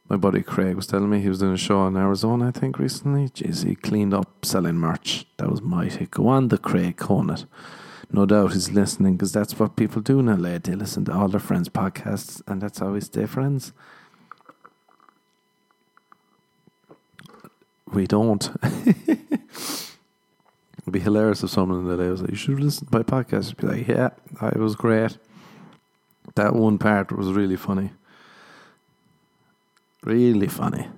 My 0.08 0.16
buddy 0.16 0.42
Craig 0.42 0.76
was 0.76 0.86
telling 0.86 1.08
me 1.08 1.20
he 1.20 1.30
was 1.30 1.38
doing 1.38 1.54
a 1.54 1.58
show 1.58 1.86
in 1.86 1.96
Arizona, 1.96 2.48
I 2.48 2.50
think, 2.50 2.78
recently. 2.78 3.28
Jeez, 3.30 3.66
he 3.66 3.74
cleaned 3.74 4.12
up 4.12 4.44
selling 4.44 4.76
merch. 4.76 5.24
That 5.38 5.50
was 5.50 5.62
mighty. 5.62 6.06
Go 6.06 6.28
on, 6.28 6.48
the 6.48 6.58
Craig 6.58 6.98
Conant. 6.98 7.46
No 8.12 8.26
doubt 8.26 8.52
he's 8.52 8.70
listening 8.70 9.16
because 9.16 9.32
that's 9.32 9.58
what 9.58 9.76
people 9.76 10.02
do 10.02 10.20
in 10.20 10.26
LA. 10.26 10.58
They 10.58 10.74
listen 10.74 11.06
to 11.06 11.12
all 11.12 11.28
their 11.28 11.40
friends' 11.40 11.70
podcasts, 11.70 12.42
and 12.46 12.60
that's 12.60 12.80
how 12.80 12.90
we 12.90 13.00
stay 13.00 13.24
friends. 13.24 13.72
We 17.92 18.06
don't. 18.06 18.50
It'd 19.06 20.92
be 20.92 21.00
hilarious 21.00 21.42
if 21.42 21.50
someone 21.50 21.80
in 21.80 21.88
LA 21.88 22.10
was 22.10 22.20
like, 22.20 22.30
You 22.30 22.36
should 22.36 22.60
listen 22.60 22.88
to 22.88 22.98
my 22.98 23.02
podcast. 23.02 23.50
I'd 23.50 23.56
be 23.56 23.66
like, 23.66 23.88
Yeah, 23.88 24.10
it 24.42 24.58
was 24.58 24.76
great. 24.76 25.16
That 26.34 26.54
one 26.54 26.76
part 26.76 27.10
was 27.10 27.32
really 27.32 27.56
funny. 27.56 27.92
Really 30.04 30.48
funny. 30.48 30.88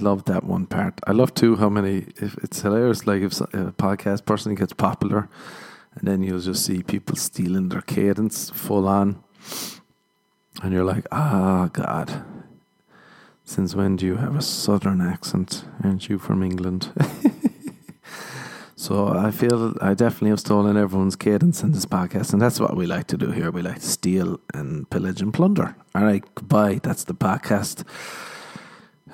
Love 0.00 0.24
that 0.24 0.42
one 0.42 0.66
part. 0.66 0.98
I 1.06 1.12
love 1.12 1.32
too 1.32 1.56
how 1.56 1.68
many. 1.68 2.06
If 2.16 2.36
it's 2.42 2.60
hilarious, 2.60 3.06
like 3.06 3.22
if 3.22 3.40
a 3.40 3.72
podcast 3.72 4.24
person 4.24 4.56
gets 4.56 4.72
popular, 4.72 5.28
and 5.94 6.08
then 6.08 6.22
you'll 6.24 6.40
just 6.40 6.64
see 6.64 6.82
people 6.82 7.14
stealing 7.14 7.68
their 7.68 7.82
cadence 7.82 8.50
full 8.50 8.88
on, 8.88 9.22
and 10.60 10.72
you're 10.72 10.84
like, 10.84 11.06
ah, 11.12 11.64
oh, 11.64 11.68
God. 11.68 12.24
Since 13.44 13.76
when 13.76 13.96
do 13.96 14.06
you 14.06 14.16
have 14.16 14.34
a 14.34 14.42
southern 14.42 15.00
accent? 15.00 15.64
Aren't 15.84 16.08
you 16.08 16.18
from 16.18 16.42
England? 16.42 16.90
so 18.76 19.08
I 19.08 19.30
feel 19.30 19.76
I 19.80 19.94
definitely 19.94 20.30
have 20.30 20.40
stolen 20.40 20.76
everyone's 20.76 21.16
cadence 21.16 21.62
in 21.62 21.72
this 21.72 21.86
podcast, 21.86 22.32
and 22.32 22.42
that's 22.42 22.58
what 22.58 22.76
we 22.76 22.86
like 22.86 23.06
to 23.08 23.16
do 23.16 23.30
here. 23.30 23.52
We 23.52 23.62
like 23.62 23.80
to 23.80 23.86
steal 23.86 24.40
and 24.52 24.88
pillage 24.90 25.20
and 25.20 25.32
plunder. 25.32 25.76
All 25.94 26.02
right, 26.02 26.24
goodbye. 26.34 26.80
That's 26.82 27.04
the 27.04 27.14
podcast. 27.14 27.84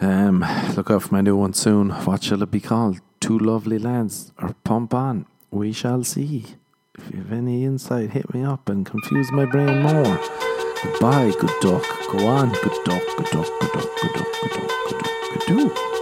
Um, 0.01 0.44
look 0.76 0.90
out 0.90 1.03
for 1.03 1.14
my 1.14 1.20
new 1.20 1.36
one 1.36 1.53
soon. 1.55 1.90
What 1.90 2.22
shall 2.22 2.42
it 2.42 2.51
be 2.51 2.61
called? 2.61 3.01
Two 3.20 3.38
lovely 3.38 3.78
lads 3.78 4.32
or 4.40 4.55
pump 4.64 4.94
on? 4.94 5.26
We 5.51 5.72
shall 5.72 6.05
see. 6.05 6.44
If 6.96 7.11
you 7.12 7.18
have 7.18 7.32
any 7.32 7.64
insight, 7.64 8.11
hit 8.11 8.32
me 8.32 8.44
up 8.44 8.68
and 8.68 8.86
confuse 8.86 9.30
my 9.32 9.44
brain 9.44 9.82
more. 9.82 10.20
Goodbye, 10.82 11.32
good 11.40 11.53
duck. 11.61 11.84
Go 12.12 12.26
on, 12.26 12.51
good 12.51 12.84
duck, 12.84 13.03
good 13.16 13.26
duck, 13.30 13.49
good 13.61 13.72
duck, 13.72 13.88
good 14.01 14.12
duck, 14.14 14.26
good 14.42 14.53
duck, 14.53 14.70
good 14.88 14.99
duck, 15.01 15.46
good 15.46 15.68
duck. 15.68 15.97